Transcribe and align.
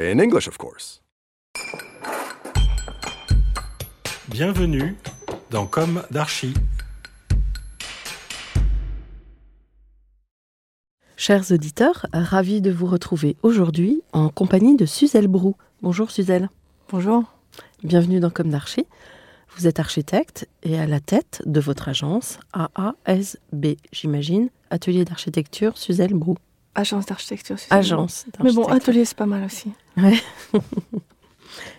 In 0.00 0.20
English, 0.20 0.46
of 0.46 0.56
course. 0.58 1.02
Bienvenue 4.28 4.94
dans 5.50 5.66
Comme 5.66 6.04
d'Archi. 6.12 6.54
Chers 11.16 11.50
auditeurs, 11.50 12.06
ravi 12.12 12.60
de 12.60 12.70
vous 12.70 12.86
retrouver 12.86 13.36
aujourd'hui 13.42 14.02
en 14.12 14.28
compagnie 14.28 14.76
de 14.76 14.86
Suzelle 14.86 15.26
Brou. 15.26 15.56
Bonjour 15.82 16.12
Suzelle. 16.12 16.48
Bonjour. 16.90 17.24
Bienvenue 17.82 18.20
dans 18.20 18.30
Comme 18.30 18.50
d'Archi. 18.50 18.86
Vous 19.56 19.66
êtes 19.66 19.80
architecte 19.80 20.48
et 20.62 20.78
à 20.78 20.86
la 20.86 21.00
tête 21.00 21.42
de 21.44 21.58
votre 21.58 21.88
agence 21.88 22.38
AASB, 22.52 23.74
j'imagine, 23.90 24.50
Atelier 24.70 25.04
d'architecture 25.04 25.76
Suzelle 25.76 26.14
Brou. 26.14 26.36
Agence 26.78 27.06
d'architecture. 27.06 27.56
Agence 27.70 28.26
Mais 28.40 28.52
bon, 28.52 28.62
atelier, 28.68 29.04
c'est 29.04 29.16
pas 29.16 29.26
mal 29.26 29.42
aussi. 29.42 29.72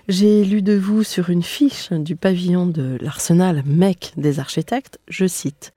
J'ai 0.09 0.43
lu 0.43 0.61
de 0.61 0.77
vous 0.77 1.05
sur 1.05 1.29
une 1.29 1.41
fiche 1.41 1.93
du 1.93 2.17
pavillon 2.17 2.65
de 2.65 2.97
l'Arsenal 2.99 3.63
MEC 3.65 4.11
des 4.17 4.41
architectes, 4.41 4.99
je 5.07 5.25
cite 5.25 5.71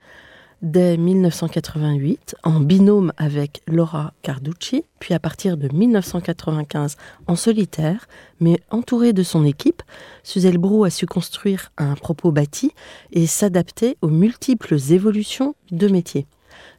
Dès 0.60 0.96
1988, 0.96 2.34
en 2.42 2.58
binôme 2.58 3.12
avec 3.16 3.62
Laura 3.68 4.12
Carducci, 4.22 4.84
puis 4.98 5.14
à 5.14 5.20
partir 5.20 5.56
de 5.56 5.68
1995 5.72 6.96
en 7.28 7.36
solitaire, 7.36 8.08
mais 8.40 8.58
entourée 8.70 9.12
de 9.12 9.22
son 9.22 9.44
équipe, 9.44 9.84
Suzelle 10.24 10.58
Brou 10.58 10.82
a 10.82 10.90
su 10.90 11.06
construire 11.06 11.70
un 11.78 11.94
propos 11.94 12.32
bâti 12.32 12.72
et 13.12 13.28
s'adapter 13.28 13.96
aux 14.02 14.10
multiples 14.10 14.78
évolutions 14.90 15.54
de 15.70 15.86
métier. 15.86 16.26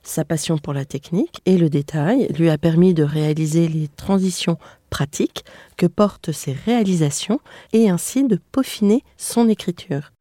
Sa 0.06 0.26
passion 0.26 0.58
pour 0.58 0.74
la 0.74 0.84
technique 0.84 1.42
et 1.46 1.58
le 1.58 1.70
détail 1.70 2.28
lui 2.38 2.50
a 2.50 2.58
permis 2.58 2.94
de 2.94 3.04
réaliser 3.04 3.70
les 3.70 3.88
transitions 3.88 4.58
pratiques 4.90 5.46
que 5.78 5.86
portent 5.86 6.34
ses 6.34 6.52
réalisations 6.52 7.40
et 7.72 7.90
ainsi 7.90 8.28
de 8.28 8.38
peaufiner 8.52 9.04
son 9.18 9.48
écriture. 9.48 10.12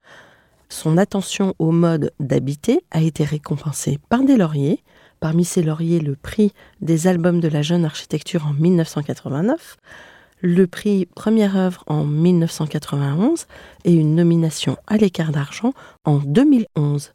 Son 0.69 0.97
attention 0.97 1.54
au 1.59 1.72
mode 1.72 2.12
d'habiter 2.20 2.84
a 2.93 3.03
été 3.03 3.25
récompensée 3.25 3.98
par 4.09 4.22
des 4.22 4.37
lauriers, 4.37 4.82
parmi 5.19 5.44
ces 5.44 5.62
lauriers 5.62 6.00
le 6.00 6.14
prix 6.14 6.53
des 6.81 7.09
albums 7.09 7.41
de 7.41 7.49
la 7.49 7.62
jeune 7.62 7.84
architecture 7.84 8.47
en 8.47 8.54
1989, 8.54 9.76
le 10.41 10.66
prix 10.66 11.06
Première 11.06 11.56
œuvre 11.56 11.82
en 11.88 12.04
1991 12.04 13.47
et 13.84 13.93
une 13.93 14.14
nomination 14.14 14.76
à 14.87 14.97
l'écart 14.97 15.32
d'argent 15.32 15.72
en 16.04 16.19
2011. 16.19 17.12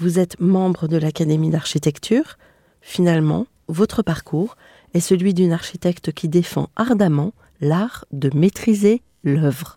Vous 0.00 0.18
êtes 0.18 0.40
membre 0.40 0.88
de 0.88 0.96
l'Académie 0.96 1.50
d'architecture. 1.50 2.38
Finalement, 2.80 3.46
votre 3.68 4.00
parcours 4.02 4.56
est 4.94 5.00
celui 5.00 5.34
d'une 5.34 5.52
architecte 5.52 6.10
qui 6.10 6.26
défend 6.26 6.70
ardemment 6.74 7.34
l'art 7.60 8.06
de 8.10 8.30
maîtriser 8.34 9.02
l'œuvre. 9.24 9.76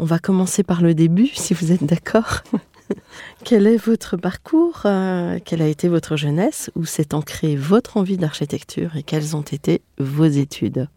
On 0.00 0.04
va 0.04 0.18
commencer 0.18 0.64
par 0.64 0.82
le 0.82 0.94
début, 0.94 1.28
si 1.28 1.54
vous 1.54 1.70
êtes 1.70 1.84
d'accord. 1.84 2.42
Quel 3.44 3.68
est 3.68 3.76
votre 3.76 4.16
parcours 4.16 4.82
euh, 4.84 5.38
Quelle 5.44 5.62
a 5.62 5.68
été 5.68 5.86
votre 5.86 6.16
jeunesse 6.16 6.72
Où 6.74 6.84
s'est 6.84 7.14
ancrée 7.14 7.54
votre 7.54 7.98
envie 7.98 8.16
d'architecture 8.16 8.96
Et 8.96 9.04
quelles 9.04 9.36
ont 9.36 9.42
été 9.42 9.80
vos 9.96 10.24
études? 10.24 10.88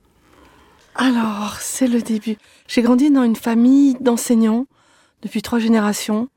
Alors, 0.96 1.58
c'est 1.60 1.88
le 1.88 2.02
début. 2.02 2.38
J'ai 2.68 2.82
grandi 2.82 3.12
dans 3.12 3.22
une 3.22 3.36
famille 3.36 3.96
d'enseignants 4.02 4.66
depuis 5.22 5.44
trois 5.44 5.60
générations, 5.60 6.30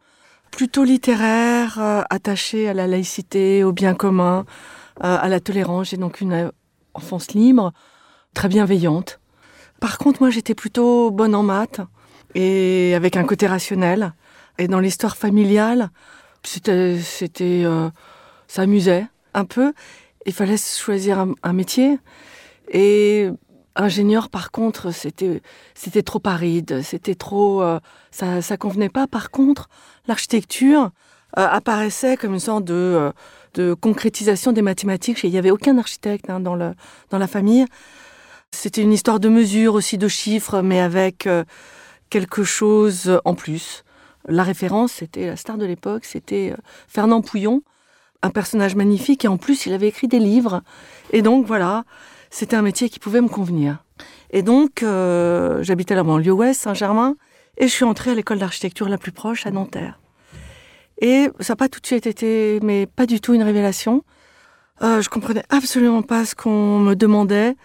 plutôt 0.51 0.85
littéraire, 0.85 1.79
euh, 1.79 2.03
attachée 2.11 2.69
à 2.69 2.75
la 2.75 2.87
laïcité, 2.87 3.65
au 3.65 3.73
bien 3.73 3.95
commun, 3.95 4.45
euh, 5.03 5.17
à 5.21 5.29
la 5.29 5.41
tolérance. 5.41 5.91
J'ai 5.91 5.97
donc 5.97 6.21
une 6.21 6.33
euh, 6.33 6.51
enfance 6.95 7.33
libre, 7.33 7.73
très 8.35 8.49
bienveillante. 8.49 9.21
Par 9.81 9.99
contre, 9.99 10.21
moi, 10.21 10.31
j'étais 10.31 10.55
plutôt 10.55 11.11
bonne 11.11 11.35
en 11.35 11.43
maths 11.43 11.81
et 12.35 12.95
avec 12.95 13.17
un 13.17 13.25
côté 13.25 13.47
rationnel. 13.47 14.13
Et 14.59 14.69
dans 14.69 14.81
l'histoire 14.81 15.17
familiale, 15.17 15.91
c'était, 16.43 16.99
c'était, 16.99 17.63
euh, 17.65 17.89
ça 18.47 18.63
amusait 18.63 19.07
un 19.33 19.45
peu. 19.45 19.73
Il 20.27 20.35
fallait 20.35 20.59
choisir 20.59 21.19
un, 21.19 21.35
un 21.43 21.53
métier. 21.55 21.99
Et 22.71 23.31
ingénieur, 23.77 24.29
par 24.29 24.51
contre, 24.51 24.93
c'était, 24.93 25.43
c'était 25.75 26.03
trop 26.03 26.21
aride, 26.25 26.83
c'était 26.83 27.15
trop, 27.15 27.63
euh, 27.63 27.79
ça, 28.11 28.43
ça 28.43 28.57
convenait 28.57 28.89
pas. 28.89 29.07
Par 29.07 29.31
contre, 29.31 29.69
l'architecture 30.07 30.91
euh, 31.39 31.47
apparaissait 31.47 32.17
comme 32.17 32.35
une 32.35 32.41
sorte 32.41 32.65
de, 32.65 32.75
euh, 32.75 33.13
de 33.55 33.75
concrétisation 33.75 34.53
des 34.53 34.63
mathématiques. 34.63 35.23
Il 35.23 35.31
n'y 35.31 35.39
avait 35.39 35.51
aucun 35.51 35.79
architecte 35.79 36.31
hein, 36.31 36.41
dans, 36.41 36.55
le, 36.55 36.75
dans 37.11 37.19
la 37.19 37.27
famille. 37.27 37.65
C'était 38.53 38.83
une 38.83 38.93
histoire 38.93 39.21
de 39.21 39.29
mesure 39.29 39.75
aussi, 39.75 39.97
de 39.97 40.09
chiffres, 40.09 40.61
mais 40.61 40.81
avec 40.81 41.29
quelque 42.11 42.43
chose 42.43 43.21
en 43.25 43.35
plus. 43.37 43.85
La 44.27 44.43
référence, 44.43 44.91
c'était 44.91 45.29
la 45.29 45.37
star 45.37 45.57
de 45.57 45.65
l'époque, 45.65 46.05
c'était 46.05 46.55
Fernand 46.89 47.21
Pouillon, 47.23 47.63
un 48.23 48.31
personnage 48.31 48.75
magnifique, 48.75 49.25
et 49.25 49.29
en 49.29 49.37
plus, 49.37 49.67
il 49.67 49.73
avait 49.73 49.87
écrit 49.87 50.09
des 50.09 50.19
livres. 50.19 50.63
Et 51.13 51.23
donc, 51.23 51.47
voilà, 51.47 51.85
c'était 52.31 52.57
un 52.57 52.63
métier 52.63 52.89
qui 52.89 52.99
pouvait 52.99 53.21
me 53.21 53.29
convenir. 53.29 53.85
Et 54.31 54.43
donc, 54.43 54.83
euh, 54.83 55.63
j'habitais 55.63 55.95
la 55.95 56.05
banlieue 56.05 56.33
ouest, 56.33 56.61
Saint-Germain, 56.63 57.17
et 57.59 57.67
je 57.67 57.73
suis 57.73 57.85
entrée 57.85 58.13
à 58.13 58.15
l'école 58.15 58.39
d'architecture 58.39 58.89
la 58.89 58.99
plus 58.99 59.13
proche, 59.13 59.47
à 59.47 59.51
Nanterre. 59.51 60.01
Et 61.01 61.29
ça 61.41 61.53
n'a 61.53 61.57
pas 61.57 61.69
tout 61.69 61.81
de 61.81 61.87
suite 61.87 62.07
été, 62.07 62.61
mais 62.63 62.87
pas 62.87 63.07
du 63.07 63.21
tout 63.21 63.35
une 63.35 63.43
révélation. 63.43 64.05
Euh, 64.83 65.03
je 65.03 65.09
comprenais 65.09 65.43
absolument 65.51 66.03
pas 66.03 66.25
ce 66.25 66.35
qu'on 66.35 66.79
me 66.79 66.95
demandait. 66.95 67.57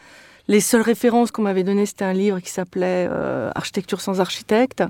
Les 0.47 0.59
seules 0.59 0.81
références 0.81 1.31
qu'on 1.31 1.41
m'avait 1.43 1.63
données, 1.63 1.85
c'était 1.85 2.05
un 2.05 2.13
livre 2.13 2.39
qui 2.39 2.49
s'appelait 2.49 3.07
euh, 3.09 3.51
Architecture 3.55 4.01
sans 4.01 4.19
architecte. 4.19 4.83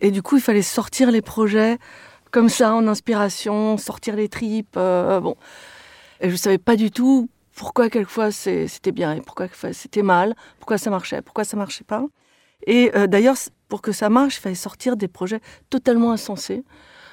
Et 0.00 0.10
du 0.10 0.22
coup, 0.22 0.36
il 0.36 0.42
fallait 0.42 0.62
sortir 0.62 1.10
les 1.10 1.22
projets 1.22 1.78
comme 2.30 2.48
ça, 2.48 2.74
en 2.74 2.86
inspiration, 2.86 3.76
sortir 3.76 4.16
les 4.16 4.28
tripes. 4.28 4.76
euh, 4.76 5.20
bon. 5.20 5.36
Et 6.20 6.28
je 6.28 6.32
ne 6.32 6.38
savais 6.38 6.58
pas 6.58 6.76
du 6.76 6.90
tout 6.90 7.28
pourquoi 7.60 7.90
quelquefois 7.90 8.30
c'était 8.30 8.90
bien 8.90 9.12
et 9.12 9.20
pourquoi 9.20 9.46
c'était 9.72 10.00
mal, 10.00 10.34
pourquoi 10.58 10.78
ça 10.78 10.88
marchait, 10.88 11.20
pourquoi 11.20 11.44
ça 11.44 11.58
marchait 11.58 11.84
pas. 11.84 12.06
Et 12.66 12.90
euh, 12.96 13.06
d'ailleurs, 13.06 13.36
pour 13.68 13.82
que 13.82 13.92
ça 13.92 14.08
marche, 14.08 14.38
il 14.38 14.40
fallait 14.40 14.54
sortir 14.54 14.96
des 14.96 15.08
projets 15.08 15.40
totalement 15.68 16.10
insensés. 16.10 16.64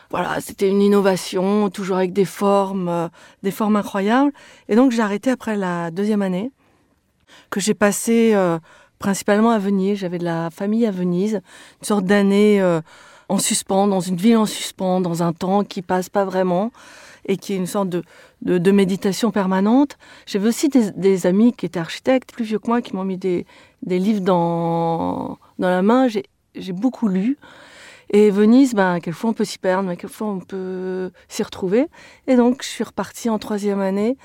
Voilà, 0.09 0.39
c'était 0.39 0.69
une 0.69 0.81
innovation, 0.81 1.69
toujours 1.69 1.97
avec 1.97 2.13
des 2.13 2.23
formes, 2.23 2.87
euh, 2.87 3.09
des 3.43 3.51
formes 3.51 3.75
incroyables. 3.75 4.31
Et 4.69 4.77
donc 4.77 4.93
j'ai 4.93 5.01
arrêté 5.01 5.31
après 5.31 5.57
la 5.57 5.91
deuxième 5.91 6.21
année, 6.21 6.49
que 7.49 7.59
j'ai 7.59 7.73
passé 7.73 8.31
euh, 8.33 8.57
principalement 8.99 9.51
à 9.51 9.59
Venise. 9.59 9.99
J'avais 9.99 10.17
de 10.17 10.23
la 10.23 10.49
famille 10.49 10.85
à 10.85 10.91
Venise, 10.91 11.41
une 11.81 11.85
sorte 11.85 12.05
d'année 12.05 12.63
en 13.27 13.37
suspens, 13.37 13.87
dans 13.87 13.99
une 13.99 14.15
ville 14.15 14.37
en 14.37 14.45
suspens, 14.45 15.01
dans 15.01 15.23
un 15.23 15.33
temps 15.33 15.65
qui 15.65 15.81
passe 15.81 16.07
pas 16.07 16.23
vraiment 16.23 16.71
et 17.27 17.35
qui 17.35 17.53
est 17.53 17.57
une 17.57 17.67
sorte 17.67 17.89
de, 17.89 18.03
de, 18.41 18.71
méditation 18.71 19.31
permanente. 19.31 19.97
J'avais 20.25 20.47
aussi 20.47 20.69
des, 20.69 21.25
amis 21.25 21.53
qui 21.53 21.65
étaient 21.65 21.79
architectes, 21.79 22.31
plus 22.31 22.45
vieux 22.45 22.59
que 22.59 22.67
moi, 22.67 22.81
qui 22.81 22.95
m'ont 22.95 23.03
mis 23.03 23.17
des, 23.17 23.45
livres 23.85 24.21
dans, 24.21 25.37
la 25.59 25.81
main. 25.81 26.07
J'ai 26.07 26.23
j'ai 26.59 26.73
beaucoup 26.73 27.07
lu. 27.07 27.37
Et 28.09 28.29
Venise, 28.31 28.73
ben, 28.73 28.99
quelquefois 28.99 29.31
on 29.31 29.33
peut 29.33 29.45
s'y 29.45 29.59
perdre, 29.59 29.89
mais 29.89 29.97
quelquefois 29.97 30.27
on 30.27 30.39
peut 30.39 31.11
s'y 31.27 31.43
retrouver. 31.43 31.87
Et 32.27 32.35
donc 32.35 32.63
je 32.63 32.67
suis 32.67 32.83
repartie 32.83 33.29
en 33.29 33.37
troisième 33.37 33.81
année 33.81 34.17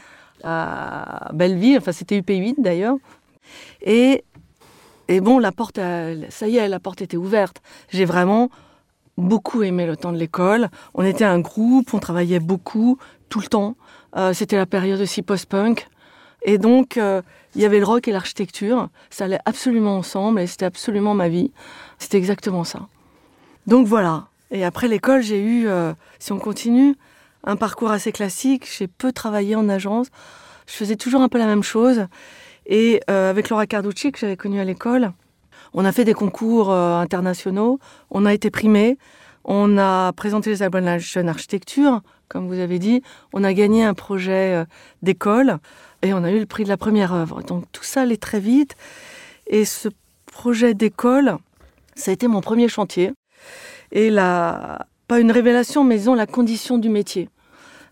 à 0.45 1.31
Belleville, 1.35 1.79
enfin 1.79 1.93
c'était 1.93 2.21
UP8 2.21 2.55
d'ailleurs. 2.59 2.97
Et, 3.83 4.25
et 5.09 5.21
bon, 5.21 5.39
la 5.39 5.51
porte, 5.51 5.81
ça 6.31 6.49
y 6.49 6.57
est, 6.57 6.69
la 6.69 6.81
porte 6.81 7.03
était 7.03 7.17
ouverte. 7.17 7.61
J'ai 7.91 8.05
vraiment 8.05 8.51
beaucoup 9.19 9.63
aimé 9.63 9.85
le 9.85 9.97
temps 9.97 10.13
de 10.13 10.19
l'école. 10.19 10.69
On 10.95 11.05
était 11.05 11.25
un 11.25 11.41
groupe, 11.41 11.93
on 11.93 11.99
travaillait 11.99 12.41
beaucoup, 12.41 12.99
tout 13.29 13.41
le 13.41 13.47
temps. 13.47 13.75
Euh, 14.17 14.33
c'était 14.33 14.57
la 14.57 14.67
période 14.67 15.01
aussi 15.01 15.23
post-punk. 15.23 15.89
Et 16.43 16.59
donc, 16.59 16.97
euh, 16.97 17.23
il 17.55 17.63
y 17.63 17.65
avait 17.65 17.79
le 17.79 17.85
rock 17.85 18.09
et 18.09 18.13
l'architecture. 18.13 18.89
Ça 19.11 19.25
allait 19.25 19.39
absolument 19.45 19.97
ensemble 19.97 20.41
et 20.41 20.47
c'était 20.47 20.65
absolument 20.65 21.15
ma 21.15 21.29
vie. 21.29 21.53
C'était 21.99 22.19
exactement 22.19 22.65
ça. 22.65 22.89
Donc 23.67 23.87
voilà. 23.87 24.27
Et 24.51 24.65
après 24.65 24.89
l'école, 24.89 25.23
j'ai 25.23 25.41
eu, 25.41 25.69
euh, 25.69 25.93
si 26.19 26.33
on 26.33 26.39
continue, 26.39 26.95
un 27.45 27.57
parcours 27.57 27.91
assez 27.91 28.13
classique. 28.13 28.69
J'ai 28.77 28.89
peu 28.89 29.13
travaillé 29.13 29.57
en 29.57 29.69
agence. 29.69 30.09
Je 30.67 30.73
faisais 30.73 30.97
toujours 30.97 31.23
un 31.23 31.29
peu 31.29 31.39
la 31.39 31.47
même 31.47 31.63
chose. 31.63 32.07
Et 32.67 33.01
avec 33.09 33.49
Laura 33.49 33.67
Carducci, 33.67 34.13
que 34.13 34.21
j'avais 34.21 34.37
connue 34.37 34.61
à 34.61 34.65
l'école, 34.65 35.13
on 35.75 35.85
a 35.85 35.91
fait 35.91 36.05
des 36.05 36.15
concours 36.15 36.73
internationaux. 36.73 37.81
On 38.13 38.25
a 38.25 38.33
été 38.33 38.51
primés. 38.51 38.99
On 39.45 39.79
a 39.79 40.13
présenté 40.13 40.51
les 40.51 40.63
albums 40.63 40.83
de 40.83 40.87
la 40.87 40.99
jeune 40.99 41.29
architecture, 41.29 42.03
comme 42.29 42.47
vous 42.47 42.59
avez 42.59 42.79
dit. 42.79 43.03
On 43.33 43.45
a 43.45 43.53
gagné 43.53 43.85
un 43.85 43.95
projet 43.95 44.65
d'école. 45.03 45.59
Et 46.03 46.13
on 46.13 46.25
a 46.25 46.31
eu 46.33 46.41
le 46.41 46.47
prix 46.47 46.65
de 46.65 46.69
la 46.69 46.77
première 46.77 47.13
œuvre. 47.13 47.43
Donc 47.43 47.65
tout 47.73 47.85
ça 47.85 48.03
allait 48.03 48.17
très 48.17 48.41
vite. 48.41 48.75
Et 49.47 49.65
ce 49.65 49.89
projet 50.27 50.75
d'école, 50.75 51.37
ça 51.95 52.11
a 52.11 52.15
été 52.15 52.27
mon 52.27 52.41
premier 52.41 52.69
chantier. 52.69 53.13
Et 53.93 54.11
la, 54.11 54.87
pas 55.07 55.21
une 55.21 55.31
révélation, 55.31 55.85
mais 55.85 55.99
disons 55.99 56.15
la 56.15 56.27
condition 56.27 56.79
du 56.79 56.89
métier. 56.89 57.29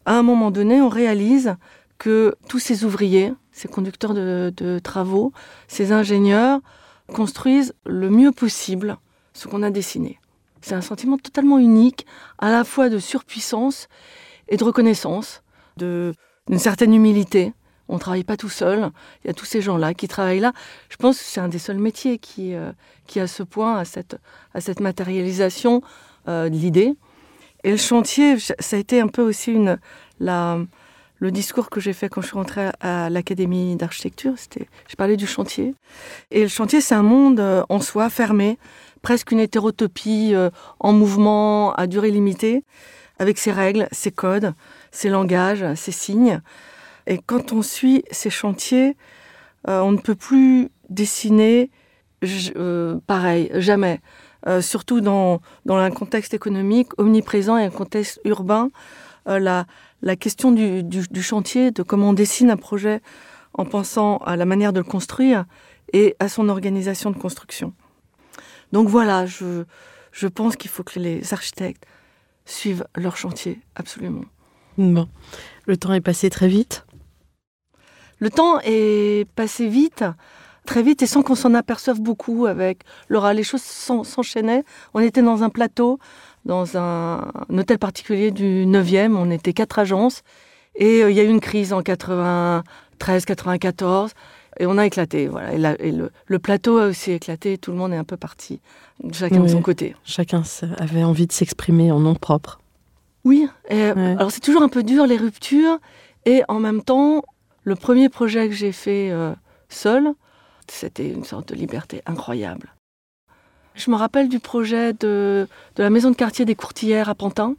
À 0.06 0.14
un 0.14 0.22
moment 0.22 0.50
donné, 0.50 0.80
on 0.80 0.88
réalise 0.88 1.56
que 1.98 2.34
tous 2.48 2.58
ces 2.58 2.84
ouvriers, 2.84 3.32
ces 3.52 3.68
conducteurs 3.68 4.14
de 4.14 4.78
travaux, 4.82 5.32
ces 5.68 5.92
ingénieurs 5.92 6.60
construisent 7.12 7.74
le 7.84 8.08
mieux 8.08 8.32
possible 8.32 8.96
ce 9.34 9.48
qu'on 9.48 9.62
a 9.62 9.70
dessiné. 9.70 10.19
C'est 10.60 10.74
un 10.74 10.80
sentiment 10.80 11.18
totalement 11.18 11.58
unique, 11.58 12.06
à 12.38 12.50
la 12.50 12.64
fois 12.64 12.88
de 12.88 12.98
surpuissance 12.98 13.88
et 14.48 14.56
de 14.56 14.64
reconnaissance, 14.64 15.42
d'une 15.76 16.14
certaine 16.58 16.94
humilité. 16.94 17.52
On 17.88 17.94
ne 17.94 17.98
travaille 17.98 18.24
pas 18.24 18.36
tout 18.36 18.48
seul. 18.48 18.90
Il 19.24 19.28
y 19.28 19.30
a 19.30 19.34
tous 19.34 19.46
ces 19.46 19.60
gens-là 19.60 19.94
qui 19.94 20.06
travaillent 20.06 20.40
là. 20.40 20.52
Je 20.90 20.96
pense 20.96 21.18
que 21.18 21.24
c'est 21.24 21.40
un 21.40 21.48
des 21.48 21.58
seuls 21.58 21.78
métiers 21.78 22.18
qui, 22.18 22.54
euh, 22.54 22.72
qui 23.06 23.18
a 23.18 23.26
ce 23.26 23.42
point, 23.42 23.78
à 23.78 23.84
cette, 23.84 24.16
à 24.54 24.60
cette 24.60 24.78
matérialisation 24.78 25.82
euh, 26.28 26.48
de 26.48 26.54
l'idée. 26.54 26.94
Et 27.64 27.72
le 27.72 27.76
chantier, 27.76 28.38
ça 28.38 28.76
a 28.76 28.78
été 28.78 29.00
un 29.00 29.08
peu 29.08 29.22
aussi 29.22 29.52
une, 29.52 29.78
la, 30.20 30.58
le 31.20 31.30
discours 31.30 31.68
que 31.68 31.80
j'ai 31.80 31.92
fait 31.92 32.08
quand 32.08 32.22
je 32.22 32.28
suis 32.28 32.36
rentrée 32.36 32.70
à, 32.80 33.10
l'Académie 33.10 33.76
d'architecture. 33.76 34.32
C'était, 34.36 34.68
je 34.88 34.96
parlais 34.96 35.16
du 35.16 35.26
chantier. 35.26 35.74
Et 36.30 36.42
le 36.42 36.48
chantier, 36.48 36.80
c'est 36.80 36.94
un 36.94 37.02
monde 37.02 37.38
euh, 37.40 37.62
en 37.68 37.80
soi, 37.80 38.08
fermé, 38.08 38.58
presque 39.02 39.32
une 39.32 39.40
hétérotopie 39.40 40.34
en 40.78 40.92
mouvement 40.92 41.72
à 41.74 41.86
durée 41.86 42.10
limitée, 42.10 42.64
avec 43.20 43.38
ses 43.38 43.52
règles, 43.52 43.86
ses 43.92 44.10
codes, 44.10 44.54
ses 44.90 45.10
langages, 45.10 45.64
ses 45.74 45.92
signes. 45.92 46.40
Et 47.06 47.18
quand 47.18 47.52
on 47.52 47.62
suit 47.62 48.02
ces 48.10 48.30
chantiers, 48.30 48.96
euh, 49.68 49.80
on 49.80 49.92
ne 49.92 49.98
peut 49.98 50.14
plus 50.14 50.70
dessiner 50.88 51.70
euh, 52.56 52.98
pareil, 53.06 53.50
jamais. 53.54 54.00
Euh, 54.46 54.62
surtout 54.62 55.02
dans, 55.02 55.40
dans 55.66 55.76
un 55.76 55.90
contexte 55.90 56.32
économique 56.32 56.98
omniprésent 56.98 57.58
et 57.58 57.64
un 57.64 57.70
contexte 57.70 58.20
urbain, 58.24 58.70
la, 59.26 59.66
la 60.02 60.16
question 60.16 60.50
du, 60.50 60.82
du, 60.82 61.22
chantier, 61.22 61.70
de 61.70 61.82
comment 61.82 62.08
on 62.08 62.12
dessine 62.14 62.50
un 62.50 62.56
projet 62.56 63.00
en 63.52 63.64
pensant 63.64 64.16
à 64.18 64.34
la 64.34 64.44
manière 64.44 64.72
de 64.72 64.80
le 64.80 64.84
construire 64.84 65.44
et 65.92 66.16
à 66.18 66.28
son 66.28 66.48
organisation 66.48 67.10
de 67.10 67.16
construction. 67.16 67.72
Donc 68.72 68.88
voilà, 68.88 69.26
je, 69.26 69.64
je 70.12 70.26
pense 70.26 70.56
qu'il 70.56 70.70
faut 70.70 70.82
que 70.82 70.98
les 70.98 71.32
architectes 71.32 71.84
suivent 72.44 72.86
leur 72.96 73.16
chantier, 73.16 73.60
absolument. 73.76 74.24
Bon, 74.78 75.08
le 75.66 75.76
temps 75.76 75.92
est 75.92 76.00
passé 76.00 76.30
très 76.30 76.48
vite. 76.48 76.84
Le 78.18 78.30
temps 78.30 78.60
est 78.64 79.28
passé 79.34 79.66
vite, 79.66 80.04
très 80.66 80.82
vite, 80.82 81.02
et 81.02 81.06
sans 81.06 81.22
qu'on 81.22 81.34
s'en 81.34 81.54
aperçoive 81.54 82.00
beaucoup 82.00 82.46
avec 82.46 82.82
Laura. 83.08 83.32
Les 83.32 83.42
choses 83.42 83.62
s'enchaînaient. 83.62 84.64
On 84.94 85.00
était 85.00 85.22
dans 85.22 85.42
un 85.42 85.48
plateau, 85.48 85.98
dans 86.44 86.76
un, 86.76 87.32
hôtel 87.50 87.78
particulier 87.78 88.30
du 88.30 88.66
9e. 88.66 89.16
On 89.16 89.30
était 89.30 89.52
quatre 89.52 89.78
agences. 89.78 90.22
Et 90.74 91.02
euh, 91.02 91.10
il 91.10 91.16
y 91.16 91.20
a 91.20 91.24
eu 91.24 91.28
une 91.28 91.40
crise 91.40 91.72
en 91.72 91.82
93, 91.82 93.24
94. 93.24 94.12
Et 94.60 94.66
on 94.66 94.76
a 94.76 94.84
éclaté, 94.84 95.26
voilà. 95.26 95.74
Et, 95.80 95.90
le, 95.90 96.38
plateau 96.38 96.76
a 96.78 96.86
aussi 96.86 97.12
éclaté. 97.12 97.56
Tout 97.56 97.70
le 97.72 97.78
monde 97.78 97.94
est 97.94 97.96
un 97.96 98.04
peu 98.04 98.18
parti, 98.18 98.60
chacun 99.10 99.40
de 99.40 99.48
son 99.48 99.62
côté. 99.62 99.96
Chacun 100.04 100.42
avait 100.78 101.02
envie 101.02 101.26
de 101.26 101.32
s'exprimer 101.32 101.90
en 101.90 101.98
nom 101.98 102.14
propre. 102.14 102.60
Oui. 103.24 103.48
Alors 103.70 104.30
c'est 104.30 104.40
toujours 104.40 104.62
un 104.62 104.68
peu 104.68 104.82
dur 104.82 105.06
les 105.06 105.16
ruptures, 105.16 105.78
et 106.26 106.42
en 106.48 106.60
même 106.60 106.82
temps, 106.82 107.22
le 107.64 107.74
premier 107.74 108.10
projet 108.10 108.48
que 108.48 108.54
j'ai 108.54 108.72
fait 108.72 109.10
euh, 109.10 109.32
seul, 109.70 110.12
c'était 110.68 111.08
une 111.08 111.24
sorte 111.24 111.48
de 111.48 111.54
liberté 111.54 112.02
incroyable. 112.04 112.74
Je 113.74 113.90
me 113.90 113.96
rappelle 113.96 114.28
du 114.28 114.40
projet 114.40 114.92
de, 114.92 115.48
la 115.78 115.88
maison 115.88 116.10
de 116.10 116.16
quartier 116.16 116.44
des 116.44 116.54
Courtillères 116.54 117.08
à 117.08 117.14
Pantin, 117.14 117.54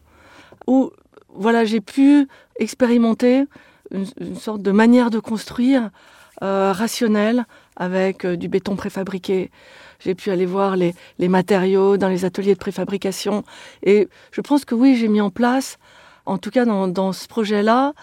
où 0.67 0.91
voilà, 1.29 1.65
j'ai 1.65 1.81
pu 1.81 2.27
expérimenter 2.59 3.45
une, 3.89 4.35
sorte 4.35 4.61
de 4.61 4.71
manière 4.71 5.09
de 5.09 5.19
construire 5.19 5.89
euh, 6.43 6.71
rationnelle 6.71 7.45
avec 7.75 8.25
euh, 8.25 8.35
du 8.35 8.47
béton 8.47 8.75
préfabriqué. 8.75 9.51
J'ai 9.99 10.15
pu 10.15 10.31
aller 10.31 10.45
voir 10.45 10.75
les, 10.75 10.93
matériaux 11.19 11.97
dans 11.97 12.07
les 12.07 12.25
ateliers 12.25 12.53
de 12.53 12.59
préfabrication. 12.59 13.43
Et 13.83 14.07
je 14.31 14.41
pense 14.41 14.65
que 14.65 14.73
oui, 14.73 14.95
j'ai 14.95 15.07
mis 15.07 15.21
en 15.21 15.29
place, 15.29 15.77
en 16.25 16.37
tout 16.37 16.49
cas 16.49 16.65
dans 16.65 17.13
ce 17.13 17.27
projet-là, 17.27 17.93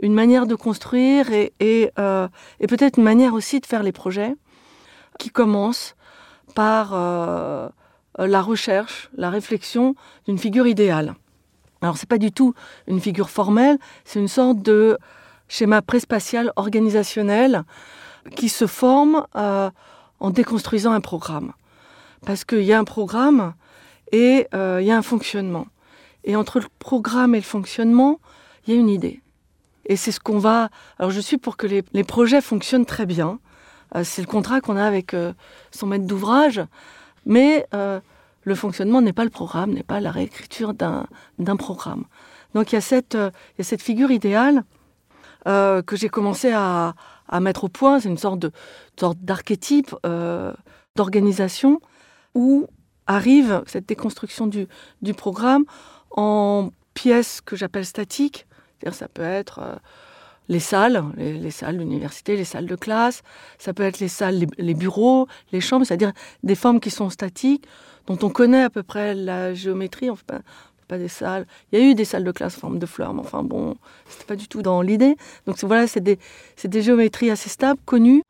une 0.00 0.14
manière 0.14 0.46
de 0.46 0.56
construire 0.56 1.26
euh, 1.30 2.28
et, 2.60 2.66
peut-être 2.66 2.98
une 2.98 3.04
manière 3.04 3.34
aussi 3.34 3.60
de 3.60 3.66
faire 3.66 3.84
les 3.84 3.92
projets 3.92 4.34
qui 5.20 5.30
commence 5.30 5.94
par 6.56 6.92
la 8.18 8.42
recherche, 8.42 9.08
la 9.16 9.30
réflexion 9.30 9.94
d'une 10.26 10.38
figure 10.38 10.66
idéale. 10.66 11.14
Alors 11.84 11.96
c'est 11.96 12.08
pas 12.08 12.18
du 12.18 12.32
tout 12.32 12.54
une 12.88 12.98
figure 12.98 13.30
formelle, 13.30 13.78
c'est 14.04 14.18
une 14.18 14.26
sorte 14.26 14.62
de 14.62 14.98
schéma 15.48 15.82
préspatial 15.82 16.52
organisationnel 16.56 17.64
qui 18.36 18.48
se 18.48 18.66
forme 18.66 19.26
euh, 19.36 19.70
en 20.20 20.30
déconstruisant 20.30 20.92
un 20.92 21.00
programme. 21.00 21.52
Parce 22.26 22.44
qu'il 22.44 22.62
y 22.62 22.72
a 22.72 22.78
un 22.78 22.84
programme 22.84 23.54
et 24.12 24.46
il 24.52 24.84
y 24.84 24.90
a 24.90 24.96
un 24.96 25.02
fonctionnement. 25.02 25.66
Et 26.24 26.36
entre 26.36 26.60
le 26.60 26.66
programme 26.78 27.34
et 27.34 27.38
le 27.38 27.44
fonctionnement, 27.44 28.20
il 28.66 28.74
y 28.74 28.76
a 28.76 28.80
une 28.80 28.88
idée. 28.88 29.20
Et 29.86 29.96
c'est 29.96 30.12
ce 30.12 30.20
qu'on 30.20 30.38
va. 30.38 30.70
Alors 30.98 31.10
je 31.10 31.20
suis 31.20 31.38
pour 31.38 31.56
que 31.56 31.66
les, 31.66 32.04
projets 32.04 32.40
fonctionnent 32.40 32.86
très 32.86 33.06
bien. 33.06 33.38
Euh, 33.94 34.02
c'est 34.04 34.22
le 34.22 34.26
contrat 34.26 34.60
qu'on 34.60 34.76
a 34.76 34.84
avec 34.84 35.14
euh, 35.14 35.32
son 35.70 35.86
maître 35.86 36.06
d'ouvrage. 36.06 36.62
Mais 37.26 37.66
euh, 37.74 38.00
le 38.42 38.54
fonctionnement 38.54 39.02
n'est 39.02 39.12
pas 39.12 39.24
le 39.24 39.30
programme, 39.30 39.72
n'est 39.72 39.82
pas 39.82 40.00
la 40.00 40.10
réécriture 40.10 40.74
d'un 40.74 41.56
programme. 41.56 42.04
Donc 42.54 42.72
il 42.72 42.76
y, 42.76 42.78
a 42.78 42.96
il 42.98 43.32
y 43.58 43.60
a 43.60 43.64
cette 43.64 43.82
figure 43.82 44.10
idéale 44.10 44.62
que 45.44 45.96
j'ai 45.96 46.08
commencé 46.08 46.52
à, 46.52 46.94
à, 47.28 47.40
mettre 47.40 47.64
au 47.64 47.68
point. 47.68 48.00
C'est 48.00 48.08
une 48.08 48.18
sorte 48.18 48.46
d'archétype 49.20 49.94
d'organisation 50.96 51.80
où 52.34 52.66
arrive 53.06 53.62
cette 53.66 53.86
déconstruction 53.86 54.46
du, 54.46 54.66
du 55.02 55.14
programme 55.14 55.64
en 56.10 56.70
pièces 56.94 57.40
que 57.40 57.56
j'appelle 57.56 57.84
statiques, 57.84 58.46
ça 58.92 59.08
peut 59.08 59.22
être 59.22 59.60
euh, 59.60 59.76
les 60.48 60.60
salles, 60.60 61.02
les, 61.16 61.50
salles 61.50 61.78
d'université, 61.78 62.36
les 62.36 62.44
salles 62.44 62.66
de 62.66 62.76
classe, 62.76 63.22
ça 63.58 63.72
peut 63.72 63.82
être 63.82 63.98
les 63.98 64.08
salles, 64.08 64.46
les, 64.58 64.74
bureaux, 64.74 65.26
les 65.52 65.60
chambres, 65.60 65.86
c'est-à-dire 65.86 66.12
des 66.42 66.54
formes 66.54 66.80
qui 66.80 66.90
sont 66.90 67.08
statiques, 67.08 67.66
dont 68.06 68.18
on 68.22 68.28
connaît 68.28 68.62
à 68.62 68.70
peu 68.70 68.82
près 68.82 69.14
la 69.14 69.54
géométrie. 69.54 70.10
Pas 70.84 70.98
des 70.98 71.08
salles. 71.08 71.46
Il 71.72 71.78
y 71.78 71.82
a 71.82 71.84
eu 71.84 71.94
des 71.94 72.04
salles 72.04 72.24
de 72.24 72.32
classe 72.32 72.56
en 72.56 72.60
forme 72.60 72.78
de 72.78 72.86
fleurs, 72.86 73.14
mais 73.14 73.20
enfin 73.20 73.42
bon, 73.42 73.76
c'était 74.08 74.24
pas 74.24 74.36
du 74.36 74.48
tout 74.48 74.62
dans 74.62 74.82
l'idée. 74.82 75.16
Donc 75.46 75.62
voilà, 75.62 75.86
c'est 75.86 76.00
des, 76.00 76.18
des, 76.64 76.82
géométries 76.82 77.30
assez 77.30 77.48
stables, 77.48 77.80
connues. 77.84 78.22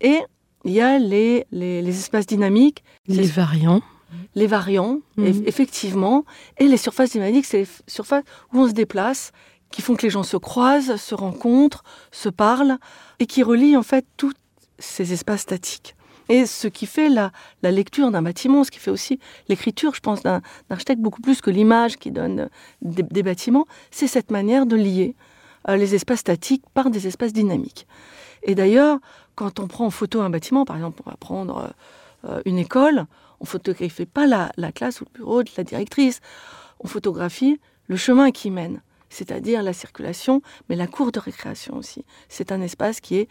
Et 0.00 0.18
il 0.64 0.72
y 0.72 0.80
a 0.80 0.98
les, 0.98 1.46
les, 1.50 1.88
espaces 1.88 2.26
dynamiques. 2.26 2.82
Les 3.06 3.26
variants. 3.26 3.82
Les 4.34 4.46
variants, 4.46 5.00
mhm. 5.16 5.44
effectivement. 5.46 6.24
Et 6.58 6.66
les 6.66 6.76
surfaces 6.76 7.10
dynamiques, 7.10 7.46
c'est 7.46 7.60
les 7.60 7.68
surfaces 7.86 8.24
où 8.52 8.60
on 8.60 8.68
se 8.68 8.72
déplace 8.72 9.32
qui 9.70 9.82
font 9.82 9.96
que 9.96 10.02
les 10.02 10.10
gens 10.10 10.22
se 10.22 10.36
croisent, 10.36 10.96
se 10.96 11.14
rencontrent, 11.14 11.84
se 12.10 12.28
parlent, 12.28 12.78
et 13.18 13.26
qui 13.26 13.42
relient 13.42 13.76
en 13.76 13.82
fait 13.82 14.06
tous 14.16 14.32
ces 14.78 15.12
espaces 15.12 15.42
statiques. 15.42 15.94
Et 16.28 16.46
ce 16.46 16.68
qui 16.68 16.86
fait 16.86 17.08
la, 17.08 17.32
lecture 17.62 18.10
d'un 18.10 18.22
bâtiment, 18.22 18.64
ce 18.64 18.70
qui 18.70 18.78
fait 18.78 18.90
aussi 18.90 19.18
l'écriture, 19.48 19.94
je 19.94 20.00
pense, 20.00 20.22
d'un 20.22 20.42
architecte 20.70 21.00
beaucoup 21.00 21.22
plus 21.22 21.40
que 21.40 21.50
l'image 21.50 21.96
qui 21.96 22.10
donne 22.10 22.48
des, 22.82 23.22
bâtiments, 23.22 23.66
c'est 23.90 24.06
cette 24.06 24.30
manière 24.30 24.66
de 24.66 24.76
lier 24.76 25.14
euh, 25.68 25.76
les 25.76 25.94
espaces 25.94 26.20
statiques 26.20 26.64
par 26.74 26.90
des 26.90 27.06
espaces 27.06 27.32
dynamiques. 27.32 27.86
Et 28.42 28.54
d'ailleurs, 28.54 28.98
quand 29.34 29.58
on 29.60 29.66
prend 29.66 29.86
en 29.86 29.90
photo 29.90 30.20
un 30.20 30.30
bâtiment, 30.30 30.64
par 30.64 30.76
exemple, 30.76 31.02
on 31.06 31.10
va 31.10 31.16
prendre 31.16 31.72
euh, 32.24 32.42
une 32.44 32.58
école, 32.58 33.06
on 33.40 33.44
photographie 33.44 34.06
pas 34.06 34.26
la, 34.26 34.52
la 34.56 34.72
classe 34.72 35.00
ou 35.00 35.04
le 35.04 35.18
bureau 35.18 35.42
de 35.42 35.50
la 35.56 35.64
directrice, 35.64 36.20
on 36.80 36.88
photographie 36.88 37.60
le 37.86 37.96
chemin 37.96 38.30
qui 38.30 38.50
mène, 38.50 38.82
c'est-à-dire 39.08 39.62
la 39.62 39.72
circulation, 39.72 40.42
mais 40.68 40.76
la 40.76 40.86
cour 40.86 41.12
de 41.12 41.18
récréation 41.18 41.76
aussi. 41.76 42.04
C'est 42.28 42.52
un 42.52 42.60
espace 42.60 43.00
qui 43.00 43.16
est 43.16 43.28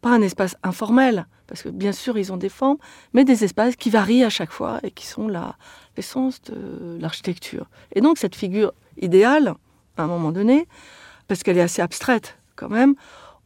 pas 0.00 0.10
un 0.10 0.22
espace 0.22 0.56
informel, 0.62 1.26
parce 1.46 1.62
que 1.62 1.68
bien 1.68 1.92
sûr 1.92 2.18
ils 2.18 2.32
ont 2.32 2.36
des 2.36 2.48
formes, 2.48 2.78
mais 3.12 3.24
des 3.24 3.44
espaces 3.44 3.76
qui 3.76 3.90
varient 3.90 4.24
à 4.24 4.30
chaque 4.30 4.52
fois 4.52 4.80
et 4.82 4.90
qui 4.90 5.06
sont 5.06 5.28
l'essence 5.28 6.40
de 6.42 6.98
l'architecture. 7.00 7.66
Et 7.94 8.00
donc 8.00 8.18
cette 8.18 8.36
figure 8.36 8.72
idéale, 9.00 9.54
à 9.96 10.02
un 10.02 10.06
moment 10.06 10.32
donné, 10.32 10.68
parce 11.26 11.42
qu'elle 11.42 11.58
est 11.58 11.62
assez 11.62 11.82
abstraite 11.82 12.38
quand 12.56 12.68
même, 12.68 12.94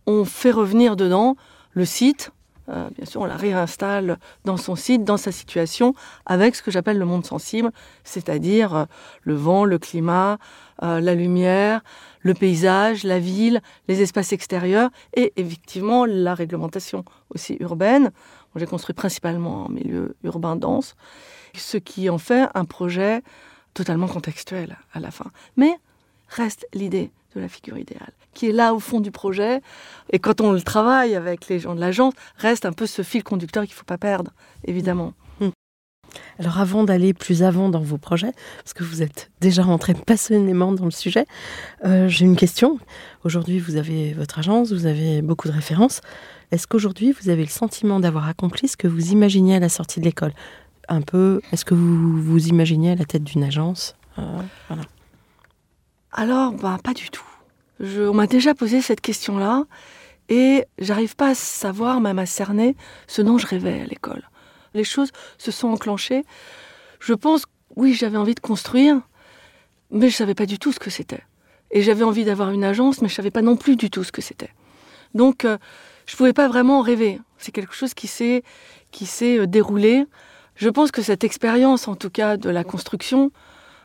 on 0.06 0.24
fait 0.24 0.50
revenir 0.50 0.96
dedans 0.96 1.36
le 1.72 1.84
site. 1.84 2.32
Euh, 2.68 2.88
bien 2.96 3.06
sûr, 3.06 3.20
on 3.22 3.24
la 3.24 3.36
réinstalle 3.36 4.18
dans 4.44 4.56
son 4.56 4.76
site, 4.76 5.04
dans 5.04 5.16
sa 5.16 5.32
situation, 5.32 5.94
avec 6.26 6.54
ce 6.54 6.62
que 6.62 6.70
j'appelle 6.70 6.98
le 6.98 7.04
monde 7.04 7.26
sensible, 7.26 7.70
c'est-à-dire 8.04 8.74
euh, 8.74 8.84
le 9.22 9.34
vent, 9.34 9.64
le 9.64 9.78
climat, 9.78 10.38
euh, 10.82 11.00
la 11.00 11.14
lumière, 11.14 11.82
le 12.20 12.34
paysage, 12.34 13.02
la 13.04 13.18
ville, 13.18 13.60
les 13.88 14.00
espaces 14.00 14.32
extérieurs 14.32 14.90
et 15.14 15.32
effectivement 15.36 16.04
la 16.04 16.34
réglementation 16.34 17.04
aussi 17.34 17.56
urbaine. 17.60 18.10
J'ai 18.54 18.66
construit 18.66 18.94
principalement 18.94 19.64
en 19.64 19.68
milieu 19.68 20.14
urbain 20.24 20.56
dense, 20.56 20.94
ce 21.54 21.78
qui 21.78 22.10
en 22.10 22.18
fait 22.18 22.48
un 22.54 22.64
projet 22.64 23.22
totalement 23.74 24.06
contextuel 24.06 24.76
à 24.92 25.00
la 25.00 25.10
fin. 25.10 25.30
Mais 25.56 25.74
reste 26.28 26.66
l'idée 26.74 27.10
de 27.34 27.40
la 27.40 27.48
figure 27.48 27.78
idéale, 27.78 28.12
qui 28.34 28.48
est 28.48 28.52
là 28.52 28.74
au 28.74 28.78
fond 28.78 29.00
du 29.00 29.10
projet. 29.10 29.60
Et 30.10 30.18
quand 30.18 30.40
on 30.40 30.52
le 30.52 30.62
travaille 30.62 31.14
avec 31.14 31.48
les 31.48 31.58
gens 31.58 31.74
de 31.74 31.80
l'agence, 31.80 32.14
reste 32.36 32.66
un 32.66 32.72
peu 32.72 32.86
ce 32.86 33.02
fil 33.02 33.22
conducteur 33.22 33.64
qu'il 33.64 33.72
ne 33.72 33.78
faut 33.78 33.84
pas 33.84 33.98
perdre, 33.98 34.32
évidemment. 34.64 35.14
Alors 36.38 36.58
avant 36.58 36.84
d'aller 36.84 37.14
plus 37.14 37.42
avant 37.42 37.68
dans 37.68 37.80
vos 37.80 37.98
projets, 37.98 38.32
parce 38.58 38.74
que 38.74 38.84
vous 38.84 39.02
êtes 39.02 39.30
déjà 39.40 39.62
rentré 39.62 39.94
passionnément 39.94 40.72
dans 40.72 40.84
le 40.84 40.90
sujet, 40.90 41.26
euh, 41.84 42.08
j'ai 42.08 42.24
une 42.24 42.36
question. 42.36 42.78
Aujourd'hui, 43.24 43.58
vous 43.58 43.76
avez 43.76 44.12
votre 44.12 44.38
agence, 44.38 44.72
vous 44.72 44.86
avez 44.86 45.22
beaucoup 45.22 45.48
de 45.48 45.52
références. 45.52 46.00
Est-ce 46.50 46.66
qu'aujourd'hui, 46.66 47.12
vous 47.12 47.30
avez 47.30 47.42
le 47.42 47.50
sentiment 47.50 48.00
d'avoir 48.00 48.28
accompli 48.28 48.68
ce 48.68 48.76
que 48.76 48.88
vous 48.88 49.12
imaginiez 49.12 49.56
à 49.56 49.60
la 49.60 49.68
sortie 49.68 50.00
de 50.00 50.04
l'école? 50.04 50.32
Un 50.88 51.00
peu, 51.00 51.40
est-ce 51.52 51.64
que 51.64 51.74
vous 51.74 52.20
vous 52.20 52.48
imaginiez 52.48 52.90
à 52.90 52.96
la 52.96 53.04
tête 53.04 53.24
d'une 53.24 53.44
agence? 53.44 53.94
Euh. 54.18 54.42
Alors, 56.12 56.52
bah, 56.52 56.78
pas 56.82 56.94
du 56.94 57.10
tout. 57.10 57.24
Je- 57.80 58.02
on 58.02 58.14
m'a 58.14 58.26
déjà 58.26 58.54
posé 58.54 58.80
cette 58.80 59.00
question-là 59.00 59.64
et 60.28 60.64
j'arrive 60.78 61.16
pas 61.16 61.28
à 61.30 61.34
savoir, 61.34 62.00
même 62.00 62.18
à 62.18 62.26
cerner, 62.26 62.76
ce 63.06 63.22
dont 63.22 63.38
je 63.38 63.46
rêvais 63.46 63.80
à 63.80 63.86
l'école. 63.86 64.22
Les 64.74 64.84
choses 64.84 65.10
se 65.38 65.50
sont 65.50 65.68
enclenchées. 65.68 66.24
Je 67.00 67.14
pense, 67.14 67.44
oui, 67.76 67.94
j'avais 67.94 68.16
envie 68.18 68.34
de 68.34 68.40
construire, 68.40 69.00
mais 69.90 70.08
je 70.10 70.16
savais 70.16 70.34
pas 70.34 70.46
du 70.46 70.58
tout 70.58 70.72
ce 70.72 70.78
que 70.78 70.90
c'était. 70.90 71.22
Et 71.70 71.82
j'avais 71.82 72.04
envie 72.04 72.24
d'avoir 72.24 72.50
une 72.50 72.64
agence, 72.64 73.00
mais 73.00 73.08
je 73.08 73.14
savais 73.14 73.30
pas 73.30 73.42
non 73.42 73.56
plus 73.56 73.76
du 73.76 73.90
tout 73.90 74.04
ce 74.04 74.12
que 74.12 74.22
c'était. 74.22 74.50
Donc, 75.14 75.44
euh, 75.44 75.56
je 76.06 76.16
pouvais 76.16 76.32
pas 76.34 76.48
vraiment 76.48 76.80
rêver. 76.82 77.20
C'est 77.38 77.52
quelque 77.52 77.74
chose 77.74 77.94
qui 77.94 78.06
s'est 78.06 78.42
qui 78.90 79.06
s'est 79.06 79.38
euh, 79.38 79.46
déroulé. 79.46 80.04
Je 80.54 80.68
pense 80.68 80.90
que 80.90 81.00
cette 81.00 81.24
expérience, 81.24 81.88
en 81.88 81.96
tout 81.96 82.10
cas, 82.10 82.36
de 82.36 82.50
la 82.50 82.62
construction, 82.64 83.30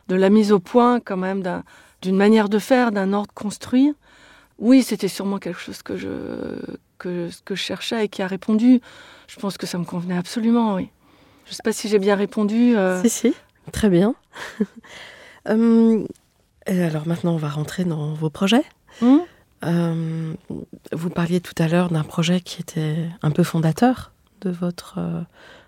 de 0.09 0.15
la 0.15 0.29
mise 0.29 0.51
au 0.51 0.59
point, 0.59 0.99
quand 0.99 1.15
même, 1.17 1.41
d'un 1.41 1.63
d'une 2.01 2.15
manière 2.17 2.49
de 2.49 2.59
faire, 2.59 2.91
d'un 2.91 3.13
ordre 3.13 3.33
construit. 3.33 3.93
Oui, 4.59 4.83
c'était 4.83 5.07
sûrement 5.07 5.37
quelque 5.37 5.59
chose 5.59 5.81
que 5.83 5.97
je, 5.97 6.09
que, 6.97 7.29
que 7.45 7.55
je 7.55 7.61
cherchais 7.61 8.05
et 8.05 8.09
qui 8.09 8.21
a 8.21 8.27
répondu. 8.27 8.81
Je 9.27 9.39
pense 9.39 9.57
que 9.57 9.67
ça 9.67 9.77
me 9.77 9.85
convenait 9.85 10.17
absolument, 10.17 10.75
oui. 10.75 10.89
Je 11.45 11.51
ne 11.51 11.55
sais 11.55 11.63
pas 11.63 11.71
si 11.73 11.87
j'ai 11.89 11.99
bien 11.99 12.15
répondu. 12.15 12.75
euh, 12.75 13.01
Si, 13.03 13.09
si, 13.09 13.33
très 13.71 13.89
bien. 13.89 14.15
Euh, 15.49 16.03
et 16.65 16.83
alors 16.83 17.07
maintenant, 17.07 17.33
on 17.33 17.37
va 17.37 17.47
rentrer 17.47 17.85
dans 17.85 18.13
vos 18.13 18.29
projets. 18.29 18.63
hmm 19.01 19.19
Euh, 19.63 20.33
vous 20.91 21.09
parliez 21.09 21.39
tout 21.39 21.53
à 21.57 21.67
l'heure 21.67 21.89
d'un 21.89 22.03
projet 22.03 22.41
qui 22.41 22.61
était 22.61 23.07
un 23.21 23.31
peu 23.31 23.43
fondateur 23.43 24.11
de 24.41 24.49
votre 24.51 24.95
euh, 24.99 25.21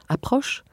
approche. 0.09 0.63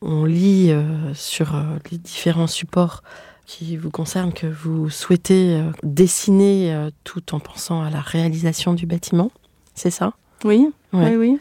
On 0.00 0.24
lit 0.24 0.70
euh, 0.70 1.12
sur 1.12 1.54
euh, 1.56 1.62
les 1.90 1.98
différents 1.98 2.46
supports 2.46 3.02
qui 3.46 3.76
vous 3.76 3.90
concernent 3.90 4.32
que 4.32 4.46
vous 4.46 4.88
souhaitez 4.90 5.56
euh, 5.56 5.70
dessiner 5.82 6.72
euh, 6.74 6.90
tout 7.04 7.34
en 7.34 7.40
pensant 7.40 7.82
à 7.82 7.90
la 7.90 8.00
réalisation 8.00 8.72
du 8.72 8.86
bâtiment. 8.86 9.30
C'est 9.74 9.90
ça? 9.90 10.12
Oui, 10.44 10.68
Ouais. 10.92 11.16
oui, 11.16 11.16
oui. 11.16 11.38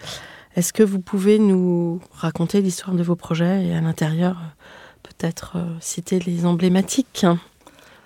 Est-ce 0.55 0.74
que 0.74 0.84
vous 0.84 1.00
pouvez 1.00 1.39
nous 1.39 2.01
raconter 2.13 2.62
l'histoire 2.62 2.96
de 2.96 3.03
vos 3.03 3.15
projets 3.15 3.65
et 3.67 3.74
à 3.74 3.81
l'intérieur 3.81 4.38
euh, 4.38 4.63
peut-être 5.03 5.53
euh, 5.58 5.65
citer 5.79 6.20
les 6.20 6.46
emblématiques? 6.46 7.25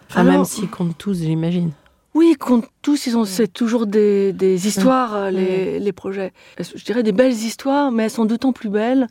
Enfin, 0.10 0.22
Alors- 0.22 0.34
même 0.34 0.46
s'ils 0.46 0.70
comptent 0.70 0.98
tous, 0.98 1.18
j'imagine. 1.20 1.72
Oui, 2.14 2.36
tous, 2.82 3.08
ils 3.08 3.18
ont, 3.18 3.26
c'est 3.26 3.48
toujours 3.52 3.86
des, 3.88 4.32
des 4.32 4.68
histoires, 4.68 5.32
les, 5.32 5.80
les 5.80 5.92
projets. 5.92 6.32
Je 6.58 6.82
dirais 6.86 7.04
des 7.04 7.12
belles 7.12 7.34
histoires, 7.34 7.92
mais 7.92 8.04
elles 8.04 8.10
sont 8.10 8.24
d'autant 8.24 8.54
plus 8.54 8.70
belles 8.70 9.08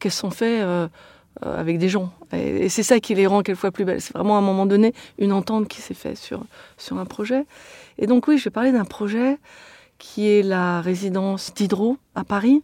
qu'elles 0.00 0.10
sont 0.10 0.30
faites 0.30 0.64
avec 1.42 1.78
des 1.78 1.88
gens. 1.88 2.12
Et, 2.32 2.68
c'est 2.68 2.82
ça 2.82 3.00
qui 3.00 3.14
les 3.14 3.26
rend 3.26 3.42
quelquefois 3.42 3.70
plus 3.70 3.84
belles. 3.84 4.00
C'est 4.00 4.14
vraiment 4.14 4.36
à 4.36 4.38
un 4.38 4.42
moment 4.42 4.66
donné 4.66 4.92
une 5.18 5.32
entente 5.32 5.68
qui 5.68 5.80
s'est 5.80 5.94
faite 5.94 6.18
sur, 6.18 6.44
sur 6.76 6.98
un 6.98 7.04
projet. 7.04 7.46
Et 7.98 8.06
donc 8.06 8.28
oui, 8.28 8.38
je 8.38 8.44
vais 8.44 8.50
parler 8.50 8.72
d'un 8.72 8.84
projet 8.84 9.38
qui 9.98 10.28
est 10.28 10.42
la 10.42 10.80
résidence 10.80 11.54
d'Hydro 11.54 11.98
à 12.16 12.24
Paris. 12.24 12.62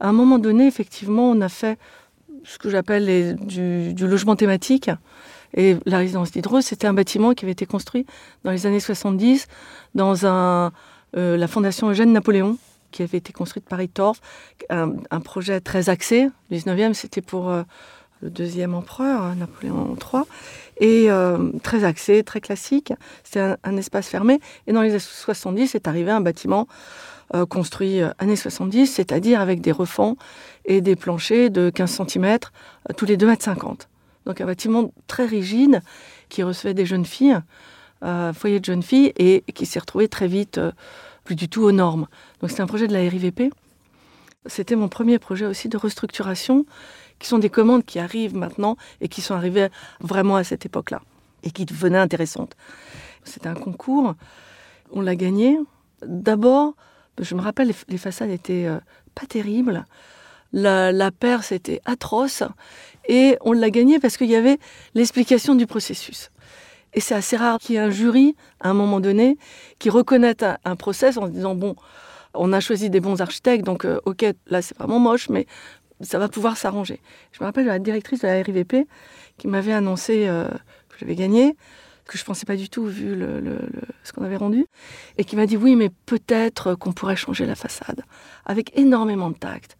À 0.00 0.08
un 0.08 0.12
moment 0.12 0.38
donné, 0.38 0.66
effectivement, 0.66 1.30
on 1.30 1.40
a 1.40 1.48
fait 1.48 1.78
ce 2.44 2.58
que 2.58 2.70
j'appelle 2.70 3.36
du, 3.36 4.06
logement 4.06 4.36
thématique. 4.36 4.90
Et 5.54 5.76
la 5.86 5.98
résidence 5.98 6.30
d'Hydro, 6.30 6.60
c'était 6.60 6.86
un 6.86 6.92
bâtiment 6.92 7.32
qui 7.32 7.44
avait 7.44 7.52
été 7.52 7.66
construit 7.66 8.06
dans 8.44 8.52
les 8.52 8.66
années 8.66 8.80
70 8.80 9.48
dans 9.94 10.26
un, 10.26 10.72
euh, 11.16 11.36
la 11.36 11.48
fondation 11.48 11.88
Eugène 11.88 12.12
Napoléon, 12.12 12.58
qui 12.90 13.02
avait 13.02 13.18
été 13.18 13.32
construite 13.32 13.64
par 13.64 13.80
Torf, 13.92 14.20
un, 14.70 14.92
un 15.10 15.20
projet 15.20 15.60
très 15.60 15.88
axé. 15.88 16.28
Le 16.50 16.56
19e, 16.58 16.92
c'était 16.92 17.22
pour 17.22 17.48
euh, 17.48 17.62
le 18.22 18.30
deuxième 18.30 18.74
empereur, 18.74 19.22
hein, 19.22 19.36
Napoléon 19.36 19.96
III, 19.96 20.22
et 20.80 21.10
euh, 21.10 21.50
très 21.62 21.84
axé, 21.84 22.22
très 22.22 22.40
classique. 22.40 22.92
C'était 23.24 23.54
un, 23.62 23.76
espace 23.76 24.08
fermé. 24.08 24.40
Et 24.66 24.72
dans 24.72 24.82
les 24.82 24.90
années 24.90 24.98
70, 24.98 25.74
est 25.74 25.88
arrivé 25.88 26.10
un 26.10 26.20
bâtiment 26.20 26.66
euh, 27.34 27.46
construit 27.46 28.00
euh, 28.00 28.10
années 28.18 28.36
70, 28.36 28.86
c'est-à-dire 28.86 29.40
avec 29.40 29.60
des 29.60 29.72
refends 29.72 30.16
et 30.64 30.80
des 30.80 30.96
planchers 30.96 31.50
de 31.50 31.70
15 31.70 32.02
cm 32.08 32.38
tous 32.96 33.06
les 33.06 33.16
2,50 33.16 33.26
mètres. 33.26 33.88
Donc 34.26 34.40
un 34.40 34.46
bâtiment 34.46 34.92
très 35.06 35.24
rigide 35.24 35.80
qui 36.28 36.42
recevait 36.42 36.74
des 36.74 36.84
jeunes 36.84 37.06
filles, 37.06 37.38
foyer 38.34 38.60
de 38.60 38.64
jeunes 38.64 38.82
filles, 38.82 39.12
et 39.16 39.42
qui 39.54 39.64
s'est 39.64 39.78
retrouvé 39.78 40.06
très 40.06 40.28
vite 40.28 40.60
plus 41.24 41.34
du 41.34 41.48
tout 41.48 41.62
aux 41.62 41.72
normes. 41.72 42.06
Donc 42.40 42.50
c'était 42.50 42.62
un 42.62 42.66
projet 42.66 42.86
de 42.86 42.92
la 42.92 43.00
RIVP. 43.00 43.50
C'était 44.44 44.76
mon 44.76 44.88
premier 44.88 45.18
projet 45.18 45.46
aussi 45.46 45.68
de 45.68 45.76
restructuration, 45.76 46.66
qui 47.18 47.28
sont 47.28 47.38
des 47.38 47.50
commandes 47.50 47.84
qui 47.84 47.98
arrivent 47.98 48.36
maintenant 48.36 48.76
et 49.00 49.08
qui 49.08 49.20
sont 49.20 49.34
arrivées 49.34 49.68
vraiment 50.00 50.36
à 50.36 50.44
cette 50.44 50.66
époque-là, 50.66 51.02
et 51.42 51.50
qui 51.50 51.64
devenaient 51.64 51.98
intéressantes. 51.98 52.56
C'était 53.24 53.48
un 53.48 53.54
concours, 53.54 54.14
on 54.92 55.00
l'a 55.00 55.16
gagné. 55.16 55.58
D'abord, 56.02 56.74
je 57.20 57.34
me 57.34 57.40
rappelle, 57.40 57.72
les, 57.88 57.98
façades 57.98 58.30
étaient 58.30 58.66
euh, 58.66 58.78
pas 59.14 59.26
terribles. 59.26 59.84
La, 60.52 60.92
la 60.92 61.10
perce 61.10 61.52
était 61.52 61.80
atroce. 61.84 62.42
Et 63.08 63.36
on 63.40 63.52
l'a 63.52 63.70
gagné 63.70 63.98
parce 63.98 64.16
qu'il 64.16 64.30
y 64.30 64.36
avait 64.36 64.58
l'explication 64.94 65.54
du 65.54 65.66
processus. 65.66 66.30
Et 66.94 67.00
c'est 67.00 67.14
assez 67.14 67.36
rare 67.36 67.58
qu'il 67.58 67.74
y 67.74 67.78
ait 67.78 67.82
un 67.82 67.90
jury, 67.90 68.34
à 68.60 68.70
un 68.70 68.74
moment 68.74 69.00
donné, 69.00 69.36
qui 69.78 69.90
reconnaisse 69.90 70.42
un, 70.42 70.56
un 70.64 70.76
process 70.76 71.16
en 71.18 71.26
se 71.26 71.32
disant, 71.32 71.54
bon, 71.54 71.76
on 72.34 72.52
a 72.52 72.60
choisi 72.60 72.90
des 72.90 73.00
bons 73.00 73.20
architectes, 73.20 73.64
donc 73.64 73.84
euh, 73.84 74.00
ok, 74.04 74.24
là 74.46 74.62
c'est 74.62 74.76
vraiment 74.78 74.98
moche, 74.98 75.28
mais 75.28 75.46
ça 76.00 76.18
va 76.18 76.28
pouvoir 76.28 76.56
s'arranger. 76.56 77.00
Je 77.32 77.40
me 77.40 77.46
rappelle 77.46 77.64
de 77.64 77.70
la 77.70 77.78
directrice 77.78 78.20
de 78.20 78.26
la 78.26 78.42
RIVP 78.42 78.86
qui 79.36 79.48
m'avait 79.48 79.72
annoncé 79.72 80.26
euh, 80.28 80.48
que 80.88 80.96
j'avais 80.98 81.14
gagné, 81.14 81.56
que 82.06 82.18
je 82.18 82.24
pensais 82.24 82.46
pas 82.46 82.56
du 82.56 82.68
tout 82.68 82.86
vu 82.86 83.16
ce 84.02 84.12
qu'on 84.12 84.24
avait 84.24 84.36
rendu, 84.36 84.66
et 85.18 85.24
qui 85.24 85.36
m'a 85.36 85.46
dit 85.46 85.56
oui, 85.56 85.76
mais 85.76 85.90
peut-être 86.06 86.74
qu'on 86.74 86.92
pourrait 86.92 87.16
changer 87.16 87.46
la 87.46 87.54
façade, 87.54 88.02
avec 88.46 88.76
énormément 88.76 89.30
de 89.30 89.36
tact, 89.36 89.76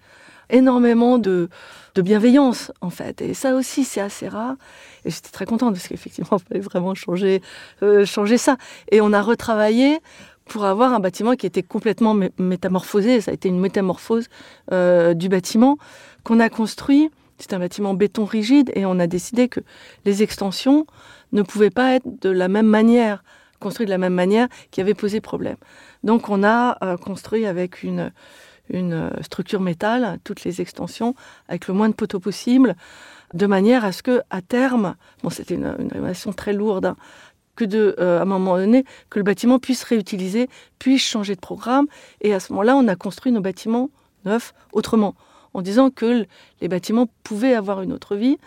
énormément 0.51 1.19
de, 1.19 1.49
de 1.95 2.03
bienveillance 2.03 2.71
en 2.81 2.91
fait. 2.91 3.21
Et 3.23 3.35
ça 3.35 3.55
aussi, 3.55 3.85
c'est 3.85 4.01
assez 4.01 4.29
rare. 4.29 4.57
Et 5.05 5.11
j'étais 5.11 5.31
très 5.31 5.47
contente 5.47 5.75
parce 5.75 5.89
qu'effectivement, 5.89 6.39
il 6.39 6.49
fallait 6.49 6.61
vraiment 6.61 6.95
changer, 6.95 7.43
euh, 7.83 8.05
changer 8.05 8.39
ça. 8.39 8.57
Et 8.93 9.01
on 9.01 9.13
a 9.13 9.23
retravaillé 9.23 10.01
pour 10.49 10.65
avoir 10.65 10.93
un 10.93 11.01
bâtiment 11.01 11.35
qui 11.37 11.47
était 11.47 11.63
complètement 11.63 12.15
mé- 12.15 12.33
métamorphosé. 12.39 13.21
Ça 13.21 13.31
a 13.31 13.35
été 13.35 13.49
une 13.49 13.61
métamorphose 13.61 14.27
euh, 14.73 15.15
du 15.15 15.29
bâtiment 15.29 15.79
qu'on 16.25 16.41
a 16.41 16.49
construit. 16.49 17.11
C'est 17.39 17.53
un 17.53 17.61
bâtiment 17.61 17.95
béton 17.95 18.25
rigide 18.25 18.73
et 18.75 18.85
on 18.85 18.99
a 18.99 19.07
décidé 19.07 19.49
que 19.49 19.61
les 20.05 20.23
extensions 20.25 20.87
ne 21.31 21.43
pouvaient 21.43 21.71
pas 21.71 21.95
être 21.95 22.07
de 22.21 22.31
la 22.31 22.49
même 22.49 22.67
manière 22.67 23.23
construit 23.61 23.87
de 23.87 23.91
la 23.91 23.99
même 23.99 24.15
manière, 24.15 24.49
qui 24.71 24.81
avait 24.81 24.95
posé 24.95 25.21
problème. 25.21 25.57
Donc 26.05 26.29
on 26.29 26.45
a 26.45 26.79
euh, 26.85 26.97
construit 26.97 27.45
avec 27.47 27.83
une, 27.83 28.13
une 28.71 28.93
euh, 28.93 29.23
structure 29.23 29.61
métal 29.61 30.19
toutes 30.25 30.45
les 30.45 30.61
extensions, 30.61 31.15
avec 31.49 31.67
le 31.67 31.75
moins 31.75 31.89
de 31.89 31.95
poteaux 31.95 32.21
possible, 32.21 32.77
de 33.35 33.47
manière 33.47 33.85
à 33.85 33.93
ce 33.93 34.03
que 34.03 34.23
à 34.31 34.43
terme, 34.43 34.95
bon 35.23 35.31
c'était 35.31 35.57
une, 35.57 35.75
une 35.79 35.89
rénovation 35.89 36.33
très 36.33 36.53
lourde, 36.53 36.87
hein, 36.87 36.97
que 37.59 37.65
de, 37.65 37.97
euh, 37.99 38.21
à 38.21 38.23
un 38.23 38.25
moment 38.25 38.57
donné, 38.57 38.85
que 39.11 39.19
le 39.19 39.25
bâtiment 39.25 39.59
puisse 39.59 39.83
réutiliser, 39.83 40.49
puisse 40.79 41.03
changer 41.03 41.35
de 41.35 41.41
programme. 41.41 41.87
Et 42.21 42.33
à 42.33 42.39
ce 42.39 42.53
moment-là, 42.53 42.77
on 42.77 42.87
a 42.87 42.95
construit 42.95 43.33
nos 43.33 43.41
bâtiments 43.41 43.91
neufs 44.25 44.55
autrement, 44.73 45.17
en 45.55 45.61
disant 45.61 45.91
que 45.91 46.25
les 46.61 46.69
bâtiments 46.69 47.09
pouvaient 47.25 47.55
avoir 47.55 47.83
une 47.83 47.93
autre 47.93 48.15
vie, 48.15 48.39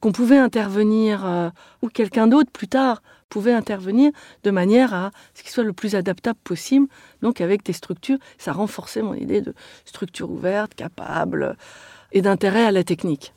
qu'on 0.00 0.12
pouvait 0.12 0.38
intervenir, 0.38 1.26
euh, 1.26 1.50
ou 1.82 1.88
quelqu'un 1.88 2.26
d'autre 2.26 2.50
plus 2.50 2.68
tard 2.68 3.02
pouvait 3.28 3.52
intervenir 3.52 4.10
de 4.42 4.50
manière 4.50 4.94
à 4.94 5.10
ce 5.34 5.42
qu'il 5.42 5.52
soit 5.52 5.62
le 5.62 5.74
plus 5.74 5.94
adaptable 5.94 6.38
possible, 6.42 6.86
donc 7.20 7.42
avec 7.42 7.62
des 7.62 7.74
structures. 7.74 8.18
Ça 8.38 8.52
renforçait 8.52 9.02
mon 9.02 9.14
idée 9.14 9.42
de 9.42 9.54
structure 9.84 10.30
ouverte, 10.30 10.74
capable, 10.74 11.56
et 12.10 12.22
d'intérêt 12.22 12.64
à 12.64 12.72
la 12.72 12.84
technique. 12.84 13.34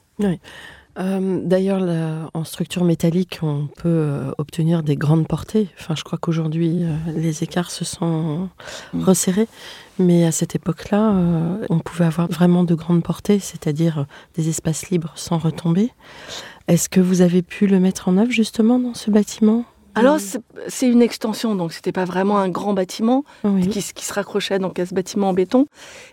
Euh, 1.00 1.40
D'ailleurs, 1.44 2.30
en 2.34 2.44
structure 2.44 2.84
métallique, 2.84 3.40
on 3.42 3.68
peut 3.78 3.90
euh, 3.90 4.32
obtenir 4.38 4.84
des 4.84 4.96
grandes 4.96 5.28
portées. 5.28 5.70
Enfin, 5.80 5.96
je 5.96 6.04
crois 6.04 6.20
qu'aujourd'hui, 6.20 6.84
euh, 6.84 6.96
les 7.16 7.44
écarts 7.44 7.72
se 7.72 7.84
sont 7.86 8.50
Mm. 8.94 9.04
resserrés. 9.04 9.48
Mais 10.00 10.26
à 10.26 10.32
cette 10.32 10.56
époque-là, 10.56 11.14
on 11.70 11.78
pouvait 11.80 12.06
avoir 12.06 12.28
vraiment 12.28 12.64
de 12.64 12.74
grandes 12.74 13.04
portées, 13.04 13.38
c'est-à-dire 13.40 14.06
des 14.36 14.50
espaces 14.50 14.90
libres 14.90 15.12
sans 15.16 15.38
retomber. 15.38 15.92
Est-ce 16.68 16.90
que 16.90 17.00
vous 17.00 17.22
avez 17.22 17.44
pu 17.44 17.68
le 17.68 17.80
mettre 17.80 18.08
en 18.10 18.18
œuvre 18.18 18.32
justement 18.32 18.80
dans 18.80 18.96
ce 18.96 19.12
bâtiment? 19.12 19.66
Alors, 19.96 20.20
c'est- 20.20 20.42
c'est 20.68 20.88
une 20.90 21.02
extension, 21.02 21.56
donc 21.56 21.72
c'était 21.74 21.92
pas 21.92 22.06
vraiment 22.06 22.40
un 22.40 22.50
grand 22.50 22.74
bâtiment, 22.74 23.24
Oui. 23.44 23.68
qui, 23.68 23.82
qui 23.94 24.06
se 24.06 24.14
raccrochait 24.14 24.60
donc 24.60 24.80
à 24.80 24.86
ce 24.86 24.94
bâtiment 24.94 25.30
en 25.30 25.34
béton. 25.34 25.66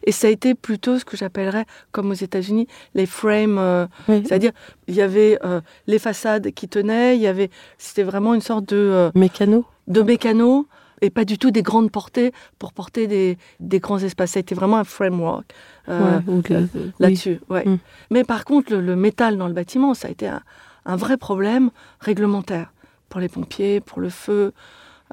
Et 0.04 0.12
ça 0.12 0.26
a 0.26 0.30
été 0.30 0.54
plutôt 0.54 0.98
ce 0.98 1.04
que 1.04 1.16
j'appellerais, 1.16 1.64
comme 1.92 2.10
aux 2.10 2.14
États-Unis, 2.14 2.66
les 2.94 3.06
frames. 3.06 3.58
euh, 3.58 3.86
Oui. 4.08 4.22
C'est-à-dire, 4.26 4.52
il 4.88 4.94
y 4.94 5.02
avait 5.02 5.38
euh, 5.44 5.60
les 5.86 5.98
façades 5.98 6.50
qui 6.52 6.68
tenaient, 6.68 7.16
il 7.16 7.22
y 7.22 7.26
avait, 7.26 7.50
c'était 7.78 8.02
vraiment 8.02 8.34
une 8.34 8.40
sorte 8.42 8.66
de, 8.68 8.76
euh, 8.76 9.10
Mécano 9.14 9.64
de 9.88 10.02
mécano 10.02 10.66
et 11.02 11.10
pas 11.10 11.24
du 11.24 11.36
tout 11.38 11.50
des 11.50 11.62
grandes 11.62 11.90
portées 11.90 12.32
pour 12.58 12.72
porter 12.72 13.06
des, 13.08 13.38
des 13.58 13.80
grands 13.80 13.98
espaces. 13.98 14.32
Ça 14.32 14.38
a 14.38 14.40
été 14.42 14.54
vraiment 14.54 14.76
un 14.76 14.84
framework 14.84 15.52
euh, 15.88 16.18
Ouais, 16.28 16.40
oui. 16.48 16.90
là-dessus. 17.00 17.40
ouais. 17.48 17.64
Mm. 17.66 17.78
Mais 18.10 18.22
par 18.24 18.44
contre, 18.44 18.72
le, 18.72 18.80
le 18.80 18.94
métal 18.94 19.36
dans 19.36 19.48
le 19.48 19.54
bâtiment, 19.54 19.94
ça 19.94 20.06
a 20.08 20.10
été 20.12 20.28
un, 20.28 20.42
un 20.84 20.96
vrai 20.96 21.16
problème 21.16 21.70
réglementaire 22.00 22.72
pour 23.10 23.20
les 23.20 23.28
pompiers, 23.28 23.80
pour 23.80 24.00
le 24.00 24.08
feu. 24.08 24.52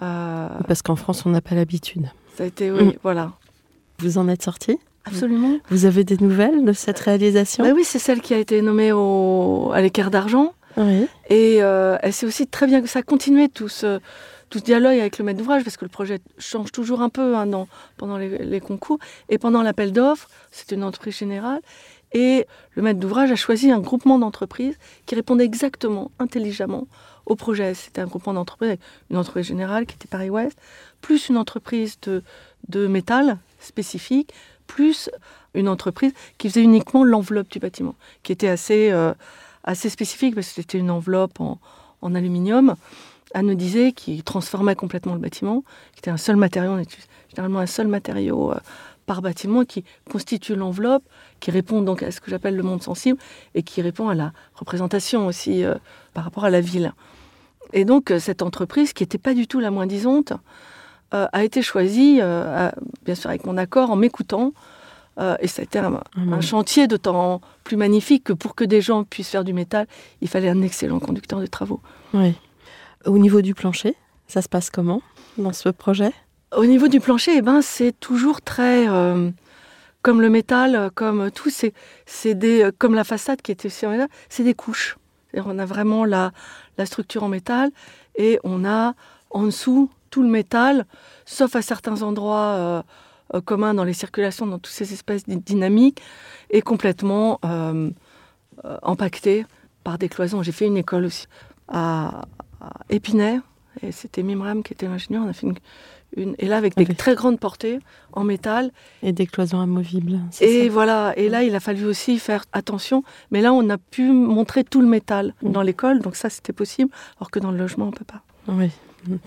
euh, 0.01 0.48
Parce 0.68 0.82
qu'en 0.82 0.96
France, 0.96 1.25
on 1.25 1.30
n'a 1.32 1.42
pas 1.42 1.56
l'habitude. 1.56 2.08
ça 2.38 2.44
a 2.44 2.48
été, 2.48 2.72
oui, 2.72 2.84
Mm. 2.86 2.94
voilà. 3.04 3.34
Vous 4.00 4.18
en 4.20 4.30
êtes 4.30 4.44
sorti? 4.44 4.77
Absolument. 5.06 5.58
Vous 5.70 5.86
avez 5.86 6.04
des 6.04 6.18
nouvelles 6.18 6.63
de 6.66 6.74
cette 6.74 7.00
réalisation? 7.00 7.63
Bah 7.63 7.72
oui, 7.75 7.84
c'est 7.84 8.00
celle 8.00 8.22
qui 8.22 8.34
a 8.34 8.38
été 8.38 8.62
nommée 8.62 8.92
au, 8.92 9.72
à 9.74 9.82
l'équerre 9.82 10.12
d'argent. 10.12 10.54
Oui. 10.77 11.08
Et 11.30 11.63
euh, 11.63 11.98
elle 12.04 12.13
sait 12.13 12.25
aussi 12.27 12.46
très 12.46 12.68
bien 12.68 12.82
que 12.82 12.88
ça 12.88 13.00
a 13.00 13.01
continué 13.04 13.50
tout 13.50 13.70
ce, 13.70 14.00
tout 14.50 14.60
ce 14.60 14.63
dialogue 14.63 15.00
avec 15.00 15.18
le 15.18 15.25
maître 15.25 15.39
d'ouvrage, 15.39 15.63
parce 15.63 15.77
que 15.77 15.86
le 15.86 15.89
projet 15.89 16.20
change 16.38 16.72
toujours 16.72 17.01
un 17.01 17.10
peu 17.10 17.36
hein, 17.36 17.48
dans- 17.48 17.68
pendant 17.98 18.18
les, 18.18 18.38
les 18.38 18.60
concours. 18.60 19.00
Et 19.30 19.39
pendant 19.39 19.63
l'appel 19.63 19.92
d'offres, 19.94 20.27
c'était 20.51 20.75
une 20.75 20.84
entreprise 20.84 21.18
générale. 21.18 21.62
Et 22.13 22.46
le 22.75 22.82
maître 22.84 23.00
d'ouvrage 23.00 23.32
a 23.32 23.36
choisi 23.36 23.72
un 23.72 23.80
groupement 23.80 24.20
d'entreprises 24.20 24.77
qui 25.08 25.16
répondait 25.16 25.46
exactement, 25.46 26.12
intelligemment 26.20 26.88
au 27.27 27.36
projet. 27.36 27.74
C'était 27.74 28.01
un 28.01 28.07
groupement 28.07 28.34
d'entreprises 28.34 28.77
une 29.12 29.17
entreprise 29.17 29.46
générale 29.46 29.86
qui 29.86 29.96
était 29.96 30.07
Paris 30.07 30.29
Ouest, 30.29 30.57
plus 31.01 31.29
une 31.29 31.38
entreprise 31.38 31.98
de, 32.01 32.88
métal 32.88 33.38
spécifique, 33.60 34.34
plus 34.65 35.10
une 35.53 35.69
entreprise 35.69 36.13
qui 36.38 36.50
faisait 36.50 36.63
uniquement 36.63 37.03
l'enveloppe 37.03 37.50
du 37.50 37.60
bâtiment, 37.60 37.96
qui 38.24 38.31
était 38.31 38.48
assez, 38.48 38.91
euh, 38.91 39.13
assez 39.63 39.89
spécifique 39.89 40.36
parce 40.36 40.47
que 40.47 40.62
c'était 40.62 40.78
une 40.78 40.91
enveloppe 40.91 41.39
en, 41.39 41.60
aluminium 42.15 42.75
anodisé 43.34 43.91
qui 43.91 44.23
transformait 44.23 44.75
complètement 44.75 45.13
le 45.13 45.19
bâtiment, 45.19 45.63
qui 45.93 45.99
était 45.99 46.12
un 46.12 46.17
seul 46.17 46.38
matériau, 46.38 46.71
on 46.71 46.82
généralement 47.30 47.60
un 47.60 47.65
seul 47.65 47.88
matériau 47.88 48.54
euh, 48.54 48.60
par 49.06 49.21
bâtiment 49.21 49.65
qui 49.65 49.84
constitue 50.10 50.56
l'enveloppe, 50.56 51.04
qui 51.39 51.52
répond 51.52 51.82
donc 51.82 52.04
à 52.04 52.12
ce 52.12 52.21
que 52.21 52.30
j'appelle 52.30 52.56
le 52.56 52.63
monde 52.63 52.82
sensible 52.82 53.19
et 53.56 53.63
qui 53.63 53.82
répond 53.82 54.08
à 54.08 54.15
la 54.15 54.32
représentation 54.54 55.28
aussi 55.28 55.65
euh, 55.65 55.75
par 56.13 56.23
rapport 56.23 56.45
à 56.45 56.49
la 56.49 56.62
ville. 56.62 56.93
Et 57.73 57.86
donc 57.86 58.12
euh, 58.12 58.19
cette 58.19 58.41
entreprise, 58.41 58.93
qui 58.93 59.03
n'était 59.03 59.17
pas 59.17 59.34
du 59.34 59.47
tout 59.47 59.60
la 59.60 59.71
moins 59.71 59.86
disante, 59.88 60.34
euh, 61.13 61.27
a 61.32 61.43
été 61.43 61.62
choisie, 61.62 62.19
euh, 62.21 62.67
à- 62.69 62.75
bien 63.06 63.15
sûr 63.15 63.30
avec 63.30 63.45
mon 63.45 63.58
accord, 63.58 63.91
en 63.91 63.95
m'écoutant. 63.95 64.53
Euh, 65.19 65.36
et 65.39 65.47
ça 65.47 65.62
a 65.62 65.63
été 65.63 65.80
un, 65.80 65.99
un 66.15 66.41
chantier 66.41 66.86
d'autant 66.88 67.41
plus 67.63 67.75
magnifique 67.75 68.25
que 68.25 68.34
pour 68.34 68.53
que 68.53 68.63
des 68.63 68.82
gens 68.82 69.03
puissent 69.03 69.30
faire 69.30 69.43
du 69.43 69.51
métal, 69.53 69.88
il 70.21 70.27
fallait 70.27 70.49
un 70.49 70.62
excellent 70.62 70.99
conducteur 70.99 71.39
de 71.39 71.47
travaux. 71.47 71.82
Oui. 72.13 72.36
Au 73.06 73.17
niveau 73.17 73.41
du 73.41 73.56
plancher, 73.56 73.95
ça 74.27 74.41
se 74.43 74.49
passe 74.49 74.69
comment 74.69 75.01
dans 75.39 75.53
ce 75.53 75.69
projet? 75.69 76.12
Au 76.56 76.65
niveau 76.65 76.88
du 76.88 76.99
plancher, 76.99 77.32
eh 77.38 77.41
ben, 77.41 77.62
c'est 77.63 77.93
toujours 77.99 78.41
très. 78.41 78.86
comme 80.03 80.21
le 80.21 80.30
métal, 80.30 80.91
comme 80.93 81.32
tout, 81.32 81.49
c'est, 81.49 81.73
c'est 82.06 82.36
des, 82.36 82.69
comme 82.77 82.93
la 82.93 83.03
façade 83.03 83.41
qui 83.41 83.51
était 83.51 83.65
aussi 83.67 83.86
en 83.88 83.91
métal, 83.91 84.08
c'est 84.30 84.43
des 84.43 84.53
couches. 84.53 84.97
On 85.34 85.60
a 85.60 85.66
vraiment 85.66 86.06
la, 86.06 86.32
structure 86.86 87.24
en 87.24 87.30
métal 87.30 87.72
et 88.16 88.40
on 88.44 88.66
a 88.66 88.94
en 89.30 89.44
dessous 89.44 89.90
tout 90.10 90.24
le 90.24 90.30
métal, 90.30 90.86
sauf 91.26 91.56
à 91.56 91.62
certains 91.62 92.02
endroits 92.02 92.56
euh, 92.56 92.82
euh, 93.34 93.42
communs 93.42 93.74
dans 93.74 93.84
les 93.84 93.94
circulations, 93.94 94.48
dans 94.48 94.58
toutes 94.58 94.74
ces 94.74 94.94
espèces 94.94 95.26
dy- 95.26 95.38
dynamiques, 95.38 96.02
et 96.50 96.62
complètement 96.62 97.40
euh, 97.44 97.90
euh, 98.63 98.78
par 99.84 99.98
des 99.98 100.10
cloisons. 100.10 100.42
J'ai 100.44 100.54
fait 100.54 100.68
une 100.68 100.78
école 100.78 101.06
aussi 101.06 101.28
à, 101.68 102.22
Épinay, 102.90 103.40
et 103.82 103.92
c'était 103.92 104.24
Mimram 104.24 104.63
qui 104.63 104.74
était 104.74 104.88
l'ingénieur. 104.88 105.26
Une- 106.15 106.36
et 106.39 106.48
là 106.48 106.58
avec 106.58 106.76
des 106.76 106.86
très 106.86 107.15
grandes 107.15 107.39
portées 107.39 107.80
en 108.13 108.24
métal. 108.24 108.72
Et 109.04 109.12
des 109.12 109.28
cloisons 109.28 109.60
amovibles. 109.60 110.20
Et 110.41 110.63
ça 110.65 110.70
voilà. 110.72 111.13
Et 111.17 111.30
là, 111.30 111.43
il 111.43 111.54
a 111.56 111.60
fallu 111.60 111.86
aussi 111.86 112.17
faire 112.20 112.46
attention. 112.54 113.04
Mais 113.32 113.41
là, 113.41 113.54
on 113.54 113.70
a 113.70 113.78
pu 113.78 114.10
montrer 114.12 114.63
tout 114.63 114.82
le 114.82 114.88
métal 114.88 115.34
Mm. 115.41 115.52
dans 115.52 115.62
l'école, 115.62 116.00
donc 116.02 116.15
ça, 116.15 116.30
c'était 116.30 116.54
possible. 116.54 116.91
Alors 117.20 117.30
que 117.32 117.39
dans 117.39 117.52
le 117.52 117.58
logement, 117.58 117.88
on 117.88 117.91
peut 117.91 118.06
pas. 118.06 118.22
Oui, 118.48 118.70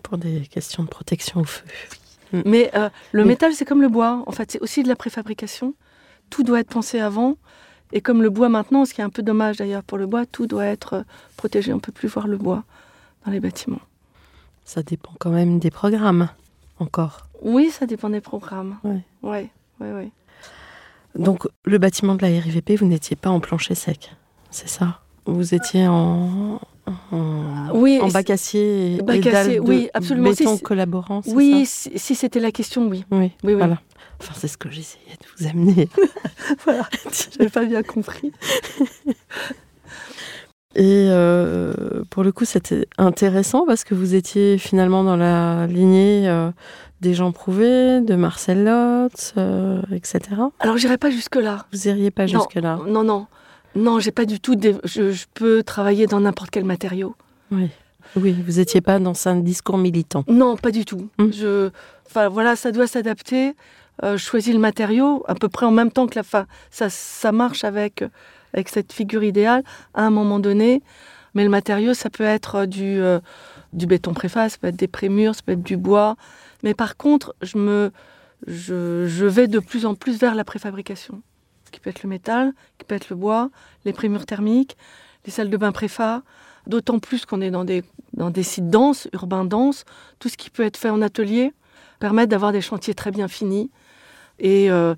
pour 0.03 0.16
des 0.19 0.40
questions 0.51 0.83
de 0.83 0.88
protection 0.88 1.40
au 1.40 1.45
feu. 1.45 1.64
Mais 2.47 2.71
euh, 2.75 2.88
le 3.12 3.25
métal, 3.25 3.53
c'est 3.55 3.64
comme 3.64 3.83
le 3.83 3.88
bois. 3.88 4.23
En 4.27 4.33
fait, 4.33 4.53
c'est 4.53 4.61
aussi 4.62 4.83
de 4.83 4.88
la 4.88 4.97
préfabrication. 4.97 5.75
Tout 6.31 6.43
doit 6.45 6.61
être 6.61 6.69
pensé 6.71 7.01
avant. 7.01 7.37
Et 7.93 8.01
comme 8.01 8.23
le 8.23 8.31
bois 8.31 8.49
maintenant, 8.49 8.85
ce 8.85 8.95
qui 8.95 9.01
est 9.01 9.05
un 9.05 9.11
peu 9.11 9.23
dommage 9.23 9.57
d'ailleurs 9.57 9.83
pour 9.83 9.99
le 9.99 10.07
bois, 10.07 10.25
tout 10.27 10.47
doit 10.47 10.64
être 10.66 10.93
euh, 10.95 11.03
protégé. 11.37 11.73
On 11.73 11.77
ne 11.77 11.81
peut 11.81 11.90
plus 11.93 12.09
voir 12.09 12.29
le 12.29 12.37
bois 12.38 12.62
dans 13.27 13.33
les 13.33 13.40
bâtiments. 13.40 13.81
Ça 14.64 14.83
dépend 14.85 15.11
quand 15.19 15.31
même 15.31 15.59
des 15.59 15.73
programmes, 15.73 16.29
encore. 16.81 17.27
Oui, 17.43 17.71
ça 17.71 17.87
dépend 17.87 18.11
des 18.11 18.21
programmes. 18.21 18.79
Ouais. 18.85 19.01
Ouais, 19.23 19.51
ouais, 19.81 19.93
ouais. 19.93 20.11
Donc, 21.19 21.47
le 21.64 21.79
bâtiment 21.79 22.14
de 22.14 22.23
la 22.23 22.29
RIVP, 22.29 22.77
vous 22.77 22.87
n'étiez 22.87 23.16
pas 23.16 23.31
en 23.31 23.40
plancher 23.40 23.75
sec, 23.75 24.14
c'est 24.51 24.69
ça? 24.69 25.01
Vous 25.27 25.55
étiez 25.55 25.87
en, 25.88 26.61
en, 27.12 27.71
Oui, 27.75 27.99
en 28.01 28.09
bac 28.09 28.31
acier 28.31 28.97
et, 28.97 29.03
bac 29.03 29.16
et 29.16 29.21
dalle 29.21 29.35
acier, 29.37 29.57
de 29.57 29.61
oui, 29.61 29.88
absolument. 29.93 30.31
béton 30.31 30.57
Si, 30.57 30.62
collaborant, 30.62 31.21
Oui, 31.27 31.66
ça? 31.66 31.90
si, 31.90 31.99
si 31.99 32.14
c'était 32.14 32.40
la 32.40 32.53
question, 32.53 32.88
oui. 32.88 33.05
Oui, 33.11 33.19
Oui, 33.19 33.31
oui. 33.45 33.55
voilà. 33.55 33.81
Enfin, 34.21 34.35
c'est 34.37 34.49
ce 34.49 34.57
que 34.59 34.71
j'essayais 34.71 35.16
de 35.21 35.27
vous 35.38 35.47
amener. 35.49 35.88
Voilà, 36.64 36.88
j'avais 37.38 37.49
pas 37.51 37.64
bien 37.64 37.83
compris. 37.83 38.33
Et 40.81 41.09
euh, 41.11 41.75
pour 42.09 42.25
le 42.25 42.33
coup, 42.33 42.47
c'était 42.47 42.87
intéressant 42.97 43.66
parce 43.66 43.85
que 43.85 43.95
vous 43.95 44.14
étiez 44.14 44.57
finalement 44.57 45.05
dans 45.05 45.16
la 45.16 45.66
lignée 45.66 46.27
euh, 46.27 46.51
des 47.03 47.12
gens 47.12 47.33
prouvés, 47.33 48.01
de 48.01 48.14
Marcel 48.14 48.64
Lotz, 48.64 49.35
euh, 49.37 49.83
etc. 49.95 50.21
Alors, 50.59 50.79
j'irai 50.79 50.97
pas 50.97 51.11
jusque-là. 51.11 51.66
Vous 51.71 51.87
iriez 51.87 52.11
pas 52.11 52.27
jusque-là. 52.27 52.79
Non, 52.87 53.05
non. 53.05 53.27
Non, 53.77 54.01
j'ai 54.01 54.11
pas 54.11 54.25
du 54.25 54.40
tout. 54.40 54.59
Je, 54.85 55.12
je 55.12 55.27
peux 55.35 55.62
travailler 55.62 56.07
dans 56.07 56.21
n'importe 56.21 56.49
quel 56.49 56.64
matériau. 56.64 57.14
Oui. 57.53 57.69
Oui, 58.16 58.35
vous 58.47 58.55
n'étiez 58.55 58.81
pas 58.81 58.99
dans 58.99 59.29
un 59.29 59.37
discours 59.37 59.77
militant. 59.77 60.25
Non, 60.29 60.57
pas 60.57 60.71
du 60.71 60.87
tout. 60.87 61.11
Je, 61.19 61.69
enfin 62.07 62.31
voilà, 62.31 62.57
ça 62.57 62.73
doit 62.73 62.87
s'adapter. 62.87 63.55
Je 64.03 64.16
choisis 64.16 64.55
le 64.55 64.59
matériau 64.59 65.23
à 65.29 65.35
peu 65.35 65.51
près 65.51 65.66
en 65.66 65.71
même 65.71 65.93
temps 65.93 66.07
que 66.07 66.16
la 66.16 66.23
fin. 66.23 66.47
Ça, 66.71 66.88
ça 66.88 67.33
marche 67.33 67.64
avec 67.64 68.03
avec 68.53 68.69
cette 68.69 68.93
figure 68.93 69.23
idéale 69.23 69.63
à 69.95 70.05
un 70.05 70.11
moment 70.11 70.39
donné. 70.39 70.83
Mais 71.35 71.45
le 71.45 71.51
matériau, 71.51 71.95
ça 71.95 72.11
peut 72.11 72.25
être 72.25 72.67
du 72.67 73.01
euh, 73.01 73.21
du 73.73 73.87
béton 73.87 74.15
préface, 74.15 74.53
ça 74.53 74.59
peut 74.59 74.67
être 74.69 74.77
des 74.77 74.89
prémures, 74.89 75.35
ça 75.35 75.43
peut 75.45 75.53
être 75.53 75.63
du 75.63 75.77
bois. 75.77 76.17
Mais 76.63 76.75
par 76.75 76.97
contre, 76.97 77.35
je 77.43 77.59
me 77.59 77.93
je, 78.47 79.07
je 79.07 79.27
vais 79.27 79.47
de 79.47 79.59
plus 79.59 79.87
en 79.87 79.95
plus 79.95 80.19
vers 80.19 80.35
la 80.35 80.45
préfabrication, 80.45 81.23
qui 81.71 81.81
peut 81.81 81.91
être 81.91 82.03
le 82.03 82.09
métal, 82.09 82.53
qui 82.79 82.85
peut 82.85 82.95
être 82.95 83.11
le 83.11 83.17
bois, 83.17 83.51
les 83.85 83.93
prémures 83.93 84.27
thermiques, 84.27 84.77
les 85.27 85.31
salles 85.31 85.51
de 85.51 85.57
bain 85.57 85.73
préfa, 85.73 86.23
D'autant 86.67 86.99
plus 86.99 87.25
qu'on 87.25 87.41
est 87.41 87.51
dans 87.51 87.65
des, 87.65 87.83
dans 88.13 88.31
des 88.31 88.43
sites 88.43 88.69
denses, 88.69 89.09
urbains 89.13 89.45
denses. 89.45 89.85
Tout 90.19 90.29
ce 90.29 90.37
qui 90.37 90.51
peut 90.51 90.63
être 90.63 90.77
fait 90.77 90.91
en 90.91 91.01
atelier 91.01 91.53
permet 91.99 92.27
d'avoir 92.27 92.53
des 92.53 92.61
chantiers 92.61 92.95
très 92.95 93.11
bien 93.11 93.29
finis 93.29 93.71
et 94.39 94.71
euh, 94.71 94.95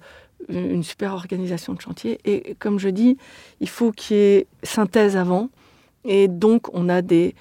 une 0.48 0.83
super 0.83 1.12
organisation 1.12 1.74
de 1.74 1.81
chantier. 1.81 2.18
Et 2.24 2.55
comme 2.59 2.78
je 2.78 2.88
dis, 2.88 3.16
il 3.61 3.68
faut 3.68 3.92
qu'il 3.92 4.16
y 4.16 4.20
ait 4.20 4.46
synthèse 4.62 5.16
avant. 5.16 5.50
Et 6.05 6.28
donc, 6.28 6.74
on 6.74 6.88
a 6.88 7.02
des 7.02 7.35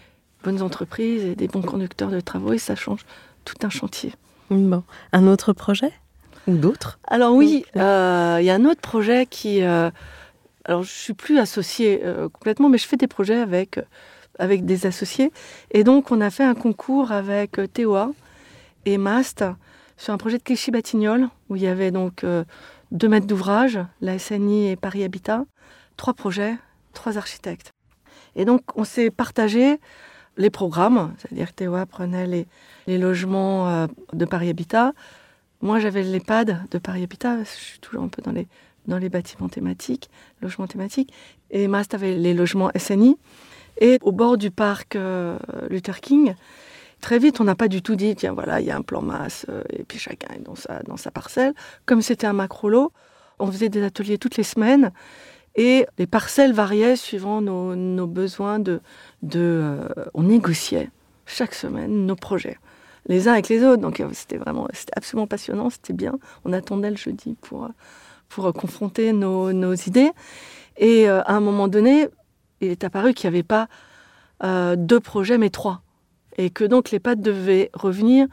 bonnes 0.43 0.61
entreprises 0.61 1.23
et 1.23 1.35
des 1.35 1.47
bons 1.47 1.61
conducteurs 1.61 2.09
de 2.09 2.19
travaux 2.19 2.53
et 2.53 2.57
ça 2.57 2.75
change 2.75 3.05
tout 3.45 3.55
un 3.63 3.69
chantier. 3.69 4.13
Bon. 4.49 4.83
Un 5.13 5.27
autre 5.27 5.53
projet 5.53 5.91
Ou 6.47 6.55
d'autres 6.55 6.99
Alors 7.07 7.33
oui, 7.33 7.65
euh, 7.77 8.37
il 8.39 8.45
y 8.45 8.49
a 8.49 8.55
un 8.55 8.65
autre 8.65 8.81
projet 8.81 9.25
qui... 9.25 9.61
euh, 9.63 9.89
alors 10.65 10.83
je 10.83 10.91
suis 10.91 11.13
plus 11.13 11.39
associée 11.39 12.01
euh, 12.03 12.29
complètement, 12.29 12.69
mais 12.69 12.77
je 12.77 12.87
fais 12.87 12.97
des 12.97 13.07
projets 13.07 13.37
avec, 13.37 13.79
avec 14.39 14.65
des 14.65 14.85
associés. 14.85 15.31
Et 15.71 15.83
donc 15.83 16.11
on 16.11 16.21
a 16.21 16.29
fait 16.29 16.43
un 16.43 16.53
concours 16.53 17.11
avec 17.11 17.59
TOA 17.73 18.11
et 18.85 18.97
MAST 18.97 19.45
sur 19.97 20.13
un 20.13 20.17
projet 20.17 20.37
de 20.37 20.43
Clichy-Batignolles, 20.43 21.29
où 21.49 21.55
il 21.55 21.61
y 21.61 21.67
avait 21.67 21.91
donc 21.91 22.25
deux 22.91 23.07
maîtres 23.07 23.27
d'ouvrage, 23.27 23.79
la 24.01 24.19
SNI 24.19 24.69
et 24.69 24.75
Paris 24.75 25.03
Habitat, 25.03 25.45
trois 25.97 26.13
projets, 26.13 26.57
trois 26.93 27.17
architectes. 27.17 27.73
Et 28.35 28.45
donc 28.45 28.61
on 28.75 28.83
s'est 28.83 29.11
partagé 29.11 29.79
les 30.37 30.49
programmes, 30.49 31.13
c'est-à-dire 31.17 31.53
que 31.53 31.63
TOA 31.63 31.85
prenait 31.85 32.27
les, 32.87 32.97
logements 32.97 33.69
euh, 33.69 33.87
de 34.13 34.25
Paris 34.25 34.49
Habitat. 34.49 34.93
Moi, 35.61 35.79
j'avais 35.79 36.03
l'EHPAD 36.03 36.69
de 36.71 36.77
Paris 36.77 37.03
Habitat, 37.03 37.39
je 37.39 37.49
suis 37.49 37.79
toujours 37.79 38.03
un 38.03 38.07
peu 38.07 38.21
dans 38.21 38.31
les, 38.31 38.47
dans 38.87 38.97
les 38.97 39.09
bâtiments 39.09 39.49
thématiques, 39.49 40.09
logements 40.41 40.67
thématiques. 40.67 41.13
Et 41.51 41.67
Mast 41.67 41.93
avait 41.93 42.15
les 42.15 42.33
logements 42.33 42.71
SNI. 42.75 43.17
Et 43.79 43.99
au 44.01 44.11
bord 44.11 44.37
du 44.37 44.51
parc 44.51 44.95
euh, 44.95 45.37
Luther 45.69 45.99
King, 46.01 46.33
très 47.01 47.19
vite, 47.19 47.41
on 47.41 47.43
n'a 47.43 47.55
pas 47.55 47.67
du 47.67 47.81
tout 47.81 47.95
dit, 47.95 48.15
tiens, 48.15 48.31
voilà, 48.33 48.61
il 48.61 48.67
y 48.67 48.71
a 48.71 48.77
un 48.77 48.81
plan 48.81 49.01
masse, 49.01 49.45
euh, 49.49 49.63
et 49.69 49.83
puis 49.83 49.99
chacun 49.99 50.33
est 50.35 50.43
dans 50.43 50.55
sa, 50.55 50.81
dans 50.83 50.97
sa 50.97 51.11
parcelle. 51.11 51.53
Comme 51.85 52.01
c'était 52.01 52.27
un 52.27 52.33
macro-lot, 52.33 52.93
on 53.39 53.51
faisait 53.51 53.69
des 53.69 53.83
ateliers 53.83 54.17
toutes 54.17 54.37
les 54.37 54.43
semaines. 54.43 54.91
Et 55.55 55.85
les 55.97 56.07
parcelles 56.07 56.53
variaient 56.53 56.95
suivant 56.95 57.41
nos, 57.41 58.07
besoins 58.07 58.59
de... 58.59 58.79
de 59.21 59.39
euh, 59.41 60.05
on 60.13 60.23
négociait 60.23 60.89
chaque 61.25 61.53
semaine 61.53 62.05
nos 62.05 62.15
projets, 62.15 62.57
les 63.07 63.27
uns 63.27 63.33
avec 63.33 63.49
les 63.49 63.63
autres. 63.63 63.81
Donc 63.81 63.99
euh, 63.99 64.07
c'était 64.13 64.37
vraiment, 64.37 64.67
c'était 64.71 64.93
absolument 64.95 65.27
passionnant, 65.27 65.69
c'était 65.69 65.93
bien. 65.93 66.17
On 66.45 66.53
attendait 66.53 66.91
le 66.91 66.95
jeudi 66.95 67.35
pour, 67.41 67.69
pour 68.29 68.53
confronter 68.53 69.11
nos, 69.11 69.51
nos 69.51 69.73
idées. 69.73 70.11
Et 70.77 71.09
à 71.09 71.33
un 71.33 71.41
moment 71.41 71.67
donné, 71.67 72.07
il 72.61 72.69
est 72.69 72.85
apparu 72.85 73.13
qu'il 73.13 73.29
n'y 73.29 73.35
avait 73.35 73.43
pas 73.43 73.67
deux 74.77 74.99
projets, 75.01 75.37
mais 75.37 75.49
trois. 75.49 75.81
Et 76.37 76.49
que 76.49 76.63
donc 76.63 76.91
les 76.91 76.99
pattes 76.99 77.21
devaient 77.21 77.69
revenir 77.73 78.27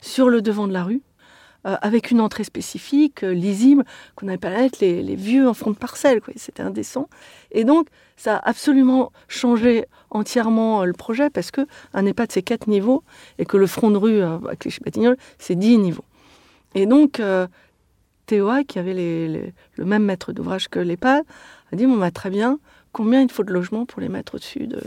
sur 0.00 0.28
le 0.28 0.42
devant 0.42 0.66
de 0.66 0.72
la 0.72 0.84
rue, 0.84 1.02
euh, 1.64 1.76
avec 1.80 2.10
une 2.10 2.20
entrée 2.20 2.42
spécifique, 2.42 3.22
euh, 3.22 3.32
lisible, 3.32 3.84
qu'on 4.16 4.26
n'avait 4.26 4.36
pas 4.36 4.48
à 4.48 4.62
être 4.62 4.80
les, 4.80 5.14
vieux 5.14 5.48
en 5.48 5.54
fond 5.54 5.70
de 5.70 5.76
parcelle. 5.76 6.20
C'était 6.34 6.64
indécent. 6.64 7.08
Et 7.52 7.62
donc, 7.62 7.86
ça 8.16 8.38
a 8.38 8.48
absolument 8.48 9.12
changé 9.28 9.84
entièrement 10.10 10.82
euh, 10.82 10.86
le 10.86 10.92
projet, 10.92 11.30
parce 11.30 11.52
que 11.52 11.60
un 11.94 12.04
EHPAD, 12.04 12.32
c'est 12.32 12.42
quatre 12.42 12.66
niveaux, 12.66 13.04
et 13.38 13.44
que 13.44 13.56
le 13.56 13.68
front 13.68 13.92
de 13.92 13.96
rue 13.96 14.22
à 14.22 14.40
Clichy-Batignolles, 14.58 15.16
c'est 15.38 15.54
dix 15.54 15.78
niveaux. 15.78 16.04
Et 16.74 16.86
donc, 16.86 17.22
TOA, 18.26 18.64
qui 18.64 18.78
avait 18.80 18.94
le 18.94 19.84
même 19.84 20.04
maître 20.04 20.32
d'ouvrage 20.32 20.68
que 20.68 20.80
l'EHPAD, 20.80 21.22
a 21.72 21.76
dit, 21.76 21.86
bon, 21.86 21.96
bah, 21.96 22.10
très 22.10 22.30
bien, 22.30 22.58
combien 22.90 23.20
il 23.20 23.30
faut 23.30 23.44
de 23.44 23.52
logements 23.52 23.86
pour 23.86 24.00
les 24.00 24.08
mettre 24.08 24.34
au-dessus 24.34 24.66
de, 24.66 24.80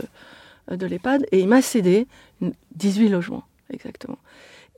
de 0.70 0.86
l'EHPAD 0.86 1.26
Et 1.32 1.40
il 1.40 1.48
m'a 1.48 1.62
cédé 1.62 2.06
une- 2.40 2.52
18 2.74 3.08
logements, 3.08 3.44
exactement. 3.70 4.18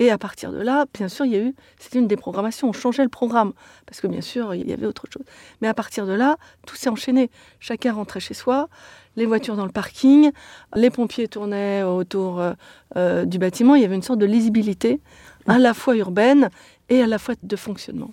Et 0.00 0.10
à 0.10 0.18
partir 0.18 0.52
de 0.52 0.58
là, 0.58 0.86
bien 0.94 1.08
sûr, 1.08 1.24
il 1.24 1.32
y 1.32 1.36
a 1.36 1.40
eu, 1.40 1.54
c'était 1.78 1.98
une 1.98 2.06
déprogrammation, 2.06 2.68
on 2.68 2.72
changeait 2.72 3.02
le 3.02 3.08
programme, 3.08 3.52
parce 3.84 4.00
que 4.00 4.06
bien 4.06 4.20
sûr, 4.20 4.54
il 4.54 4.68
y 4.68 4.72
avait 4.72 4.86
autre 4.86 5.06
chose. 5.12 5.24
Mais 5.60 5.66
à 5.66 5.74
partir 5.74 6.06
de 6.06 6.12
là, 6.12 6.36
tout 6.66 6.76
s'est 6.76 6.88
enchaîné. 6.88 7.30
Chacun 7.58 7.92
rentrait 7.94 8.20
chez 8.20 8.34
soi, 8.34 8.68
les 9.16 9.26
voitures 9.26 9.56
dans 9.56 9.66
le 9.66 9.72
parking, 9.72 10.30
les 10.76 10.90
pompiers 10.90 11.26
tournaient 11.26 11.82
autour 11.82 12.40
euh, 12.40 12.52
euh, 12.96 13.24
du 13.24 13.38
bâtiment. 13.38 13.74
Il 13.74 13.82
y 13.82 13.84
avait 13.84 13.96
une 13.96 14.02
sorte 14.02 14.20
de 14.20 14.26
lisibilité, 14.26 15.00
à 15.48 15.58
la 15.58 15.74
fois 15.74 15.96
urbaine 15.96 16.48
et 16.90 17.02
à 17.02 17.08
la 17.08 17.18
fois 17.18 17.34
de 17.42 17.56
fonctionnement. 17.56 18.12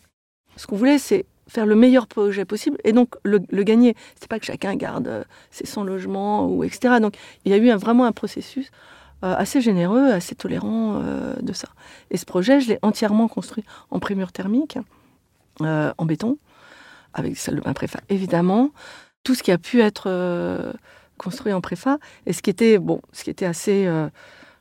Ce 0.55 0.65
qu'on 0.65 0.77
voulait, 0.77 0.97
c'est 0.97 1.25
faire 1.47 1.65
le 1.65 1.75
meilleur 1.75 2.08
projet 2.08 2.45
possible 2.45 2.77
et 2.84 2.93
donc 2.93 3.15
le, 3.23 3.39
le 3.49 3.63
gagner. 3.63 3.95
C'est 4.19 4.29
pas 4.29 4.39
que 4.39 4.45
chacun 4.45 4.75
garde 4.75 5.08
euh, 5.08 5.23
ses 5.51 5.65
100 5.65 5.84
logements 5.84 6.47
ou 6.47 6.63
etc. 6.63 6.95
Donc 6.99 7.15
il 7.45 7.51
y 7.51 7.53
a 7.53 7.58
eu 7.58 7.71
vraiment 7.77 8.05
un 8.05 8.12
processus 8.12 8.71
euh, 9.23 9.36
assez 9.38 9.62
généreux, 9.62 10.12
assez 10.12 10.36
tolérant 10.36 11.01
euh, 11.01 11.36
de 11.41 11.53
ça. 11.53 11.69
Et 12.12 12.17
ce 12.17 12.25
projet, 12.25 12.60
je 12.60 12.69
l'ai 12.69 12.79
entièrement 12.81 13.27
construit 13.27 13.63
en 13.91 13.99
primure 13.99 14.31
thermique, 14.31 14.77
en 15.62 16.05
béton, 16.05 16.38
avec 17.13 17.38
salles 17.38 17.55
de 17.55 17.62
bain 17.62 17.73
préfa, 17.73 17.99
évidemment. 18.10 18.71
Tout 19.23 19.36
ce 19.36 19.41
qui 19.41 19.51
a 19.51 19.58
pu 19.58 19.81
être 19.81 20.73
construit 21.17 21.53
en 21.53 21.62
préfa, 21.62 21.97
et 22.25 22.34
ce 22.34 22.41
qui 22.41 22.49
était, 22.49 22.77
bon, 22.77 23.01
ce 23.13 23.23
qui 23.23 23.29
était 23.29 23.45
assez... 23.45 23.89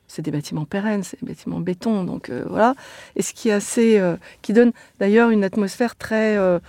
c'est 0.07 0.21
des 0.21 0.31
bâtiments 0.31 0.65
pérennes, 0.65 1.03
c'est 1.03 1.19
des 1.21 1.27
bâtiments 1.27 1.59
béton, 1.59 2.03
donc 2.03 2.29
euh, 2.29 2.43
voilà. 2.47 2.75
Et 3.15 3.21
ce 3.21 3.33
qui 3.33 3.49
est 3.49 3.53
assez, 3.53 3.99
euh, 3.99 4.15
qui 4.41 4.53
donne 4.53 4.71
d'ailleurs 4.99 5.29
une 5.29 5.43
atmosphère 5.43 5.95
très, 5.95 6.37
euh, 6.37 6.59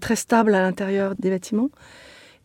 très 0.00 0.16
stable 0.16 0.54
à 0.54 0.62
l'intérieur 0.62 1.14
des 1.18 1.30
bâtiments. 1.30 1.70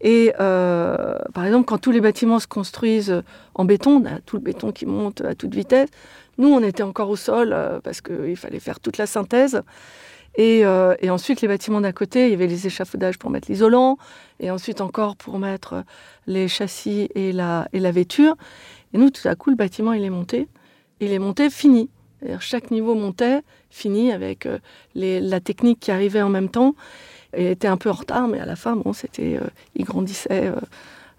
Et 0.01 0.31
par 0.37 1.45
exemple, 1.45 1.65
quand 1.65 1.77
tous 1.77 1.91
les 1.91 1.99
bâtiments 1.99 2.39
se 2.39 2.47
construisent 2.47 3.21
en 3.53 3.65
béton, 3.65 4.01
tout 4.25 4.37
le 4.37 4.41
béton 4.41 4.71
qui 4.71 4.85
monte 4.85 5.19
à 5.19 5.35
toute 5.35 5.53
vitesse. 5.53 5.89
Nous, 6.37 6.47
on 6.47 6.63
était 6.63 6.83
encore 6.83 7.09
au 7.09 7.17
sol 7.17 7.53
parce 7.83 7.99
qu'il 7.99 8.37
fallait 8.37 8.61
faire 8.61 8.79
toute 8.79 8.97
la 8.97 9.05
synthèse. 9.05 9.61
Et, 10.35 10.59
et 10.59 11.09
ensuite, 11.09 11.41
les 11.41 11.49
bâtiments 11.49 11.81
d'à 11.81 11.91
côté, 11.91 12.27
il 12.27 12.31
y 12.31 12.33
avait 12.33 12.47
les 12.47 12.65
échafaudages 12.65 13.17
pour 13.17 13.29
mettre 13.29 13.51
l'isolant, 13.51 13.97
et 14.39 14.51
ensuite 14.51 14.79
encore 14.79 15.17
pour 15.17 15.37
mettre 15.37 15.83
les 16.27 16.47
châssis 16.47 17.09
et 17.13 17.33
la, 17.33 17.67
et 17.73 17.79
la 17.81 17.91
vêture. 17.91 18.37
Et 18.93 18.97
nous, 18.97 19.09
tout 19.09 19.27
à 19.27 19.35
coup, 19.35 19.49
le 19.49 19.55
bâtiment, 19.55 19.93
il 19.93 20.03
est 20.03 20.09
monté. 20.09 20.47
Il 20.99 21.11
est 21.11 21.19
monté, 21.19 21.49
fini. 21.49 21.89
Chaque 22.39 22.71
niveau 22.71 22.95
montait, 22.95 23.41
fini, 23.69 24.11
avec 24.11 24.45
euh, 24.45 24.59
la 24.95 25.39
technique 25.39 25.79
qui 25.79 25.91
arrivait 25.91 26.21
en 26.21 26.29
même 26.29 26.49
temps. 26.49 26.75
Il 27.37 27.45
était 27.45 27.67
un 27.67 27.77
peu 27.77 27.89
en 27.89 27.93
retard, 27.93 28.27
mais 28.27 28.39
à 28.39 28.45
la 28.45 28.55
fin, 28.55 28.75
bon, 28.75 28.91
c'était, 28.91 29.37
euh, 29.37 29.47
il 29.75 29.85
grandissait 29.85 30.47
euh, 30.47 30.59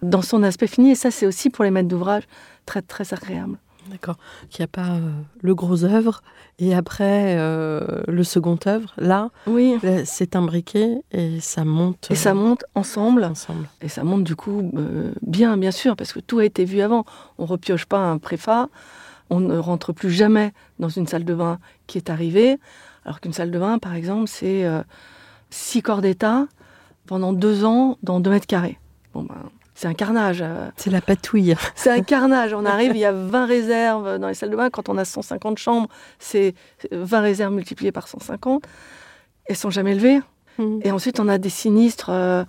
dans 0.03 0.23
son 0.23 0.43
aspect 0.43 0.67
fini. 0.67 0.91
Et 0.91 0.95
ça, 0.95 1.11
c'est 1.11 1.27
aussi 1.27 1.49
pour 1.49 1.65
les 1.65 1.71
maîtres 1.71 1.89
d'ouvrage 1.89 2.25
très, 2.67 2.83
très 2.83 3.15
agréable. 3.15 3.57
D'accord. 3.91 4.17
Qu'il 4.51 4.63
n'y 4.63 4.65
a 4.65 4.69
pas 4.69 4.91
euh, 4.95 5.11
le 5.43 5.55
gros 5.55 5.85
œuvre 5.85 6.23
et 6.59 6.75
après 6.75 7.37
euh, 7.39 8.03
le 8.07 8.23
second 8.25 8.59
œuvre. 8.67 8.93
Là, 8.99 9.31
Oui. 9.47 9.77
là, 9.83 10.05
c'est 10.05 10.37
imbriqué 10.37 10.99
et 11.11 11.41
ça 11.41 11.65
monte. 11.65 12.09
Et 12.11 12.15
ça 12.15 12.31
euh, 12.31 12.35
monte 12.35 12.65
ensemble. 12.75 13.25
ensemble. 13.25 13.69
Et 13.83 13.89
ça 13.89 14.05
monte 14.05 14.25
du 14.25 14.37
coup 14.37 14.71
euh, 14.77 15.13
bien, 15.23 15.57
bien 15.57 15.71
sûr, 15.73 15.97
parce 15.97 16.13
que 16.13 16.21
tout 16.21 16.39
a 16.39 16.45
été 16.45 16.65
vu 16.65 16.81
avant. 16.81 17.05
On 17.39 17.47
repioche 17.47 17.85
pas 17.87 17.99
un 17.99 18.19
préfa, 18.19 18.69
on 19.29 19.41
ne 19.41 19.57
rentre 19.59 19.93
plus 19.93 20.11
jamais 20.11 20.53
dans 20.79 20.89
une 20.89 21.07
salle 21.07 21.25
de 21.25 21.35
bain 21.35 21.59
qui 21.87 21.99
est 21.99 22.11
arrivée, 22.11 22.59
alors 23.05 23.21
qu'une 23.21 23.33
salle 23.33 23.51
de 23.51 23.59
bain, 23.59 23.79
par 23.79 23.95
exemple, 23.95 24.29
c'est 24.29 24.65
euh, 24.65 24.83
six 25.51 25.83
corps 25.83 26.01
d'état 26.03 26.47
pendant 27.07 27.33
deux 27.33 27.65
ans 27.65 27.99
dans 28.03 28.21
deux 28.21 28.31
mètres 28.31 28.47
carrés. 28.47 28.79
Bon 29.15 29.23
ben, 29.25 29.35
c'est 29.81 29.89
un 29.89 29.95
carnage. 29.95 30.43
euh, 30.43 30.69
C'est 30.77 30.91
la 30.91 31.01
patouille. 31.01 31.55
c'est 31.75 31.91
un 31.91 32.03
carnage. 32.03 32.53
On 32.53 32.67
arrive, 32.67 32.91
il 32.95 32.99
y 32.99 33.07
a 33.07 33.13
20 33.13 33.47
réserves 33.47 34.19
dans 34.19 34.29
les 34.29 34.35
salles 34.35 34.51
de 34.51 34.57
bain. 34.57 34.69
Quand 34.69 34.91
on 34.91 34.99
a 34.99 35.07
150 35.07 35.57
chambres, 35.57 35.89
c'est 36.19 36.55
20 36.93 37.21
réserves 37.21 37.55
multipliées 37.55 37.91
par 37.91 38.07
150. 38.07 38.65
Elles 39.47 39.57
sont 39.57 39.71
jamais 39.71 39.95
levées. 39.95 40.21
Et 40.83 40.91
ensuite, 40.91 41.19
on 41.19 41.29
a 41.29 41.39
des 41.39 41.49
sinistres 41.49 42.11
euh, 42.11 42.45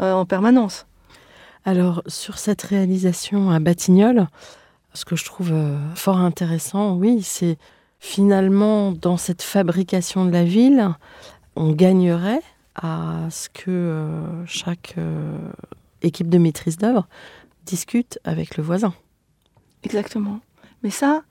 euh, 0.00 0.12
en 0.12 0.24
permanence. 0.26 0.86
Alors, 1.64 2.04
sur 2.06 2.38
cette 2.38 2.62
réalisation 2.62 3.50
à 3.50 3.58
Batignolles, 3.58 4.28
ce 4.94 5.04
que 5.04 5.16
je 5.16 5.24
trouve 5.24 5.50
euh, 5.52 5.76
fort 5.96 6.18
intéressant, 6.18 6.94
oui, 6.94 7.22
c'est 7.24 7.58
finalement 7.98 8.92
dans 8.92 9.16
cette 9.16 9.42
fabrication 9.42 10.24
de 10.24 10.30
la 10.30 10.44
ville, 10.44 10.90
on 11.56 11.72
gagnerait 11.72 12.42
à 12.80 13.26
ce 13.30 13.48
que 13.48 14.04
chaque 14.46 14.94
équipe 16.06 16.28
de 16.28 16.38
maîtrise 16.38 16.76
d'œuvre 16.76 17.06
discute 17.64 18.18
avec 18.24 18.56
le 18.56 18.62
voisin. 18.62 18.94
Exactement. 19.82 20.40
Mais 20.82 20.90
ça, 20.90 21.22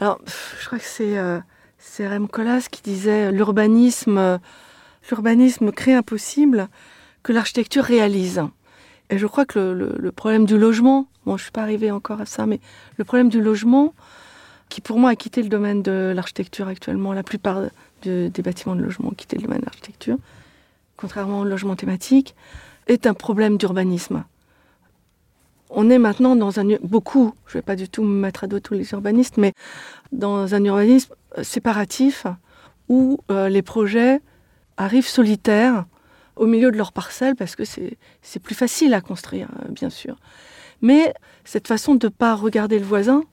alors, 0.00 0.20
je 0.60 0.66
crois 0.66 0.78
que 0.78 0.84
c'est 0.84 1.18
euh, 1.18 1.40
Rem 1.98 2.28
Koolhaas 2.28 2.68
qui 2.70 2.82
disait 2.82 3.30
l'urbanisme, 3.30 4.18
euh, 4.18 4.38
l'urbanisme 5.10 5.70
crée 5.72 5.94
impossible 5.94 6.68
que 7.22 7.32
l'architecture 7.32 7.84
réalise. 7.84 8.42
Et 9.10 9.18
je 9.18 9.26
crois 9.26 9.44
que 9.44 9.58
le, 9.58 10.12
problème 10.12 10.46
du 10.46 10.58
logement, 10.58 11.06
bon, 11.26 11.36
je 11.36 11.42
suis 11.44 11.52
pas 11.52 11.62
arrivée 11.62 11.90
encore 11.90 12.20
à 12.20 12.26
ça, 12.26 12.46
mais 12.46 12.58
le 12.96 13.04
problème 13.04 13.28
du 13.28 13.40
logement, 13.40 13.94
qui 14.68 14.80
pour 14.80 14.98
moi 14.98 15.10
a 15.10 15.16
quitté 15.16 15.42
le 15.42 15.48
domaine 15.48 15.82
de 15.82 16.12
l'architecture 16.14 16.68
actuellement, 16.68 17.12
la 17.12 17.22
plupart 17.22 17.62
de- 18.02 18.30
des 18.32 18.42
bâtiments 18.42 18.74
de 18.74 18.82
logement 18.82 19.08
ont 19.10 19.14
quitté 19.14 19.36
le 19.36 19.42
domaine 19.42 19.60
de 19.60 19.66
l'architecture, 19.66 20.16
contrairement 20.96 21.40
au 21.40 21.44
logement 21.44 21.76
thématique, 21.76 22.34
est 22.86 23.06
un 23.06 23.14
problème 23.14 23.56
d'urbanisme. 23.56 24.24
on 25.70 25.90
est 25.90 25.98
maintenant 25.98 26.36
dans 26.36 26.60
un 26.60 26.76
beaucoup, 26.82 27.34
je 27.46 27.56
ne 27.56 27.58
vais 27.58 27.62
pas 27.62 27.76
du 27.76 27.88
tout 27.88 28.02
me 28.02 28.20
mettre 28.20 28.44
à 28.44 28.46
dos 28.46 28.60
tous 28.60 28.74
les 28.74 28.92
urbanistes, 28.92 29.38
mais 29.38 29.52
dans 30.12 30.54
un 30.54 30.64
urbanisme 30.64 31.14
euh, 31.38 31.42
séparatif 31.42 32.26
où 32.88 33.18
euh, 33.30 33.48
les 33.48 33.62
projets 33.62 34.20
arrivent 34.76 35.08
solitaires 35.08 35.86
au 36.36 36.46
milieu 36.46 36.70
de 36.70 36.76
leur 36.76 36.92
parcelle 36.92 37.34
parce 37.34 37.56
que 37.56 37.64
c'est 37.64 38.38
plus 38.40 38.54
facile 38.54 38.94
à 38.94 39.00
construire, 39.00 39.48
euh, 39.62 39.70
bien 39.70 39.90
sûr. 39.90 40.16
Mais 40.82 41.14
cette 41.44 41.66
façon 41.66 41.94
de 41.94 42.06
ne 42.06 42.10
pas 42.10 42.34
regarder 42.34 42.78
le 42.78 42.84
voisin, 42.84 43.24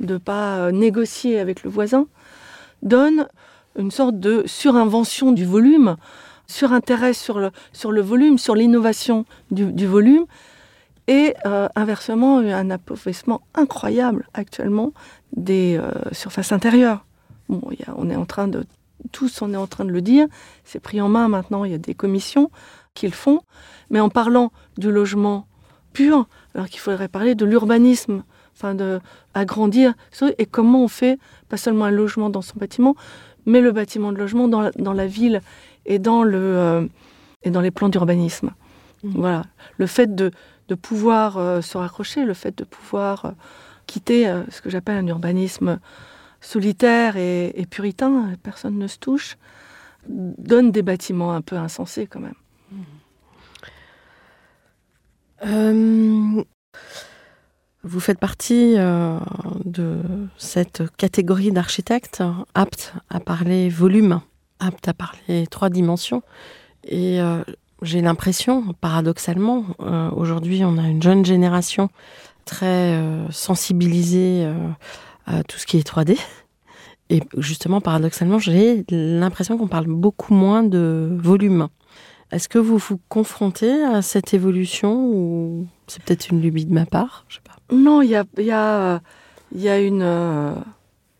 de 0.00 0.14
ne 0.14 0.18
pas 0.18 0.72
négocier 0.72 1.38
avec 1.38 1.62
le 1.62 1.70
voisin, 1.70 2.06
donne 2.82 3.28
une 3.78 3.90
sorte 3.90 4.18
de 4.18 4.42
surinvention 4.46 5.32
du 5.32 5.44
volume, 5.44 5.96
surintérêt 6.46 7.12
sur 7.12 7.38
le, 7.38 7.50
sur 7.72 7.92
le 7.92 8.00
volume, 8.00 8.38
sur 8.38 8.54
l'innovation 8.54 9.24
du, 9.50 9.72
du, 9.72 9.86
volume, 9.86 10.26
et 11.08 11.34
euh, 11.44 11.68
inversement 11.76 12.38
un 12.38 12.70
appauvrissement 12.70 13.42
incroyable 13.54 14.28
actuellement 14.34 14.92
des 15.36 15.78
euh, 15.78 15.90
surfaces 16.12 16.52
intérieures. 16.52 17.04
Bon, 17.48 17.62
y 17.70 17.82
a, 17.84 17.94
on 17.96 18.10
est 18.10 18.16
en 18.16 18.26
train 18.26 18.48
de 18.48 18.64
tous, 19.12 19.42
on 19.42 19.52
est 19.52 19.56
en 19.56 19.66
train 19.66 19.84
de 19.84 19.92
le 19.92 20.02
dire. 20.02 20.26
C'est 20.64 20.80
pris 20.80 21.00
en 21.00 21.08
main 21.08 21.28
maintenant. 21.28 21.64
Il 21.64 21.70
y 21.70 21.74
a 21.74 21.78
des 21.78 21.94
commissions 21.94 22.50
qui 22.94 23.06
le 23.06 23.12
font, 23.12 23.40
mais 23.90 24.00
en 24.00 24.08
parlant 24.08 24.52
du 24.78 24.90
logement 24.90 25.46
pur, 25.92 26.26
alors 26.54 26.68
qu'il 26.68 26.80
faudrait 26.80 27.08
parler 27.08 27.34
de 27.34 27.44
l'urbanisme, 27.44 28.22
enfin 28.54 28.74
de 28.74 29.00
agrandir 29.34 29.94
et 30.38 30.46
comment 30.46 30.84
on 30.84 30.88
fait 30.88 31.18
pas 31.48 31.56
seulement 31.56 31.84
un 31.84 31.90
logement 31.90 32.30
dans 32.30 32.42
son 32.42 32.58
bâtiment, 32.58 32.96
mais 33.44 33.60
le 33.60 33.70
bâtiment 33.70 34.12
de 34.12 34.18
logement 34.18 34.48
dans 34.48 34.70
dans 34.76 34.92
la 34.92 35.06
ville 35.06 35.40
et 35.86 35.98
dans 35.98 36.22
le 36.22 36.38
euh, 36.38 36.86
et 37.42 37.50
dans 37.50 37.60
les 37.60 37.70
plans 37.70 37.88
d'urbanisme. 37.88 38.52
Mmh. 39.02 39.10
Voilà, 39.14 39.42
le 39.78 39.86
fait 39.86 40.14
de 40.14 40.30
de 40.68 40.74
pouvoir 40.74 41.38
euh, 41.38 41.60
se 41.60 41.78
raccrocher, 41.78 42.24
le 42.24 42.34
fait 42.34 42.56
de 42.56 42.64
pouvoir 42.64 43.26
euh, 43.26 43.30
quitter 43.86 44.26
ce 44.50 44.60
que 44.60 44.68
j'appelle 44.68 44.96
un 44.96 45.06
urbanisme 45.06 45.78
solitaire 46.40 47.16
et, 47.16 47.52
et, 47.54 47.66
puritain, 47.66 48.32
personne 48.42 48.78
ne 48.78 48.88
se 48.88 48.98
touche, 48.98 49.36
donne 50.08 50.72
des 50.72 50.82
bâtiments 50.82 51.32
un 51.32 51.40
peu 51.40 51.56
insensés 51.56 52.08
quand 52.08 52.18
même. 52.18 52.34
Euh, 55.44 56.42
vous 57.82 58.00
faites 58.00 58.18
partie 58.18 58.74
euh, 58.76 59.18
de 59.64 59.98
cette 60.38 60.82
catégorie 60.96 61.52
d'architectes 61.52 62.22
aptes 62.54 62.94
à 63.10 63.20
parler 63.20 63.68
volume, 63.68 64.20
aptes 64.60 64.88
à 64.88 64.94
parler 64.94 65.46
trois 65.46 65.70
dimensions. 65.70 66.22
Et 66.84 67.20
euh, 67.20 67.42
j'ai 67.82 68.00
l'impression, 68.00 68.74
paradoxalement, 68.80 69.64
euh, 69.80 70.10
aujourd'hui 70.10 70.64
on 70.64 70.78
a 70.78 70.88
une 70.88 71.02
jeune 71.02 71.24
génération 71.24 71.88
très 72.44 72.94
euh, 72.94 73.28
sensibilisée 73.30 74.48
à 75.26 75.42
tout 75.42 75.58
ce 75.58 75.66
qui 75.66 75.76
est 75.76 75.86
3D. 75.86 76.18
Et 77.08 77.22
justement, 77.36 77.80
paradoxalement, 77.80 78.38
j'ai 78.38 78.84
l'impression 78.90 79.58
qu'on 79.58 79.68
parle 79.68 79.86
beaucoup 79.86 80.34
moins 80.34 80.62
de 80.64 81.16
volume. 81.20 81.68
Est-ce 82.32 82.48
que 82.48 82.58
vous 82.58 82.78
vous 82.78 82.98
confrontez 83.08 83.84
à 83.84 84.02
cette 84.02 84.34
évolution 84.34 85.06
ou 85.06 85.66
c'est 85.86 86.02
peut-être 86.02 86.30
une 86.30 86.40
lubie 86.40 86.66
de 86.66 86.72
ma 86.72 86.84
part? 86.84 87.24
Non, 87.70 88.02
il 88.02 88.10
y 88.10 88.16
a, 88.16 88.24
y, 88.38 88.50
a, 88.50 89.00
y 89.54 89.68
a 89.68 89.78
une 89.78 90.54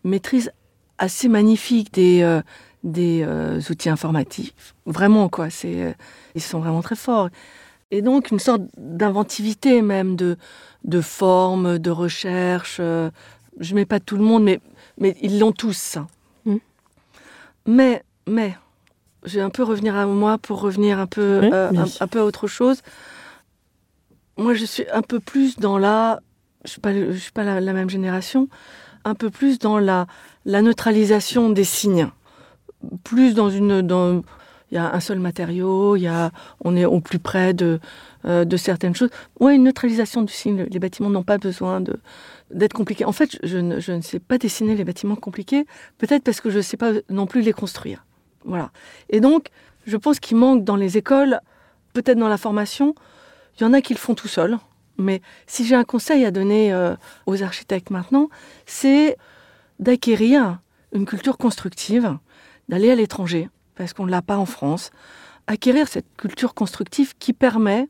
maîtrise 0.03 0.51
assez 0.97 1.29
magnifique 1.29 1.93
des, 1.93 2.41
des 2.83 3.23
euh, 3.25 3.59
outils 3.69 3.89
informatifs. 3.89 4.75
Vraiment, 4.85 5.29
quoi. 5.29 5.49
C'est, 5.49 5.83
euh, 5.83 5.93
ils 6.35 6.41
sont 6.41 6.59
vraiment 6.59 6.81
très 6.81 6.95
forts. 6.95 7.29
Et 7.91 8.01
donc, 8.01 8.31
une 8.31 8.39
sorte 8.39 8.63
d'inventivité 8.77 9.81
même, 9.81 10.15
de, 10.15 10.37
de 10.83 11.01
forme, 11.01 11.79
de 11.79 11.89
recherche. 11.89 12.77
Euh, 12.79 13.09
je 13.59 13.75
mets 13.75 13.85
pas 13.85 13.99
tout 13.99 14.17
le 14.17 14.23
monde, 14.23 14.43
mais, 14.43 14.59
mais 14.97 15.15
ils 15.21 15.39
l'ont 15.39 15.51
tous, 15.51 15.77
ça. 15.77 16.07
Mm. 16.45 16.57
Mais, 17.65 18.03
mais, 18.27 18.57
je 19.23 19.39
vais 19.39 19.43
un 19.43 19.49
peu 19.49 19.63
revenir 19.63 19.95
à 19.95 20.05
moi 20.05 20.37
pour 20.37 20.61
revenir 20.61 20.99
un 20.99 21.07
peu, 21.07 21.39
Oui, 21.41 21.49
un, 21.99 22.07
peu 22.07 22.19
à 22.19 22.25
autre 22.25 22.47
chose. 22.47 22.81
Moi, 24.37 24.53
je 24.53 24.65
suis 24.65 24.85
un 24.91 25.01
peu 25.01 25.19
plus 25.19 25.57
dans 25.57 25.77
la... 25.77 26.19
Je 26.65 26.71
suis 26.71 26.81
pas, 26.81 26.93
je 26.93 27.17
suis 27.17 27.31
pas 27.31 27.43
la, 27.43 27.61
la 27.61 27.73
même 27.73 27.89
génération. 27.89 28.49
Un 29.05 29.15
peu 29.15 29.29
plus 29.29 29.57
dans 29.57 29.79
la, 29.79 30.05
la 30.45 30.61
neutralisation 30.61 31.49
des 31.49 31.63
signes. 31.63 32.09
Plus 33.03 33.33
dans 33.33 33.49
une... 33.49 33.81
Dans, 33.81 34.21
il 34.71 34.75
y 34.75 34.77
a 34.77 34.93
un 34.93 34.99
seul 34.99 35.19
matériau, 35.19 35.95
il 35.95 36.01
y 36.01 36.07
a, 36.07 36.31
on 36.59 36.75
est 36.75 36.85
au 36.85 36.99
plus 36.99 37.19
près 37.19 37.53
de, 37.53 37.79
euh, 38.25 38.45
certaines 38.57 38.95
choses. 38.95 39.09
Ouais, 39.39 39.55
une 39.55 39.63
neutralisation 39.63 40.23
du 40.23 40.33
signe. 40.33 40.65
Les 40.69 40.79
bâtiments 40.79 41.09
n'ont 41.09 41.23
pas 41.23 41.37
besoin 41.37 41.81
d'être 42.51 42.73
compliqués. 42.73 43.05
En 43.05 43.13
fait, 43.13 43.39
je 43.43 43.57
ne, 43.57 43.79
je 43.79 43.93
ne 43.93 44.01
sais 44.01 44.19
pas 44.19 44.37
dessiner 44.37 44.75
les 44.75 44.83
bâtiments 44.83 45.15
compliqués, 45.15 45.65
peut-être 45.97 46.23
parce 46.23 46.41
que 46.41 46.49
je 46.49 46.57
ne 46.57 46.61
sais 46.61 46.75
pas 46.77 46.91
non 47.09 47.27
plus 47.27 47.41
les 47.41 47.53
construire. 47.53 48.05
Voilà. 48.43 48.71
Et 49.09 49.21
donc, 49.21 49.47
je 49.85 49.95
pense 49.95 50.19
qu'il 50.19 50.35
manque 50.35 50.65
dans 50.65 50.75
les 50.75 50.97
écoles, 50.97 51.39
peut-être 51.93 52.17
dans 52.17 52.27
la 52.27 52.37
formation, 52.37 52.93
il 53.57 53.63
y 53.63 53.65
en 53.65 53.73
a 53.73 53.81
qui 53.81 53.93
le 53.93 53.99
font 53.99 54.15
tout 54.15 54.27
seuls. 54.27 54.57
Mais 54.97 55.21
si 55.45 55.65
j'ai 55.65 55.75
un 55.75 55.83
conseil 55.83 56.25
à 56.25 56.31
donner 56.31 56.73
euh, 56.73 56.95
aux 57.25 57.41
architectes 57.41 57.89
maintenant, 57.89 58.29
c'est 58.65 59.17
d'acquérir 59.79 60.59
une 60.91 61.05
culture 61.05 61.37
constructive, 61.37 62.17
d'aller 62.69 62.91
à 62.91 62.95
l'étranger, 62.95 63.49
parce 63.75 63.93
qu'on 63.93 64.05
ne 64.05 64.11
l'a 64.11 64.21
pas 64.21 64.37
en 64.37 64.45
France, 64.45 64.91
acquérir 65.47 65.87
cette 65.87 66.07
culture 66.17 66.53
constructive 66.53 67.13
qui 67.17 67.33
permet, 67.33 67.87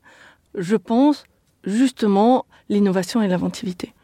je 0.54 0.76
pense, 0.76 1.24
justement 1.64 2.46
l'innovation 2.68 3.22
et 3.22 3.28
l'inventivité. 3.28 3.94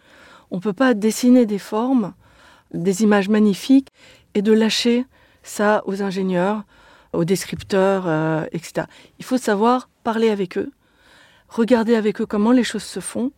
On 0.50 0.56
ne 0.56 0.60
peut 0.60 0.72
pas 0.72 0.94
dessiner 0.94 1.46
des 1.46 1.58
formes, 1.58 2.14
des 2.72 3.02
images 3.02 3.28
magnifiques 3.28 3.88
et 4.34 4.42
de 4.42 4.52
lâcher 4.52 5.06
ça 5.42 5.82
aux 5.86 6.02
ingénieurs, 6.02 6.64
aux 7.12 7.24
descripteurs, 7.24 8.04
euh, 8.06 8.44
etc. 8.52 8.86
Il 9.18 9.24
faut 9.24 9.38
savoir 9.38 9.88
parler 10.02 10.30
avec 10.30 10.58
eux, 10.58 10.72
regarder 11.48 11.94
avec 11.94 12.20
eux 12.20 12.26
comment 12.26 12.52
les 12.52 12.64
choses 12.64 12.82
se 12.82 13.00
font 13.00 13.30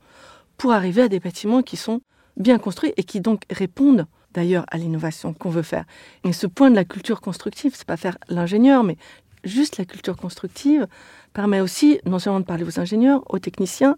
pour 0.57 0.72
arriver 0.72 1.03
à 1.03 1.09
des 1.09 1.20
bâtiments 1.20 1.62
qui 1.62 1.77
sont 1.77 2.01
bien 2.37 2.59
construits 2.59 2.94
et 2.96 3.05
qui 3.05 3.20
donc 3.20 3.42
répondent 3.51 4.07
d'ailleurs 4.37 4.66
à 4.70 4.77
l'innovation 4.77 5.33
qu'on 5.33 5.51
veut 5.51 5.62
faire. 5.62 5.85
Et 6.22 6.33
ce 6.33 6.46
point 6.46 6.70
de 6.70 6.77
la 6.77 6.85
culture 6.85 7.20
constructive, 7.20 7.72
c'est 7.75 7.87
pas 7.87 7.96
faire 7.96 8.18
l'ingénieur, 8.29 8.85
mais 8.85 8.96
juste 9.44 9.79
la 9.79 9.85
culture 9.85 10.16
constructive 10.16 10.87
permet 11.33 11.61
aussi 11.61 11.99
non 12.05 12.18
seulement 12.18 12.40
de 12.40 12.44
parler 12.44 12.64
aux 12.64 12.79
ingénieurs, 12.79 13.22
aux 13.29 13.38
techniciens, 13.38 13.96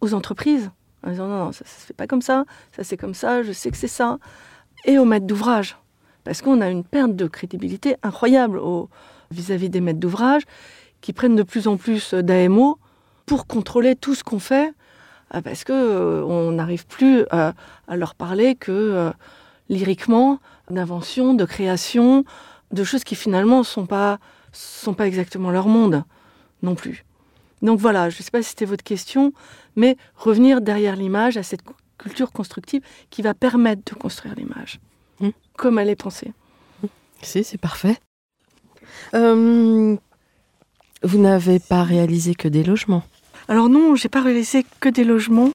aux 0.00 0.14
entreprises, 0.14 0.70
en 1.04 1.10
disant 1.10 1.26
non, 1.26 1.44
non 1.46 1.52
ça, 1.52 1.64
ça 1.64 1.80
se 1.80 1.86
fait 1.86 1.94
pas 1.94 2.06
comme 2.06 2.22
ça, 2.22 2.44
ça 2.76 2.84
c'est 2.84 2.98
comme 2.98 3.14
ça, 3.14 3.42
je 3.42 3.52
sais 3.52 3.70
que 3.70 3.76
c'est 3.76 3.88
ça, 3.88 4.18
et 4.84 4.98
aux 4.98 5.06
maîtres 5.06 5.26
d'ouvrage, 5.26 5.78
parce 6.22 6.42
qu'on 6.42 6.60
a 6.60 6.68
une 6.68 6.84
perte 6.84 7.16
de 7.16 7.26
crédibilité 7.26 7.96
incroyable 8.02 8.60
vis-à-vis 9.30 9.70
des 9.70 9.80
maîtres 9.80 10.00
d'ouvrage 10.00 10.42
qui 11.00 11.14
prennent 11.14 11.36
de 11.36 11.42
plus 11.42 11.66
en 11.66 11.76
plus 11.78 12.12
d'AMO 12.12 12.78
pour 13.24 13.46
contrôler 13.46 13.96
tout 13.96 14.14
ce 14.14 14.22
qu'on 14.22 14.38
fait, 14.38 14.72
euh, 15.34 15.40
parce 15.40 15.64
que 15.64 15.72
euh, 15.72 16.50
n'arrive 16.50 16.86
plus 16.86 17.20
euh, 17.32 17.52
à 17.86 17.96
leur 17.96 18.14
parler 18.14 18.54
que 18.54 19.12
lyriquement 19.68 20.40
d'invention, 20.70 21.34
de 21.34 21.44
création, 21.44 22.24
de 22.72 22.84
choses 22.84 23.04
qui 23.04 23.14
finalement 23.14 23.62
sont 23.62 23.86
pas 23.86 24.18
sont 24.52 24.94
pas 24.94 25.06
exactement 25.06 25.50
leur 25.50 25.68
monde 25.68 26.04
non 26.62 26.74
plus. 26.74 27.04
Donc 27.62 27.78
voilà, 27.78 28.08
je 28.10 28.18
ne 28.18 28.22
sais 28.22 28.30
pas 28.30 28.42
si 28.42 28.50
c'était 28.50 28.64
votre 28.64 28.84
question, 28.84 29.32
mais 29.76 29.96
revenir 30.16 30.60
derrière 30.60 30.96
l'image 30.96 31.36
à 31.36 31.42
cette 31.42 31.62
culture 31.98 32.32
constructive 32.32 32.82
qui 33.10 33.22
va 33.22 33.34
permettre 33.34 33.82
de 33.84 33.98
construire 33.98 34.34
l'image 34.34 34.80
Mm. 35.20 35.30
comme 35.56 35.78
elle 35.78 35.88
est 35.88 35.96
pensée. 35.96 36.32
Si, 37.22 37.42
c'est 37.42 37.58
parfait. 37.58 37.96
Euh, 39.14 39.96
vous 41.02 41.18
n'avez 41.18 41.58
pas 41.58 41.82
réalisé 41.82 42.34
que 42.34 42.48
des 42.48 42.62
logements. 42.62 43.02
Alors 43.48 43.68
non, 43.68 43.96
j'ai 43.96 44.08
pas 44.08 44.20
réalisé 44.20 44.64
que 44.80 44.88
des 44.88 45.04
logements, 45.04 45.50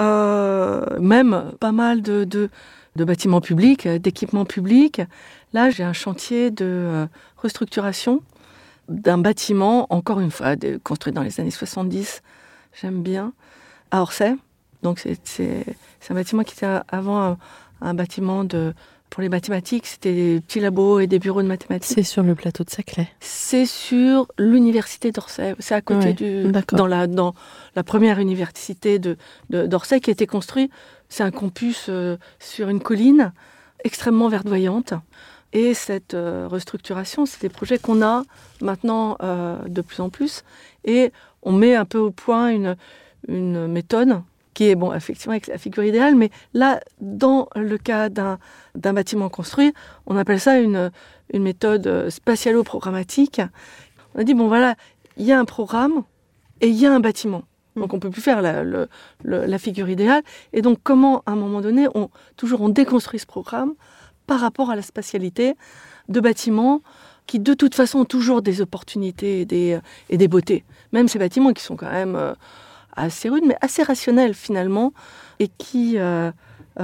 euh, 0.00 0.98
même 1.00 1.52
pas 1.60 1.72
mal 1.72 2.02
de, 2.02 2.24
de, 2.24 2.50
de 2.96 3.04
bâtiments 3.04 3.40
publics, 3.40 3.86
euh, 3.86 3.98
d'équipements 3.98 4.44
publics. 4.44 5.00
Là, 5.52 5.70
j'ai 5.70 5.84
un 5.84 5.92
chantier 5.92 6.50
de 6.50 6.64
euh, 6.64 7.06
restructuration 7.36 8.22
d'un 8.88 9.18
bâtiment, 9.18 9.86
encore 9.90 10.20
une 10.20 10.30
fois, 10.30 10.54
construit 10.84 11.12
dans 11.12 11.22
les 11.22 11.40
années 11.40 11.50
70, 11.50 12.22
j'aime 12.80 13.02
bien, 13.02 13.32
à 13.90 14.00
Orsay. 14.02 14.34
Donc 14.82 15.00
c'est- 15.24 15.64
un 16.08 16.14
bâtiment 16.14 16.44
qui 16.44 16.54
était 16.54 16.66
avant 16.88 17.20
un, 17.20 17.38
un 17.80 17.94
bâtiment 17.94 18.44
de, 18.44 18.72
pour 19.10 19.22
les 19.22 19.28
mathématiques, 19.28 19.86
c'était 19.86 20.12
des 20.14 20.40
petits 20.40 20.60
labos 20.60 21.00
et 21.00 21.08
des 21.08 21.18
bureaux 21.18 21.42
de 21.42 21.48
mathématiques. 21.48 21.96
C'est 21.96 22.04
sur 22.04 22.22
le 22.22 22.36
plateau 22.36 22.62
de 22.62 22.70
Saclay. 22.70 23.08
C'est 23.18 23.66
sur 23.66 24.28
l'université 24.38 25.10
d'Orsay. 25.10 25.56
C'est 25.58 25.74
à 25.74 25.80
côté 25.80 26.08
Ouais, 26.08 26.12
du 26.12 26.52
dans 26.72 26.86
la 26.86 27.08
dans 27.08 27.34
la 27.74 27.82
première 27.82 28.20
université 28.20 29.00
de 29.00 29.16
d'Orsay 29.50 29.98
qui 30.00 30.10
a 30.10 30.12
été 30.12 30.28
construit. 30.28 30.70
C'est 31.08 31.22
un 31.22 31.30
campus 31.30 31.86
euh, 31.88 32.16
sur 32.38 32.68
une 32.68 32.80
colline 32.80 33.32
extrêmement 33.84 34.28
verdoyante. 34.28 34.94
Et 35.52 35.74
cette 35.74 36.14
euh, 36.14 36.48
restructuration, 36.50 37.24
c'est 37.24 37.40
des 37.40 37.48
projets 37.48 37.78
qu'on 37.78 38.02
a 38.02 38.24
maintenant 38.60 39.16
euh, 39.22 39.56
de 39.68 39.80
plus 39.80 40.00
en 40.00 40.10
plus. 40.10 40.44
Et 40.84 41.12
on 41.42 41.52
met 41.52 41.74
un 41.74 41.84
peu 41.84 41.98
au 41.98 42.10
point 42.10 42.48
une, 42.48 42.76
méthode 43.28 44.22
qui 44.54 44.68
est, 44.68 44.74
bon, 44.74 44.92
effectivement, 44.92 45.36
la 45.48 45.58
figure 45.58 45.84
idéale, 45.84 46.14
mais 46.14 46.30
là, 46.54 46.80
dans 47.00 47.48
le 47.56 47.76
cas 47.76 48.08
d'un 48.08 48.38
bâtiment 48.74 49.28
construit, 49.28 49.74
on 50.06 50.16
appelle 50.16 50.40
ça 50.40 50.58
une, 50.58 50.90
méthode 51.34 52.08
spatialo-programmatique. 52.08 53.42
On 54.14 54.20
a 54.20 54.24
dit, 54.24 54.34
bon, 54.34 54.48
voilà, 54.48 54.76
il 55.16 55.26
y 55.26 55.32
a 55.32 55.38
un 55.38 55.44
programme 55.44 56.04
et 56.60 56.68
il 56.68 56.76
y 56.76 56.86
a 56.86 56.92
un 56.92 57.00
bâtiment. 57.00 57.42
Donc 57.76 57.92
on 57.94 57.98
peut 57.98 58.10
plus 58.10 58.22
faire 58.22 58.42
la, 58.42 58.62
le- 58.64 58.88
le- 59.22 59.44
la 59.46 59.58
figure 59.58 59.88
idéale. 59.88 60.22
Et 60.52 60.62
donc 60.62 60.78
comment, 60.82 61.22
à 61.26 61.32
un 61.32 61.36
moment 61.36 61.60
donné, 61.60 61.86
on, 61.94 62.10
toujours 62.36 62.60
on 62.62 62.68
déconstruit 62.68 63.20
ce 63.20 63.26
programme 63.26 63.74
par 64.26 64.40
rapport 64.40 64.70
à 64.70 64.76
la 64.76 64.82
spatialité 64.82 65.54
de 66.08 66.20
bâtiments 66.20 66.80
qui, 67.26 67.38
de 67.40 67.54
toute 67.54 67.74
façon, 67.74 68.00
ont 68.00 68.04
toujours 68.04 68.40
des 68.40 68.60
opportunités 68.60 69.40
et 69.40 69.44
des, 69.44 69.72
euh, 69.74 69.80
et 70.10 70.16
des 70.16 70.28
beautés. 70.28 70.64
Même 70.92 71.08
ces 71.08 71.18
bâtiments 71.18 71.52
qui 71.52 71.62
sont 71.62 71.76
quand 71.76 71.90
même 71.90 72.14
euh, 72.16 72.34
assez 72.96 73.28
rudes, 73.28 73.44
mais 73.46 73.56
assez 73.60 73.82
rationnels 73.82 74.34
finalement, 74.34 74.92
et 75.38 75.48
qui 75.48 75.98
euh, 75.98 76.30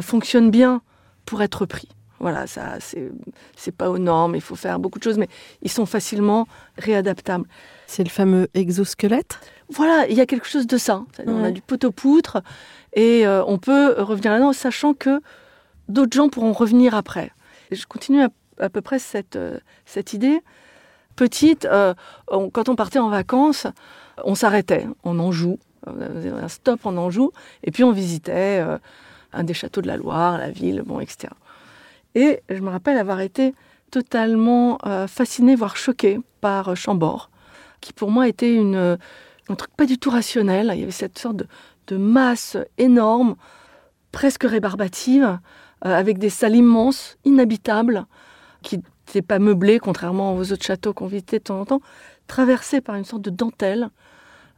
fonctionnent 0.01 0.51
bien 0.51 0.83
pour 1.25 1.43
être 1.43 1.65
pris. 1.65 1.89
Voilà, 2.19 2.47
ça, 2.47 2.77
c'est 2.79 3.11
c'est 3.57 3.75
pas 3.75 3.91
aux 3.91 3.99
normes, 3.99 4.37
il 4.37 4.41
faut 4.41 4.55
faire 4.55 4.79
beaucoup 4.79 4.99
de 4.99 5.05
choses, 5.05 5.19
mais 5.19 5.29
ils 5.63 5.71
sont 5.71 5.87
facilement 5.87 6.47
réadaptables. 6.79 7.47
C'est 7.87 8.05
le 8.05 8.11
fameux 8.11 8.49
exosquelette? 8.55 9.39
Voilà, 9.69 10.07
il 10.09 10.17
y 10.17 10.21
a 10.21 10.27
quelque 10.27 10.47
chose 10.49 10.67
de 10.67 10.77
ça. 10.77 11.03
On 11.27 11.45
a 11.45 11.51
du 11.51 11.63
poteau-poutre 11.63 12.43
et 12.95 13.27
euh, 13.27 13.43
on 13.47 13.59
peut 13.59 13.95
revenir 13.99 14.33
là-dedans, 14.33 14.53
sachant 14.53 14.93
que 14.95 15.21
d'autres 15.89 16.15
gens 16.17 16.29
pourront 16.29 16.53
revenir 16.53 16.95
après. 16.95 17.31
Et 17.71 17.77
je 17.77 17.87
continue 17.87 18.23
à, 18.23 18.29
à 18.61 18.69
peu 18.69 18.81
près 18.83 18.99
cette, 18.99 19.37
euh, 19.37 19.59
cette 19.87 20.13
idée. 20.13 20.41
Petite, 21.17 21.65
euh, 21.67 21.95
on- 22.29 22.51
quand 22.51 22.69
on 22.69 22.77
partait 22.77 22.99
en 22.99 23.09
vacances, 23.09 23.67
on 24.25 24.35
s'arrêtait 24.35 24.87
en 25.05 25.19
Anjou, 25.19 25.59
un 25.87 26.49
stop 26.49 26.85
en 26.87 26.97
Anjou, 26.97 27.33
et 27.65 27.71
puis 27.71 27.83
on 27.85 27.93
visitait 27.93 28.65
un 29.33 29.43
des 29.45 29.55
châteaux 29.55 29.81
de 29.83 29.87
la 29.89 29.97
Loire, 29.97 30.39
la 30.39 30.51
ville, 30.51 30.83
bon, 30.87 31.01
etc. 31.01 31.33
Et 32.15 32.43
je 32.51 32.61
me 32.61 32.69
rappelle 32.71 32.99
avoir 32.99 33.21
été 33.21 33.55
totalement 33.91 34.79
fascinée, 35.09 35.55
voire 35.57 35.77
choquée 35.77 36.21
par 36.41 36.77
Chambord, 36.77 37.31
qui 37.83 37.93
pour 37.93 38.11
moi 38.11 38.29
était 38.29 38.59
un 39.49 39.55
truc 39.55 39.73
pas 39.77 39.85
du 39.85 39.99
tout 39.99 40.09
rationnel. 40.09 40.71
Il 40.73 40.81
y 40.81 40.83
avait 40.83 40.91
cette 40.91 41.19
sorte 41.19 41.37
de, 41.37 41.97
masse 41.97 42.57
énorme, 42.79 43.37
presque 44.13 44.45
rébarbative, 44.45 45.39
euh, 45.85 45.95
avec 45.95 46.17
des 46.17 46.31
salles 46.31 46.57
immenses, 46.57 47.19
inhabitables, 47.27 48.07
qui 48.63 48.79
n'étaient 48.79 49.21
pas 49.21 49.39
meublées, 49.39 49.79
contrairement 49.79 50.35
aux 50.35 50.53
autres 50.53 50.65
châteaux 50.65 50.95
qu'on 50.95 51.07
visitait 51.07 51.39
de 51.39 51.45
temps 51.45 51.61
en 51.61 51.67
temps, 51.67 51.81
traversées 52.29 52.81
par 52.81 52.95
une 52.95 53.05
sorte 53.05 53.21
de 53.21 53.29
dentelle, 53.29 53.91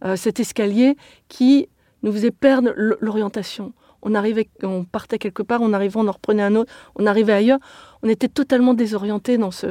euh, 0.04 0.14
cet 0.14 0.38
escalier 0.38 0.96
qui 1.28 1.68
nous 2.04 2.12
faisait 2.12 2.30
perdre 2.30 2.72
l'orientation. 2.76 3.72
On 4.04 4.14
arrivait, 4.14 4.48
on 4.62 4.84
partait 4.84 5.18
quelque 5.18 5.42
part, 5.42 5.62
on 5.62 5.72
arrivait, 5.72 5.96
on 5.96 6.06
en 6.06 6.12
reprenait 6.12 6.42
un 6.42 6.54
autre, 6.54 6.72
on 6.96 7.06
arrivait 7.06 7.32
ailleurs. 7.32 7.58
On 8.02 8.08
était 8.08 8.28
totalement 8.28 8.74
désorienté 8.74 9.38
dans 9.38 9.50
ce, 9.50 9.68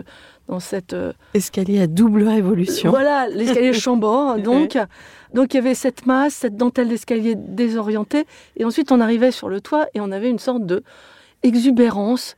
dans 0.48 0.60
cette, 0.60 0.94
euh, 0.94 1.14
Escalier 1.36 1.82
à 1.82 1.88
double 1.88 2.28
révolution. 2.28 2.90
voilà, 2.90 3.28
l'escalier 3.28 3.74
Chambord. 3.74 4.40
Donc, 4.40 4.78
donc 5.34 5.54
il 5.54 5.58
y 5.58 5.60
avait 5.60 5.76
cette 5.76 6.06
masse, 6.06 6.34
cette 6.34 6.58
dentelle 6.58 6.90
d'escalier 6.90 7.36
désorientée. 7.36 8.26
Et 8.58 8.66
ensuite, 8.66 8.92
on 8.92 9.00
arrivait 9.00 9.32
sur 9.32 9.50
le 9.50 9.62
toit 9.62 9.86
et 9.94 10.02
on 10.02 10.12
avait 10.12 10.30
une 10.30 10.40
sorte 10.40 10.66
de 10.66 10.84
exubérance 11.44 12.36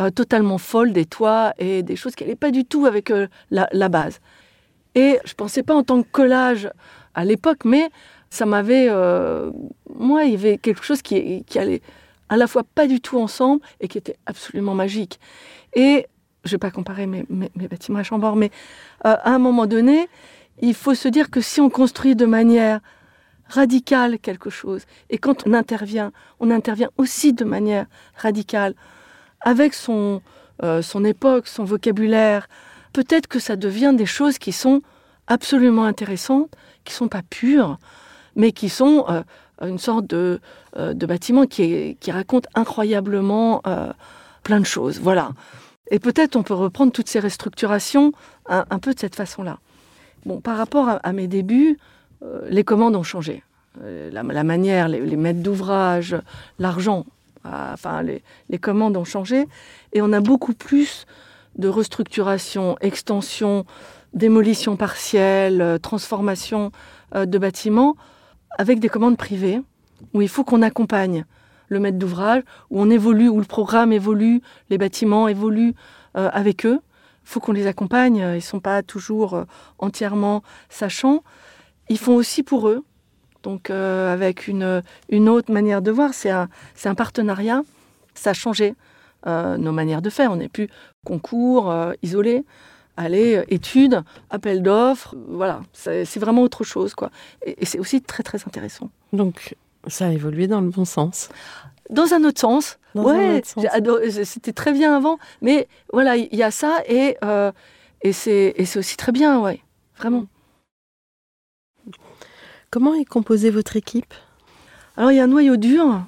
euh, 0.00 0.10
totalement 0.10 0.58
folle 0.58 0.92
des 0.92 1.06
toits 1.06 1.54
et 1.58 1.82
des 1.82 1.96
choses 1.96 2.14
qui 2.14 2.24
n'allaient 2.24 2.36
pas 2.36 2.50
du 2.50 2.64
tout 2.64 2.86
avec 2.86 3.10
euh, 3.10 3.26
la, 3.50 3.68
la 3.72 3.88
base. 3.88 4.20
Et 4.94 5.18
je 5.24 5.34
pensais 5.34 5.62
pas 5.62 5.74
en 5.74 5.82
tant 5.82 6.02
que 6.02 6.08
collage 6.10 6.70
à 7.14 7.24
l'époque, 7.24 7.64
mais 7.64 7.88
ça 8.30 8.46
m'avait, 8.46 8.86
euh, 8.88 9.50
moi, 9.94 10.24
il 10.24 10.32
y 10.32 10.34
avait 10.34 10.58
quelque 10.58 10.84
chose 10.84 11.02
qui, 11.02 11.44
allait 11.56 11.82
à 12.28 12.36
la 12.36 12.46
fois 12.46 12.62
pas 12.62 12.86
du 12.86 13.00
tout 13.00 13.18
ensemble 13.18 13.62
et 13.80 13.88
qui 13.88 13.98
était 13.98 14.16
absolument 14.26 14.74
magique. 14.74 15.18
Et 15.74 16.06
je 16.44 16.52
vais 16.52 16.58
pas 16.58 16.70
comparer 16.70 17.06
mes, 17.06 17.24
bâtiments 17.54 17.98
à 17.98 18.02
Chambord, 18.02 18.36
mais 18.36 18.50
euh, 19.06 19.16
à 19.22 19.30
un 19.30 19.38
moment 19.38 19.66
donné, 19.66 20.08
il 20.60 20.74
faut 20.74 20.94
se 20.94 21.08
dire 21.08 21.30
que 21.30 21.40
si 21.40 21.60
on 21.60 21.70
construit 21.70 22.16
de 22.16 22.26
manière 22.26 22.80
radicale 23.48 24.18
quelque 24.18 24.50
chose, 24.50 24.82
et 25.08 25.18
quand 25.18 25.46
on 25.46 25.54
intervient, 25.54 26.12
on 26.40 26.50
intervient 26.50 26.90
aussi 26.98 27.32
de 27.32 27.44
manière 27.44 27.86
radicale, 28.14 28.74
avec 29.40 29.72
son, 29.72 30.20
euh, 30.62 30.82
son 30.82 31.04
époque, 31.04 31.46
son 31.46 31.64
vocabulaire, 31.64 32.48
peut-être 32.92 33.26
que 33.26 33.38
ça 33.38 33.56
devient 33.56 33.94
des 33.96 34.06
choses 34.06 34.38
qui 34.38 34.52
sont 34.52 34.82
absolument 35.28 35.84
intéressantes, 35.84 36.54
qui 36.84 36.92
sont 36.92 37.08
pas 37.08 37.22
pures, 37.22 37.78
mais 38.38 38.52
qui 38.52 38.70
sont 38.70 39.04
euh, 39.10 39.22
une 39.60 39.78
sorte 39.78 40.06
de, 40.06 40.40
euh, 40.78 40.94
de 40.94 41.04
bâtiment 41.04 41.44
qui, 41.44 41.64
est- 41.64 41.96
qui 42.00 42.10
raconte 42.10 42.46
incroyablement 42.54 43.60
euh, 43.66 43.92
plein 44.44 44.60
de 44.60 44.64
choses. 44.64 45.00
Voilà. 45.00 45.32
Et 45.90 45.98
peut-être 45.98 46.36
on 46.36 46.42
peut 46.42 46.54
reprendre 46.54 46.92
toutes 46.92 47.08
ces 47.08 47.20
restructurations 47.20 48.12
un, 48.46 48.78
peu 48.78 48.94
de 48.94 48.98
cette 48.98 49.16
façon-là. 49.16 49.58
Bon, 50.24 50.40
par 50.40 50.56
rapport 50.56 50.98
à, 51.02 51.12
mes 51.12 51.26
débuts, 51.28 51.78
les 52.48 52.62
commandes 52.62 52.94
ont 52.94 53.02
changé. 53.02 53.42
La, 54.12 54.22
manière, 54.22 54.88
les, 54.88 55.00
les 55.00 55.16
maîtres 55.16 55.42
d'ouvrage, 55.42 56.14
l'argent, 56.58 57.06
euh, 57.46 57.72
enfin 57.72 58.02
les, 58.02 58.22
les 58.50 58.58
commandes 58.58 58.98
ont 58.98 59.04
changé. 59.04 59.46
Et 59.94 60.02
on 60.02 60.12
a 60.12 60.20
beaucoup 60.20 60.52
plus 60.52 61.06
de 61.56 61.68
restructuration, 61.68 62.76
extension, 62.82 63.64
démolition 64.12 64.76
partielle, 64.76 65.78
transformation 65.82 66.70
de 67.14 67.38
bâtiments 67.38 67.96
avec 68.56 68.80
des 68.80 68.88
commandes 68.88 69.16
privées 69.16 69.60
où 70.14 70.22
il 70.22 70.28
faut 70.28 70.44
qu'on 70.44 70.62
accompagne 70.62 71.24
le 71.68 71.80
maître 71.80 71.98
d'ouvrage, 71.98 72.42
où 72.70 72.80
on 72.80 72.90
évolue, 72.90 73.28
où 73.28 73.38
le 73.38 73.44
programme 73.44 73.92
évolue, 73.92 74.40
les 74.70 74.78
bâtiments 74.78 75.28
évoluent 75.28 75.74
euh, 76.16 76.30
avec 76.32 76.64
eux. 76.66 76.80
Il 77.24 77.30
faut 77.30 77.40
qu'on 77.40 77.52
les 77.52 77.66
accompagne. 77.66 78.16
Ils 78.16 78.36
ne 78.36 78.40
sont 78.40 78.60
pas 78.60 78.82
toujours 78.82 79.34
euh, 79.34 79.44
entièrement 79.78 80.42
sachants. 80.70 81.22
Ils 81.90 81.98
font 81.98 82.14
aussi 82.14 82.42
pour 82.42 82.68
eux. 82.68 82.84
Donc 83.42 83.70
euh, 83.70 84.12
avec 84.12 84.48
une, 84.48 84.82
autre 85.28 85.52
manière 85.52 85.82
de 85.82 85.90
voir, 85.90 86.14
c'est 86.14 86.30
un, 86.30 86.48
partenariat. 86.96 87.62
Ça 88.14 88.30
a 88.30 88.34
changé 88.34 88.74
nos 89.26 89.72
manières 89.72 90.00
de 90.00 90.10
faire. 90.10 90.32
On 90.32 90.36
n'est 90.36 90.48
plus 90.48 90.68
concours, 91.04 91.74
isolé. 92.02 92.44
Allez, 93.00 93.36
euh, 93.36 93.44
études, 93.48 94.02
appel 94.28 94.60
d'offres, 94.60 95.14
euh, 95.14 95.24
voilà, 95.28 95.60
c'est 95.72 96.18
vraiment 96.18 96.42
autre 96.42 96.64
chose, 96.64 96.94
quoi. 96.94 97.10
Et, 97.46 97.62
et 97.62 97.64
c'est 97.64 97.78
aussi 97.78 98.02
très 98.02 98.24
très 98.24 98.38
intéressant. 98.44 98.90
Donc, 99.12 99.54
ça 99.86 100.08
a 100.08 100.10
évolué 100.10 100.48
dans 100.48 100.60
le 100.60 100.70
bon 100.70 100.84
sens. 100.84 101.28
Dans 101.90 102.12
un 102.12 102.24
autre 102.24 102.40
sens, 102.40 102.78
Dans 102.96 103.04
ouais, 103.04 103.40
c'était 104.24 104.52
très 104.52 104.72
bien 104.72 104.96
avant, 104.96 105.18
mais 105.40 105.68
voilà, 105.92 106.16
il 106.16 106.34
y 106.34 106.42
a 106.42 106.50
ça 106.50 106.82
et 106.88 107.16
euh, 107.24 107.52
et 108.02 108.12
c'est 108.12 108.52
et 108.56 108.64
c'est 108.66 108.80
aussi 108.80 108.96
très 108.96 109.12
bien, 109.12 109.40
ouais, 109.40 109.60
vraiment. 109.96 110.26
Comment 112.70 112.94
est 112.94 113.06
composée 113.06 113.50
votre 113.50 113.76
équipe? 113.76 114.12
Alors 114.96 115.12
il 115.12 115.16
y 115.16 115.20
a 115.20 115.24
un 115.24 115.28
noyau 115.28 115.56
dur 115.56 116.04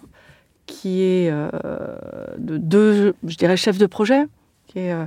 qui 0.66 1.02
est 1.02 1.30
euh, 1.30 1.48
de 2.36 2.58
deux, 2.58 3.14
je 3.24 3.36
dirais, 3.36 3.56
chefs 3.56 3.78
de 3.78 3.86
projet, 3.86 4.26
qui 4.66 4.80
est 4.80 4.92
euh, 4.92 5.06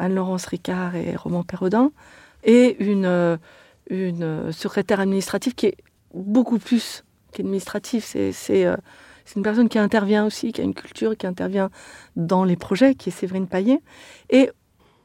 Anne-Laurence 0.00 0.46
Ricard 0.46 0.96
et 0.96 1.14
Roman 1.16 1.42
Perrodin, 1.44 1.92
et 2.44 2.82
une, 2.82 3.04
euh, 3.04 3.36
une 3.88 4.22
euh, 4.22 4.52
secrétaire 4.52 5.00
administrative 5.00 5.54
qui 5.54 5.66
est 5.66 5.76
beaucoup 6.14 6.58
plus 6.58 7.04
qu'administrative. 7.32 8.04
Euh, 8.16 8.32
c'est 8.32 9.36
une 9.36 9.42
personne 9.42 9.68
qui 9.68 9.78
intervient 9.78 10.24
aussi, 10.26 10.52
qui 10.52 10.60
a 10.60 10.64
une 10.64 10.74
culture, 10.74 11.16
qui 11.16 11.26
intervient 11.26 11.70
dans 12.16 12.44
les 12.44 12.56
projets, 12.56 12.94
qui 12.94 13.10
est 13.10 13.12
Séverine 13.12 13.46
Paillet. 13.46 13.80
Et 14.30 14.50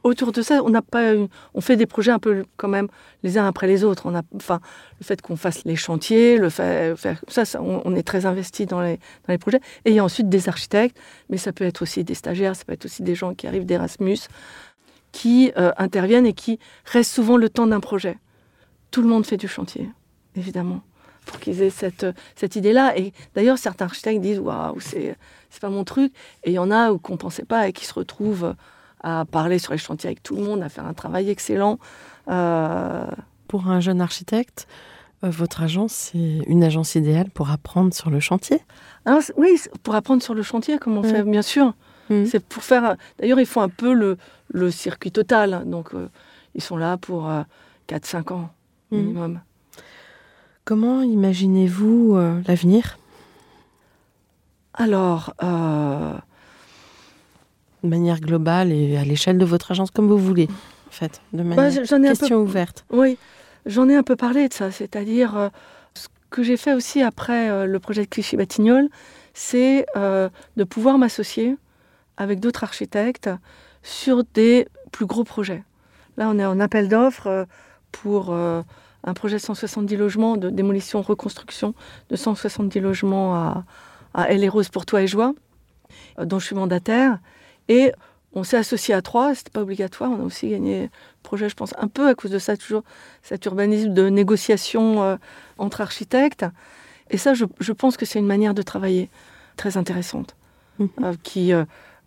autour 0.02 0.32
de 0.32 0.42
ça, 0.42 0.62
on 0.64 0.72
pas, 0.80 1.12
on 1.54 1.60
fait 1.60 1.76
des 1.76 1.86
projets 1.86 2.12
un 2.12 2.18
peu 2.18 2.44
quand 2.56 2.68
même 2.68 2.88
les 3.22 3.38
uns 3.38 3.46
après 3.46 3.66
les 3.66 3.84
autres. 3.84 4.06
On 4.06 4.14
a, 4.14 4.22
enfin, 4.34 4.60
le 5.00 5.04
fait 5.04 5.20
qu'on 5.20 5.36
fasse 5.36 5.64
les 5.64 5.76
chantiers, 5.76 6.38
le 6.38 6.48
fait, 6.48 6.96
faire 6.96 7.20
ça, 7.28 7.44
ça, 7.44 7.60
on, 7.62 7.82
on 7.84 7.94
est 7.94 8.02
très 8.02 8.26
investi 8.26 8.66
dans 8.66 8.80
les, 8.80 8.96
dans 8.96 9.32
les 9.32 9.38
projets. 9.38 9.60
Et 9.84 9.90
il 9.90 9.94
y 9.94 9.98
a 9.98 10.04
ensuite 10.04 10.28
des 10.28 10.48
architectes, 10.48 10.96
mais 11.28 11.36
ça 11.36 11.52
peut 11.52 11.64
être 11.64 11.82
aussi 11.82 12.04
des 12.04 12.14
stagiaires, 12.14 12.56
ça 12.56 12.64
peut 12.64 12.72
être 12.72 12.84
aussi 12.84 13.02
des 13.02 13.14
gens 13.14 13.34
qui 13.34 13.46
arrivent 13.46 13.66
d'Erasmus, 13.66 14.18
qui 15.18 15.52
euh, 15.56 15.72
interviennent 15.86 16.26
et 16.26 16.34
qui 16.42 16.58
restent 16.92 17.14
souvent 17.18 17.36
le 17.44 17.48
temps 17.48 17.66
d'un 17.72 17.80
projet. 17.80 18.18
Tout 18.90 19.02
le 19.02 19.08
monde 19.08 19.24
fait 19.26 19.36
du 19.38 19.48
chantier, 19.48 19.88
évidemment, 20.34 20.80
pour 21.26 21.38
qu'ils 21.40 21.62
aient 21.62 21.70
cette, 21.82 22.06
cette 22.34 22.54
idée-là. 22.56 22.96
Et 22.98 23.12
d'ailleurs, 23.34 23.58
certains 23.58 23.86
architectes 23.86 24.20
disent 24.20 24.38
Waouh, 24.40 24.78
c'est 24.80 25.16
c'est 25.50 25.60
pas 25.60 25.70
mon 25.70 25.84
truc. 25.84 26.12
Et 26.44 26.50
il 26.50 26.54
y 26.54 26.58
en 26.58 26.70
a 26.70 26.92
où 26.92 26.98
qu'on 26.98 27.14
ne 27.14 27.18
pensait 27.26 27.44
pas 27.46 27.66
et 27.68 27.72
qui 27.72 27.84
se 27.86 27.94
retrouvent 27.94 28.54
à 29.02 29.24
parler 29.24 29.58
sur 29.58 29.72
les 29.72 29.78
chantiers 29.78 30.08
avec 30.08 30.22
tout 30.22 30.36
le 30.36 30.42
monde, 30.42 30.62
à 30.62 30.68
faire 30.68 30.86
un 30.86 30.94
travail 30.94 31.30
excellent. 31.30 31.78
Euh, 32.28 33.06
Pour 33.48 33.68
un 33.68 33.80
jeune 33.80 34.00
architecte, 34.00 34.66
euh, 35.24 35.30
votre 35.30 35.62
agence, 35.62 35.92
c'est 36.12 36.40
une 36.46 36.62
agence 36.64 36.94
idéale 36.94 37.30
pour 37.30 37.50
apprendre 37.50 37.94
sur 37.94 38.10
le 38.10 38.20
chantier? 38.20 38.60
Alors, 39.06 39.22
c'est- 39.22 39.34
oui, 39.36 39.58
pour 39.82 39.94
apprendre 39.94 40.22
sur 40.22 40.34
le 40.34 40.42
chantier, 40.42 40.78
comme 40.78 40.96
on 40.98 41.02
fait, 41.02 41.22
bien 41.22 41.42
sûr. 41.42 41.72
Mhm. 42.10 42.26
C'est 42.26 42.40
pour 42.40 42.62
faire. 42.62 42.96
D'ailleurs, 43.18 43.40
ils 43.40 43.46
font 43.46 43.60
un 43.62 43.68
peu 43.68 43.92
le, 43.92 44.16
le 44.52 44.70
circuit 44.70 45.10
total. 45.12 45.62
Donc, 45.66 45.94
euh, 45.94 46.08
ils 46.54 46.62
sont 46.62 46.76
là 46.76 46.96
pour 46.96 47.30
4-5 47.88 48.32
ans 48.32 48.50
Mhm. 48.90 49.00
minimum. 49.00 49.40
Comment 50.64 51.02
imaginez-vous 51.02 52.14
euh, 52.16 52.40
l'avenir? 52.48 52.98
Alors, 54.74 55.32
euh, 55.42 56.14
De 57.82 57.88
manière 57.88 58.20
globale 58.20 58.72
et 58.72 58.96
à 58.96 59.04
l'échelle 59.04 59.38
de 59.38 59.44
votre 59.44 59.70
agence, 59.70 59.90
comme 59.90 60.08
vous 60.08 60.18
voulez, 60.18 60.48
en 60.88 60.90
fait, 60.90 61.20
de 61.32 61.42
manière 61.42 61.56
Bah, 61.56 61.84
j'en 61.84 62.02
ai 62.02 62.08
un 62.08 62.10
peu- 62.12 62.18
question 62.18 62.38
ouverte. 62.40 62.84
oui, 62.90 63.16
j'en 63.64 63.88
ai 63.88 63.94
un 63.94 64.02
peu 64.02 64.16
parlé 64.16 64.48
de 64.48 64.52
ça. 64.52 64.70
C'est-à-dire, 64.72 65.36
euh, 65.36 65.48
ce 65.94 66.08
que 66.30 66.42
j'ai 66.42 66.56
fait 66.56 66.72
aussi 66.74 67.02
après 67.02 67.48
euh, 67.48 67.66
le 67.66 67.78
projet 67.78 68.02
de 68.02 68.08
Clichy-Batignolles, 68.08 68.88
c'est 69.34 69.86
euh, 69.96 70.28
de 70.56 70.64
pouvoir 70.64 70.98
m'associer 70.98 71.56
avec 72.16 72.40
d'autres 72.40 72.64
architectes 72.64 73.30
sur 73.82 74.24
des 74.34 74.68
plus 74.92 75.06
gros 75.06 75.24
projets. 75.24 75.62
Là, 76.16 76.28
on 76.30 76.38
est 76.38 76.44
en 76.44 76.60
appel 76.60 76.88
d'offres 76.88 77.26
euh, 77.26 77.44
pour 77.92 78.32
euh, 78.32 78.62
un 79.04 79.14
projet 79.14 79.36
de 79.36 79.42
170 79.42 79.96
logements, 79.96 80.36
de 80.36 80.50
démolition, 80.50 81.02
reconstruction 81.02 81.74
de 82.10 82.16
170 82.16 82.80
logements 82.80 83.34
à, 83.34 83.64
à 84.14 84.30
Elle 84.30 84.42
et 84.44 84.48
Rose 84.48 84.68
pour 84.68 84.86
Toi 84.86 85.02
et 85.02 85.06
Joie, 85.06 85.34
euh, 86.18 86.24
dont 86.24 86.38
je 86.38 86.46
suis 86.46 86.56
mandataire. 86.56 87.18
Et 87.68 87.92
on 88.32 88.44
s'est 88.44 88.56
associé 88.56 88.94
à 88.94 89.02
trois, 89.02 89.34
c'était 89.34 89.50
pas 89.50 89.62
obligatoire. 89.62 90.10
On 90.10 90.20
a 90.20 90.24
aussi 90.24 90.50
gagné 90.50 90.82
le 90.84 90.88
projet, 91.22 91.48
je 91.48 91.54
pense, 91.54 91.74
un 91.78 91.88
peu 91.88 92.08
à 92.08 92.14
cause 92.14 92.30
de 92.30 92.38
ça, 92.38 92.56
toujours 92.56 92.82
cet 93.22 93.44
urbanisme 93.46 93.92
de 93.92 94.08
négociation 94.08 95.02
euh, 95.02 95.16
entre 95.58 95.80
architectes. 95.80 96.44
Et 97.10 97.18
ça, 97.18 97.34
je, 97.34 97.44
je 97.60 97.72
pense 97.72 97.96
que 97.96 98.04
c'est 98.06 98.18
une 98.18 98.26
manière 98.26 98.54
de 98.54 98.62
travailler 98.62 99.10
très 99.56 99.76
intéressante, 99.76 100.34
Mhm. 100.78 100.88
euh, 101.04 101.14
qui, 101.22 101.52
euh, 101.54 101.64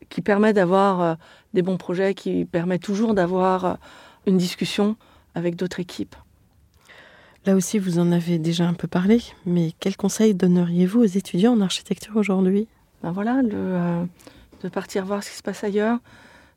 qui 0.08 0.22
permet 0.22 0.54
d'avoir 0.54 1.02
euh, 1.02 1.16
des 1.54 1.62
bons 1.62 1.78
projets, 1.78 2.14
qui 2.14 2.45
permet 2.45 2.80
toujours 2.80 3.14
d'avoir 3.14 3.66
euh, 3.66 3.74
une 4.26 4.38
discussion 4.38 4.95
avec 5.36 5.56
d'autres 5.56 5.80
équipes. 5.80 6.16
Là 7.45 7.56
aussi, 7.56 7.80
vous 7.80 8.00
en 8.00 8.12
avez 8.12 8.38
déjà 8.38 8.68
un 8.68 8.74
peu 8.74 8.88
parlé, 8.88 9.22
mais 9.45 9.72
quels 9.80 9.95
conseils 9.95 10.36
donneriez-vous 10.36 11.02
aux 11.02 11.06
étudiants 11.06 11.54
en 11.54 11.62
architecture 11.62 12.16
aujourd'hui? 12.18 12.68
Ben 13.02 13.12
voilà, 13.12 13.41
le, 13.41 13.52
euh, 13.54 14.04
de 14.62 14.70
partir 14.70 15.06
voir 15.06 15.24
ce 15.24 15.30
qui 15.30 15.38
se 15.38 15.43
passe 15.43 15.64
ailleurs, 15.64 16.00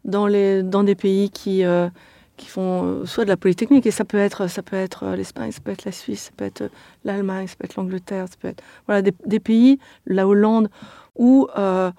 dans, 0.05 0.26
les, 0.26 0.64
dans 0.64 0.82
des 0.82 0.97
pays 0.97 1.30
qui, 1.30 1.64
euh, 1.64 1.88
qui 2.36 2.47
font 2.49 3.07
soit 3.07 3.24
de 3.24 3.28
la 3.28 3.36
polytechnique, 3.36 3.86
et 3.86 3.93
ça 3.93 4.05
peut 4.05 4.18
être, 4.18 4.49
ça 4.49 4.62
peut 4.62 4.76
être 4.76 5.14
l'Espagne, 5.14 5.53
ça 5.53 5.61
peut 5.61 5.70
être 5.70 5.84
la 5.84 5.93
Suisse, 5.93 6.24
ça 6.24 6.30
peut 6.36 6.45
être 6.45 6.68
l'Allemagne, 7.05 7.47
ça 7.47 7.55
peut 7.57 7.64
être 7.64 7.76
l'Angleterre, 7.76 8.26
ça 8.28 8.34
peut 8.40 8.49
être 8.49 8.62
voilà, 8.86 9.03
des, 9.03 9.14
des 9.24 9.38
pays, 9.38 9.78
la 10.07 10.26
Hollande, 10.26 10.68
où 11.16 11.47
euh, 11.57 11.93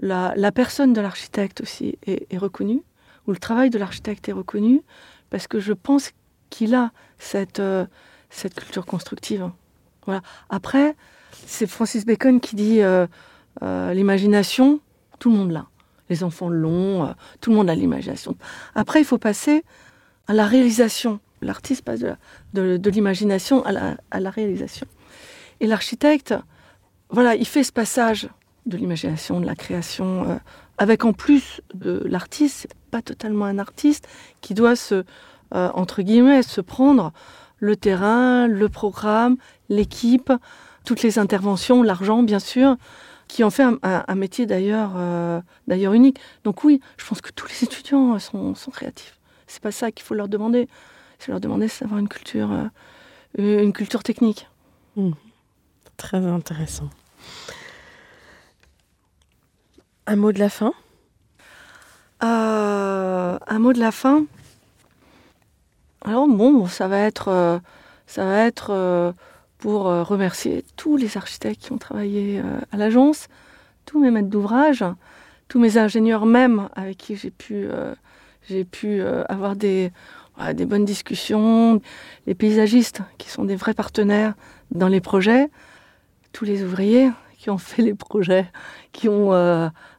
la, 0.00 0.32
la 0.36 0.52
personne 0.52 0.92
de 0.92 1.00
l'architecte 1.00 1.60
aussi 1.60 1.98
est, 2.06 2.38
reconnue, 2.38 2.82
où 3.26 3.32
le 3.32 3.38
travail 3.38 3.70
de 3.70 3.78
l'architecte 3.78 4.28
est 4.28 4.32
reconnu, 4.32 4.82
parce 5.30 5.46
que 5.46 5.60
je 5.60 5.72
pense 5.72 6.12
qu'il 6.50 6.74
a 6.74 6.92
cette, 7.18 7.60
euh, 7.60 7.86
cette 8.30 8.54
culture 8.54 8.86
constructive. 8.86 9.50
Voilà. 10.06 10.22
Après, 10.48 10.96
c'est 11.46 11.66
Francis 11.66 12.06
Bacon 12.06 12.40
qui 12.40 12.56
dit 12.56 12.80
euh, 12.80 13.06
euh, 13.62 13.92
l'imagination, 13.92 14.80
tout 15.18 15.30
le 15.30 15.36
monde 15.36 15.50
l'a. 15.50 15.66
Les 16.08 16.24
enfants 16.24 16.48
l'ont, 16.48 17.14
tout 17.42 17.50
le 17.50 17.56
monde 17.56 17.68
a 17.68 17.74
l'imagination. 17.74 18.34
Après, 18.74 19.00
il 19.00 19.04
faut 19.04 19.18
passer 19.18 19.62
à 20.26 20.32
la 20.32 20.46
réalisation. 20.46 21.20
L'artiste 21.42 21.82
passe 21.82 22.00
de, 22.00 22.14
de- 22.54 22.76
de 22.78 22.90
l'imagination 22.90 23.62
à 23.66 23.72
la, 23.72 23.96
à 24.10 24.18
la 24.20 24.30
réalisation. 24.30 24.86
Et 25.60 25.66
l'architecte, 25.66 26.34
voilà, 27.10 27.34
il 27.34 27.46
fait 27.46 27.62
ce 27.62 27.72
passage 27.72 28.28
de 28.68 28.76
l'imagination, 28.76 29.40
de 29.40 29.46
la 29.46 29.54
création, 29.54 30.30
euh, 30.30 30.36
avec 30.76 31.04
en 31.04 31.12
plus 31.12 31.60
de 31.74 32.02
l'artiste, 32.04 32.68
pas 32.90 33.02
totalement 33.02 33.46
un 33.46 33.58
artiste, 33.58 34.06
qui 34.40 34.54
doit 34.54 34.76
se, 34.76 35.04
euh, 35.54 35.70
entre 35.74 36.02
guillemets, 36.02 36.42
se 36.42 36.60
prendre 36.60 37.12
le 37.58 37.76
terrain, 37.76 38.46
le 38.46 38.68
programme, 38.68 39.36
l'équipe, 39.68 40.32
toutes 40.84 41.02
les 41.02 41.18
interventions, 41.18 41.82
l'argent, 41.82 42.22
bien 42.22 42.38
sûr, 42.38 42.76
qui 43.26 43.44
en 43.44 43.50
fait 43.50 43.64
un, 43.82 44.14
métier 44.14 44.46
d'ailleurs 44.46 44.92
euh, 44.96 45.40
d'ailleurs 45.66 45.92
unique. 45.92 46.18
Donc 46.44 46.64
oui, 46.64 46.80
je 46.96 47.06
pense 47.06 47.20
que 47.20 47.30
tous 47.30 47.48
les 47.48 47.64
étudiants 47.64 48.18
sont, 48.18 48.54
sont 48.54 48.70
créatifs. 48.70 49.18
C'est 49.46 49.62
pas 49.62 49.72
ça 49.72 49.90
qu'il 49.90 50.04
faut 50.04 50.14
leur 50.14 50.28
demander. 50.28 50.68
C'est 51.18 51.30
leur 51.30 51.40
demander 51.40 51.68
c'est 51.68 51.84
d'avoir 51.84 52.00
une 52.00 52.08
culture, 52.08 52.50
une 53.36 53.72
culture 53.72 54.02
technique. 54.02 54.48
Très 55.96 56.24
intéressant. 56.24 56.88
Un 60.10 60.16
mot 60.16 60.32
de 60.32 60.38
la 60.38 60.48
fin? 60.48 60.72
Euh, 62.22 63.38
un 63.46 63.58
mot 63.58 63.74
de 63.74 63.78
la 63.78 63.92
fin? 63.92 64.24
Alors 66.02 66.26
bon, 66.26 66.66
ça 66.66 66.88
va 66.88 67.00
être, 67.00 67.28
euh, 67.28 67.58
ça 68.06 68.24
va 68.24 68.48
euh, 68.70 69.12
pour 69.58 69.82
remercier 69.82 70.64
tous 70.76 70.96
les 70.96 71.18
architectes 71.18 71.60
qui 71.60 71.72
ont 71.72 71.76
travaillé 71.76 72.40
à 72.72 72.78
l'agence, 72.78 73.28
tous 73.84 74.00
mes 74.00 74.10
maîtres 74.10 74.30
d'ouvrage, 74.30 74.82
tous 75.46 75.60
mes 75.60 75.76
ingénieurs 75.76 76.24
même 76.24 76.70
avec 76.74 76.96
qui 76.96 77.14
j'ai 77.14 77.30
pu, 77.30 79.02
avoir 79.28 79.56
des, 79.56 79.92
bonnes 80.64 80.86
discussions, 80.86 81.82
les 82.26 82.34
paysagistes 82.34 83.02
qui 83.18 83.28
sont 83.28 83.44
des 83.44 83.56
vrais 83.56 83.74
partenaires 83.74 84.32
dans 84.70 84.88
les 84.88 85.02
projets, 85.02 85.50
tous 86.32 86.46
les 86.46 86.64
ouvriers 86.64 87.10
qui 87.36 87.50
ont 87.50 87.58
fait 87.58 87.82
les 87.82 87.94
projets, 87.94 88.46
qui 88.92 89.08
ont 89.08 89.32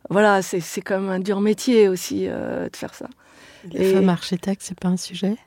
voilà, 0.09 0.41
c'est 0.41 0.59
même 0.99 1.09
un 1.09 1.19
dur 1.19 1.39
métier 1.41 1.87
aussi 1.87 2.25
euh, 2.27 2.67
de 2.69 2.75
faire 2.75 2.93
ça. 2.93 3.07
Les 3.71 3.89
Et- 3.89 3.93
femmes 3.93 4.09
architectes, 4.09 4.61
c'est 4.63 4.79
pas 4.79 4.87
un 4.89 4.97
sujet? 4.97 5.37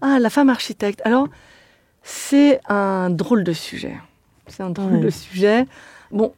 Ah, 0.00 0.18
la 0.18 0.30
femme 0.30 0.48
architecte. 0.50 1.00
Alors, 1.04 1.28
c'est 2.02 2.60
un 2.68 3.10
drôle 3.10 3.44
de 3.44 3.52
sujet. 3.52 3.96
C'est 4.46 4.62
un 4.62 4.70
drôle 4.70 4.94
Ouais. 4.94 5.00
de 5.00 5.10
sujet. 5.10 5.66
Bon, 6.10 6.32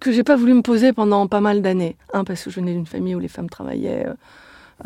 que 0.00 0.10
j'ai 0.12 0.22
pas 0.24 0.36
voulu 0.36 0.54
me 0.54 0.62
poser 0.62 0.92
pendant 0.92 1.26
pas 1.26 1.40
mal 1.40 1.60
d'années. 1.62 1.96
Un, 2.14 2.24
parce 2.24 2.42
que 2.44 2.50
je 2.50 2.56
venais 2.60 2.72
d'une 2.72 2.86
famille 2.86 3.14
où 3.14 3.18
les 3.20 3.28
femmes 3.28 3.50
travaillaient 3.50 4.06
euh, 4.06 4.14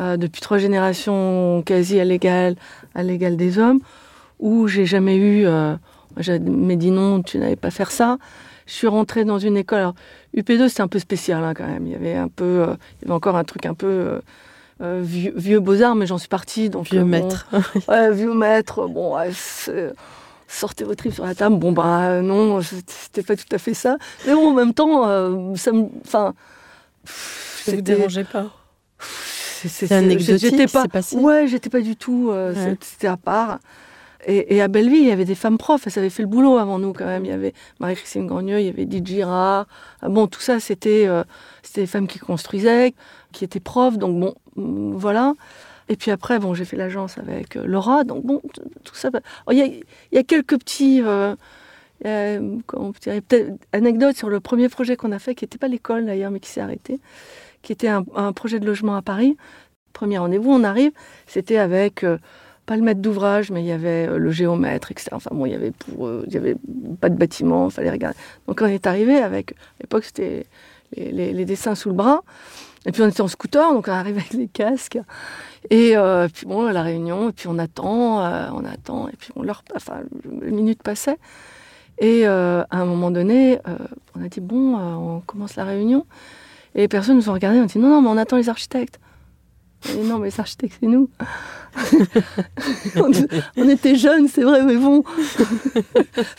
euh, 0.01 0.17
depuis 0.17 0.41
trois 0.41 0.57
générations 0.57 1.63
quasi 1.65 1.99
à 1.99 2.03
l'égal, 2.03 2.55
à 2.93 3.03
l'égal 3.03 3.37
des 3.37 3.57
hommes, 3.57 3.79
où 4.39 4.67
j'ai 4.67 4.85
jamais 4.85 5.15
eu. 5.15 5.45
Euh, 5.45 5.75
mais 6.39 6.75
dit 6.75 6.91
non, 6.91 7.21
tu 7.21 7.37
n'allais 7.37 7.55
pas 7.55 7.71
faire 7.71 7.91
ça. 7.91 8.17
Je 8.65 8.73
suis 8.73 8.87
rentrée 8.87 9.23
dans 9.23 9.39
une 9.39 9.55
école. 9.57 9.79
Alors, 9.79 9.95
UP2, 10.35 10.67
c'était 10.67 10.81
un 10.81 10.87
peu 10.89 10.99
spécial 10.99 11.43
hein, 11.43 11.53
quand 11.53 11.65
même. 11.67 11.85
Il 11.87 11.93
y 11.93 11.95
avait 11.95 12.15
un 12.15 12.27
peu, 12.27 12.43
euh, 12.43 12.75
il 12.99 13.03
y 13.03 13.05
avait 13.05 13.13
encore 13.13 13.37
un 13.37 13.43
truc 13.45 13.65
un 13.65 13.73
peu 13.73 13.87
euh, 13.87 14.19
euh, 14.81 15.01
vieux, 15.03 15.33
vieux 15.35 15.59
beaux-arts, 15.61 15.95
mais 15.95 16.05
j'en 16.05 16.17
suis 16.17 16.27
partie. 16.27 16.69
Donc, 16.69 16.89
Vieux 16.89 16.99
bon, 17.01 17.07
maître. 17.07 17.47
Ouais, 17.87 18.11
vieux 18.11 18.33
maître, 18.33 18.87
bon, 18.87 19.15
ouais, 19.15 19.31
sortez 20.49 20.83
vos 20.83 20.95
tripes 20.95 21.13
sur 21.13 21.25
la 21.25 21.33
table. 21.35 21.55
Bon, 21.57 21.71
bah 21.71 22.21
non, 22.21 22.59
c'était 22.61 23.23
pas 23.23 23.35
tout 23.37 23.45
à 23.53 23.57
fait 23.57 23.73
ça. 23.73 23.97
Mais 24.25 24.33
bon, 24.33 24.49
en 24.49 24.53
même 24.53 24.73
temps, 24.73 25.07
euh, 25.07 25.55
ça 25.55 25.71
me. 25.71 25.85
Enfin. 26.05 26.33
Ça 27.05 27.71
vous 27.73 27.81
dérangeait 27.81 28.23
pas? 28.25 28.47
c'est- 28.99 29.87
C'est 29.87 29.95
anecdotique, 29.95 30.71
pas. 30.71 30.87
passé 30.87 31.15
Ouais, 31.17 31.47
j'étais 31.47 31.69
pas 31.69 31.81
du 31.81 31.95
tout. 31.95 32.29
Ouais. 32.31 32.75
C'était 32.81 33.07
à 33.07 33.17
part. 33.17 33.59
Et, 34.29 34.61
à 34.61 34.67
Belleville, 34.67 35.03
il 35.03 35.07
y 35.07 35.11
avait 35.11 35.23
des 35.23 35.35
femmes 35.35 35.57
profs, 35.57 35.87
elles 35.87 35.97
avaient 35.97 36.09
fait 36.09 36.21
le 36.21 36.27
boulot 36.27 36.57
avant 36.57 36.79
nous 36.79 36.91
quand 36.91 37.05
même. 37.05 37.23
Il 37.23 37.29
y 37.29 37.33
avait 37.33 37.53
Marie-Christine 37.79 38.27
Gagneux, 38.27 38.59
il 38.59 38.65
y 38.65 38.69
avait 38.69 38.85
Didi 38.85 39.13
Girard. 39.13 39.67
Ah 40.01 40.09
Bon, 40.09 40.27
tout 40.27 40.41
ça, 40.41 40.59
c'était 40.59 41.07
euh, 41.07 41.23
des 41.75 41.87
femmes 41.87 42.07
qui 42.07 42.19
construisaient, 42.19 42.93
qui 43.31 43.45
étaient 43.45 43.61
profs. 43.61 43.97
Donc 43.97 44.19
bon, 44.19 44.35
mm, 44.57 44.97
voilà. 44.97 45.33
Et 45.87 45.95
puis 45.95 46.11
après, 46.11 46.39
bon, 46.39 46.53
j'ai 46.53 46.65
fait 46.65 46.75
l'agence 46.75 47.17
avec 47.17 47.55
euh, 47.55 47.63
Laura. 47.65 48.03
Donc 48.03 48.25
bon, 48.25 48.41
tout 48.83 48.95
ça. 48.95 49.09
Oh, 49.45 49.53
Il 49.53 49.81
y, 50.11 50.17
a, 50.17 50.23
quelques 50.23 50.59
petits. 50.59 51.01
euh, 51.01 51.35
dire, 52.03 53.21
peut-être 53.27 53.53
anecdotes 53.71 54.17
sur 54.17 54.29
le 54.29 54.41
premier 54.41 54.67
projet 54.67 54.97
qu'on 54.97 55.13
a 55.13 55.19
fait, 55.19 55.35
qui 55.35 55.45
n'était 55.45 55.57
pas 55.57 55.69
l'école 55.69 56.05
d'ailleurs, 56.05 56.31
mais 56.31 56.41
qui 56.41 56.49
s'est 56.49 56.61
arrêté, 56.61 56.99
qui 57.61 57.71
était 57.71 57.87
un, 57.87 58.03
un 58.13 58.33
projet 58.33 58.59
de 58.59 58.65
logement 58.65 58.97
à 58.97 59.01
Paris. 59.01 59.37
Premier 59.93 60.19
rendez-vous, 60.19 60.51
on 60.51 60.63
arrive, 60.63 60.91
c'était 61.25 61.57
avec 61.57 62.03
euh, 62.03 62.19
pas 62.67 62.75
le 62.75 62.83
maître 62.83 63.01
d'ouvrage, 63.01 63.49
mais 63.49 63.63
il 63.63 63.65
y 63.65 63.71
avait 63.71 64.07
euh, 64.07 64.17
le 64.17 64.29
géomètre, 64.29 64.91
etc. 64.91 65.09
Enfin 65.13 65.31
bon, 65.33 65.45
il 65.45 65.53
y 65.53 65.55
avait 65.55 65.71
pour, 65.71 66.05
euh, 66.05 66.23
il 66.27 66.33
y 66.33 66.37
avait 66.37 66.57
pas 66.99 67.09
de 67.09 67.15
bâtiment, 67.15 67.69
fallait 67.69 67.89
regarder. 67.89 68.17
Donc 68.45 68.61
on 68.61 68.67
est 68.67 68.85
arrivé 68.85 69.15
avec, 69.17 69.53
à 69.53 69.83
l'époque 69.83 70.03
c'était 70.03 70.45
les, 70.95 71.45
dessins 71.45 71.75
sous 71.75 71.89
le 71.89 71.95
bras, 71.95 72.23
et 72.85 72.91
puis 72.91 73.01
on 73.01 73.07
était 73.07 73.21
en 73.21 73.29
scooter, 73.29 73.73
donc 73.73 73.87
on 73.87 73.91
arrive 73.91 74.17
avec 74.17 74.33
les 74.33 74.49
casques, 74.49 74.99
et 75.69 75.95
euh, 75.95 76.27
puis 76.27 76.45
bon, 76.45 76.67
la 76.67 76.83
réunion, 76.83 77.29
et 77.29 77.31
puis 77.31 77.47
on 77.47 77.57
attend, 77.57 78.19
on 78.53 78.65
attend, 78.65 79.07
et 79.07 79.15
puis 79.17 79.31
on 79.37 79.43
leur, 79.43 79.63
enfin, 79.73 80.01
les 80.41 80.51
minutes 80.51 80.83
passaient, 80.83 81.17
et 81.99 82.25
à 82.25 82.65
un 82.69 82.85
moment 82.85 83.11
donné, 83.11 83.59
on 84.15 84.23
a 84.23 84.27
dit 84.27 84.41
bon, 84.41 84.77
on 84.77 85.21
commence 85.21 85.55
la 85.55 85.63
réunion, 85.63 86.05
et 86.75 86.81
les 86.81 86.87
personnes 86.89 87.15
nous 87.15 87.29
ont 87.29 87.33
regardé, 87.33 87.59
on 87.59 87.65
dit 87.65 87.79
non, 87.79 87.89
non, 87.89 88.01
mais 88.01 88.09
on 88.09 88.17
attend 88.17 88.37
les 88.37 88.49
architectes. 88.49 88.99
Non, 89.97 90.17
mais 90.19 90.29
les 90.29 90.39
architectes, 90.39 90.77
c'est 90.79 90.87
nous. 90.87 91.09
on, 92.95 93.69
était 93.69 93.95
jeunes, 93.95 94.27
c'est 94.27 94.43
vrai, 94.43 94.63
mais 94.63 94.75
bon, 94.75 95.03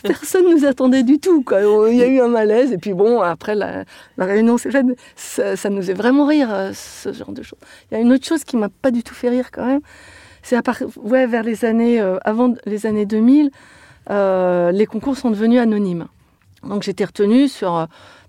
personne 0.03 0.45
ne 0.45 0.55
nous 0.55 0.65
attendait 0.65 1.03
du 1.03 1.19
tout. 1.19 1.43
Il 1.89 1.95
y 1.95 2.03
a 2.03 2.07
eu 2.07 2.19
un 2.19 2.27
malaise, 2.27 2.73
et 2.73 2.77
puis 2.77 2.93
bon, 2.93 3.21
après 3.21 3.55
la, 3.55 3.85
réunion 4.17 4.57
s'est 4.57 4.71
faite, 4.71 4.85
ça, 5.15 5.69
nous 5.69 5.81
fait 5.81 5.93
vraiment 5.93 6.25
rire, 6.25 6.49
euh, 6.51 6.71
ce 6.73 7.13
genre 7.13 7.31
de 7.31 7.41
choses. 7.41 7.59
Il 7.89 7.95
y 7.95 7.97
a 7.97 8.01
une 8.01 8.11
autre 8.11 8.25
chose 8.25 8.43
qui 8.43 8.57
m'a 8.57 8.69
pas 8.69 8.91
du 8.91 9.03
tout 9.03 9.13
fait 9.13 9.29
rire 9.29 9.51
quand 9.51 9.65
même, 9.65 9.81
c'est 10.41 10.55
à 10.55 10.61
part, 10.61 10.77
vers 11.03 11.43
les 11.43 11.65
années, 11.65 12.01
euh, 12.01 12.17
avant 12.23 12.53
les 12.65 12.85
années 12.85 13.05
2000, 13.05 13.51
euh, 14.09 14.71
les 14.71 14.85
concours 14.85 15.17
sont 15.17 15.31
devenus 15.31 15.59
anonymes. 15.59 16.07
Donc 16.63 16.83
j'étais 16.83 17.05
retenue 17.05 17.47
sur 17.47 17.75
euh, 17.75 17.85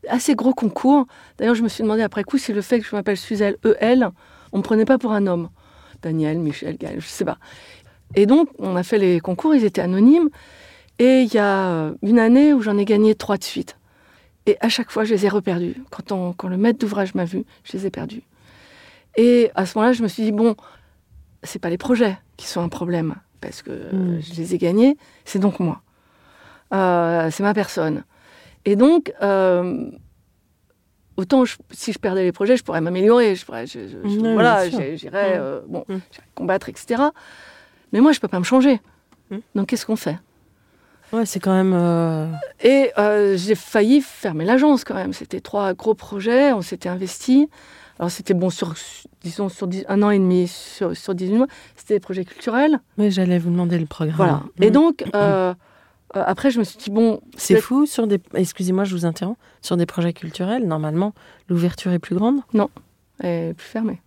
assez 0.08 0.34
gros 0.34 0.54
concours. 0.54 1.06
D'ailleurs, 1.38 1.54
je 1.54 1.62
me 1.62 1.68
suis 1.68 1.82
demandé 1.82 2.02
après 2.02 2.24
coup 2.24 2.38
si 2.38 2.52
le 2.52 2.62
fait 2.62 2.80
que 2.80 2.86
je 2.86 2.94
m'appelle 2.94 3.16
Suzelle 3.16 3.56
EL, 3.64 4.10
on 4.52 4.58
me 4.58 4.62
prenait 4.62 4.84
pas 4.84 4.98
pour 4.98 5.12
un 5.12 5.26
homme. 5.26 5.48
Daniel, 6.02 6.38
Michel, 6.38 6.76
Gaël, 6.78 7.00
je 7.00 7.06
sais 7.06 7.24
pas. 7.24 7.38
Et 8.14 8.26
donc, 8.26 8.48
on 8.58 8.74
a 8.76 8.82
fait 8.82 8.98
les 8.98 9.20
concours, 9.20 9.54
ils 9.54 9.64
étaient 9.64 9.82
anonymes. 9.82 10.30
Et 10.98 11.22
il 11.22 11.32
y 11.32 11.38
a 11.38 11.68
euh, 11.68 11.94
une 12.02 12.18
année 12.18 12.52
où 12.52 12.60
j'en 12.60 12.76
ai 12.78 12.84
gagné 12.84 13.14
trois 13.14 13.36
de 13.38 13.44
suite. 13.44 13.76
Et 14.46 14.56
à 14.60 14.68
chaque 14.68 14.90
fois, 14.90 15.04
je 15.04 15.14
les 15.14 15.26
ai 15.26 15.28
reperdus. 15.28 15.76
Quand, 15.90 16.12
on- 16.12 16.32
quand 16.32 16.48
le 16.48 16.56
maître 16.56 16.78
d'ouvrage 16.78 17.14
m'a 17.14 17.24
vu, 17.24 17.44
je 17.64 17.72
les 17.76 17.86
ai 17.86 17.90
perdus. 17.90 18.22
Et 19.16 19.50
à 19.54 19.66
ce 19.66 19.76
moment-là, 19.78 19.92
je 19.92 20.02
me 20.02 20.08
suis 20.08 20.22
dit, 20.24 20.32
bon, 20.32 20.56
c'est 21.42 21.58
pas 21.58 21.70
les 21.70 21.78
projets 21.78 22.18
qui 22.36 22.46
sont 22.46 22.60
un 22.62 22.68
problème, 22.68 23.14
parce 23.40 23.62
que 23.62 23.70
euh, 23.70 23.92
Mm. 23.92 24.20
je 24.20 24.34
les 24.34 24.54
ai 24.54 24.58
gagnés, 24.58 24.96
c'est 25.24 25.38
donc 25.38 25.60
moi. 25.60 25.82
Euh, 26.72 27.30
c'est 27.30 27.42
ma 27.42 27.54
personne. 27.54 28.04
Et 28.64 28.76
donc, 28.76 29.12
euh, 29.22 29.90
autant 31.20 31.44
je- 31.44 31.56
si 31.70 31.92
je 31.92 31.98
perdais 31.98 32.22
les 32.24 32.32
projets, 32.32 32.56
je 32.56 32.64
pourrais 32.64 32.80
m'améliorer, 32.80 33.34
je 33.36 33.44
pourrais, 33.44 33.66
je- 33.66 33.88
je- 33.88 34.32
voilà, 34.32 34.68
j'irais 34.68 35.36
Mm. 35.38 35.40
euh, 35.40 35.60
bon, 35.68 35.84
Mm. 35.88 35.96
combattre, 36.34 36.68
etc. 36.68 37.02
Mais 37.92 38.00
moi, 38.00 38.12
je 38.12 38.20
peux 38.20 38.28
pas 38.28 38.38
me 38.38 38.44
changer. 38.44 38.80
Mm. 39.30 39.36
Donc, 39.54 39.66
qu'est-ce 39.68 39.86
qu'on 39.86 39.96
fait? 39.96 40.18
Ouais, 41.12 41.26
c'est 41.26 41.40
quand 41.40 41.52
même. 41.52 41.72
euh, 41.74 42.26
Et 42.62 42.92
euh, 42.98 43.36
j'ai 43.36 43.56
failli 43.56 44.00
fermer 44.00 44.44
l'agence 44.44 44.84
quand 44.84 44.94
même. 44.94 45.12
C'était 45.12 45.40
trois 45.40 45.74
gros 45.74 45.94
projets, 45.94 46.52
on 46.52 46.62
s'était 46.62 46.88
investi. 46.88 47.48
Alors 47.98 48.10
c'était 48.10 48.32
bon 48.32 48.48
sur, 48.48 48.74
disons, 49.22 49.48
sur 49.50 49.66
dix- 49.66 49.84
un 49.88 50.02
an 50.02 50.10
et 50.10 50.18
demi, 50.18 50.46
sur, 50.48 50.96
sur 50.96 51.14
18 51.14 51.36
mois. 51.36 51.48
C'était 51.76 51.94
des 51.94 52.00
projets 52.00 52.24
culturels. 52.24 52.78
Oui, 52.96 53.10
j'allais 53.10 53.38
vous 53.38 53.50
demander 53.50 53.78
le 53.78 53.86
programme. 53.86 54.16
Voilà. 54.16 54.42
Et 54.60 54.70
donc, 54.70 55.04
euh, 55.14 55.52
euh, 56.16 56.22
après, 56.26 56.50
je 56.50 56.58
me 56.58 56.64
suis 56.64 56.78
dit, 56.78 56.90
bon, 56.90 57.20
C'est 57.36 57.60
fou 57.60 57.86
sur 57.86 58.06
des. 58.06 58.18
Excusez-moi, 58.34 58.84
je 58.84 58.94
vous 58.94 59.04
interromps. 59.06 59.38
Sur 59.62 59.76
des 59.76 59.86
projets 59.86 60.12
culturels, 60.12 60.66
normalement, 60.66 61.14
l'ouverture 61.48 61.92
est 61.92 61.98
plus 61.98 62.16
grande? 62.16 62.40
Elle 63.20 63.50
est 63.50 63.54
plus 63.54 63.66
fermée. 63.68 64.00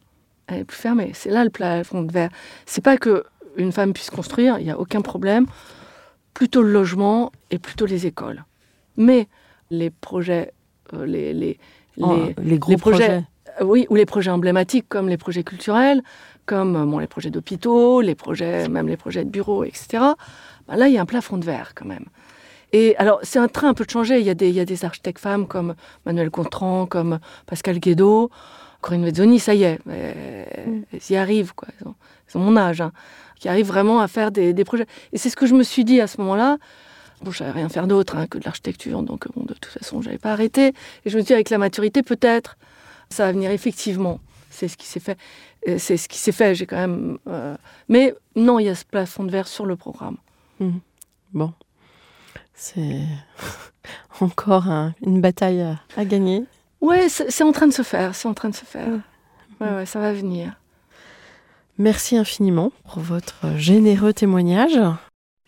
Elle 0.48 0.60
est 0.60 0.64
plus 0.66 0.78
fermée. 0.78 1.12
C'est 1.14 1.30
là 1.30 1.44
le 1.44 1.50
plafond 1.50 2.02
de 2.04 2.12
verre. 2.12 2.30
C'est 2.66 2.84
pas 2.84 2.98
que 2.98 3.24
une 3.56 3.72
femme 3.72 3.94
puisse 3.94 4.10
construire, 4.10 4.58
il 4.60 4.66
n'y 4.66 4.72
a 4.72 4.80
aucun 4.80 5.02
problème. 5.02 5.46
Plutôt 6.34 6.64
le 6.64 6.72
logement 6.72 7.32
et 7.52 7.60
plutôt 7.60 7.86
les 7.86 8.08
écoles. 8.08 8.44
Mais 8.98 9.28
les 9.70 9.92
projets, 9.92 10.52
euh, 10.94 11.06
les, 11.06 11.34
les, 11.34 11.60
Oh, 12.00 12.16
les- 12.16 12.36
les 12.44 12.58
gros 12.58 12.72
les 12.72 12.78
projets- 12.78 12.98
projets. 13.06 13.24
Euh, 13.62 13.66
Oui, 13.66 13.86
ou 13.92 13.96
les 13.96 14.08
projets 14.08 14.32
emblématiques 14.32 14.88
comme 14.90 15.08
les 15.08 15.18
projets 15.18 15.44
culturels, 15.44 16.02
comme 16.48 16.90
bon, 16.90 16.98
les 16.98 17.06
projets 17.06 17.30
d'hôpitaux, 17.30 18.02
les 18.02 18.16
projets, 18.16 18.68
même 18.68 18.88
les 18.88 18.98
projets 18.98 19.24
de 19.24 19.30
bureaux, 19.30 19.64
etc. 19.64 20.04
Ben 20.68 20.76
là, 20.76 20.88
il 20.88 20.94
y 20.94 20.98
a 20.98 21.02
un 21.02 21.06
plafond 21.06 21.38
de 21.38 21.46
verre 21.46 21.74
quand 21.76 21.86
même. 21.86 22.06
Et 22.72 22.96
alors, 22.98 23.20
c'est 23.24 23.40
un 23.40 23.48
train 23.48 23.70
un 23.70 23.74
peu 23.74 23.86
de 23.86 23.90
changer. 23.92 24.20
Il 24.20 24.26
y 24.26 24.30
a 24.30 24.34
des, 24.34 24.50
il 24.50 24.56
y 24.56 24.60
a 24.60 24.66
des 24.66 24.84
architectes 24.86 25.20
femmes 25.20 25.48
comme 25.48 25.76
Manuel 26.06 26.32
Contran, 26.32 26.88
comme 26.88 27.20
Pascal 27.46 27.80
Guédot, 27.80 28.32
Corinne 28.82 29.06
Vezzoni, 29.06 29.40
ça 29.40 29.54
y 29.54 29.64
est, 29.64 29.80
euh, 29.88 30.44
elles 30.92 31.00
y 31.10 31.16
arrivent, 31.16 31.54
quoi. 31.54 31.68
Elles 31.80 31.88
ont, 31.88 31.96
elles 32.28 32.38
ont 32.38 32.44
mon 32.44 32.58
âge, 32.58 32.82
hein, 32.82 32.92
qui 33.40 33.48
arrivent 33.48 33.68
vraiment 33.68 34.02
à 34.02 34.08
faire 34.08 34.32
des, 34.32 34.54
des 34.54 34.64
projets. 34.66 34.88
Et 35.14 35.18
c'est 35.18 35.30
ce 35.30 35.36
que 35.36 35.46
je 35.46 35.54
me 35.54 35.64
suis 35.64 35.86
dit 35.86 36.02
à 36.02 36.08
ce 36.08 36.20
moment-là. 36.22 36.58
Bon, 37.22 37.32
je 37.32 37.38
savais 37.38 37.52
rien 37.52 37.70
faire 37.70 37.88
d'autre 37.88 38.18
hein, 38.18 38.28
que 38.28 38.38
de 38.38 38.44
l'architecture, 38.44 39.02
donc 39.04 39.28
bon, 39.36 39.44
de 39.46 39.54
toute 39.54 39.72
façon, 39.72 40.02
je 40.02 40.08
n'avais 40.08 40.18
pas 40.18 40.32
arrêté. 40.34 40.74
Et 41.06 41.10
je 41.10 41.16
me 41.16 41.22
suis 41.22 41.28
dit, 41.28 41.34
avec 41.34 41.50
la 41.52 41.58
maturité, 41.58 42.04
peut-être, 42.04 42.58
ça 43.10 43.26
va 43.26 43.32
venir 43.32 43.52
effectivement. 43.52 44.20
C'est 44.50 44.68
ce 44.68 44.76
qui 44.76 44.86
s'est 44.88 45.00
fait. 45.00 45.18
Euh, 45.68 45.78
C'est 45.78 45.96
ce 45.98 46.10
qui 46.10 46.18
s'est 46.18 46.32
fait. 46.34 46.54
J'ai 46.54 46.66
quand 46.66 46.76
même. 46.78 47.18
euh, 47.28 47.56
Mais 47.88 48.14
non, 48.36 48.60
il 48.60 48.66
y 48.66 48.70
a 48.70 48.76
ce 48.76 48.84
plafond 48.84 49.24
de 49.24 49.32
verre 49.32 49.48
sur 49.48 49.66
le 49.66 49.76
programme. 49.76 50.18
Bon. 51.34 51.54
C'est 52.54 53.02
encore 54.20 54.68
un- 54.68 54.94
une 55.06 55.22
bataille 55.22 55.62
à, 55.62 55.80
à 55.98 56.06
gagner. 56.06 56.44
Ouais, 56.82 57.08
c'est 57.10 57.44
en 57.44 57.52
train 57.52 57.68
de 57.68 57.74
se 57.74 57.82
faire. 57.82 58.14
C'est 58.16 58.28
en 58.28 58.34
train 58.34 58.50
de 58.50 58.56
se 58.56 58.66
faire. 58.66 58.88
Ouais, 59.62 59.70
ouais, 59.74 59.86
ça 59.86 60.00
va 60.00 60.14
venir. 60.14 60.54
Merci 61.78 62.18
infiniment 62.18 62.72
pour 62.92 63.00
votre 63.02 63.58
généreux 63.58 64.14
témoignage. 64.14 64.80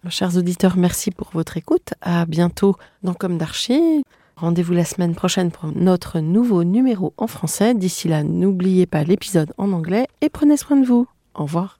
Chers 0.10 0.38
auditeurs, 0.38 0.78
merci 0.78 1.12
pour 1.12 1.30
votre 1.34 1.58
écoute. 1.58 1.94
À 2.02 2.26
bientôt 2.26 2.76
dans 3.04 3.14
Comme 3.14 3.38
d'Archie. 3.38 4.04
Rendez-vous 4.38 4.74
la 4.74 4.86
semaine 4.86 5.16
prochaine 5.16 5.52
pour 5.52 5.72
notre 5.76 6.20
nouveau 6.20 6.64
numéro 6.64 7.14
en 7.18 7.28
français. 7.28 7.74
D'ici 7.74 8.08
là, 8.08 8.24
n'oubliez 8.24 8.86
pas 8.86 9.04
l'épisode 9.04 9.54
en 9.58 9.72
anglais 9.72 10.08
et 10.22 10.30
prenez 10.30 10.58
soin 10.58 10.78
de 10.78 10.86
vous. 10.86 11.08
Au 11.36 11.44
revoir. 11.44 11.80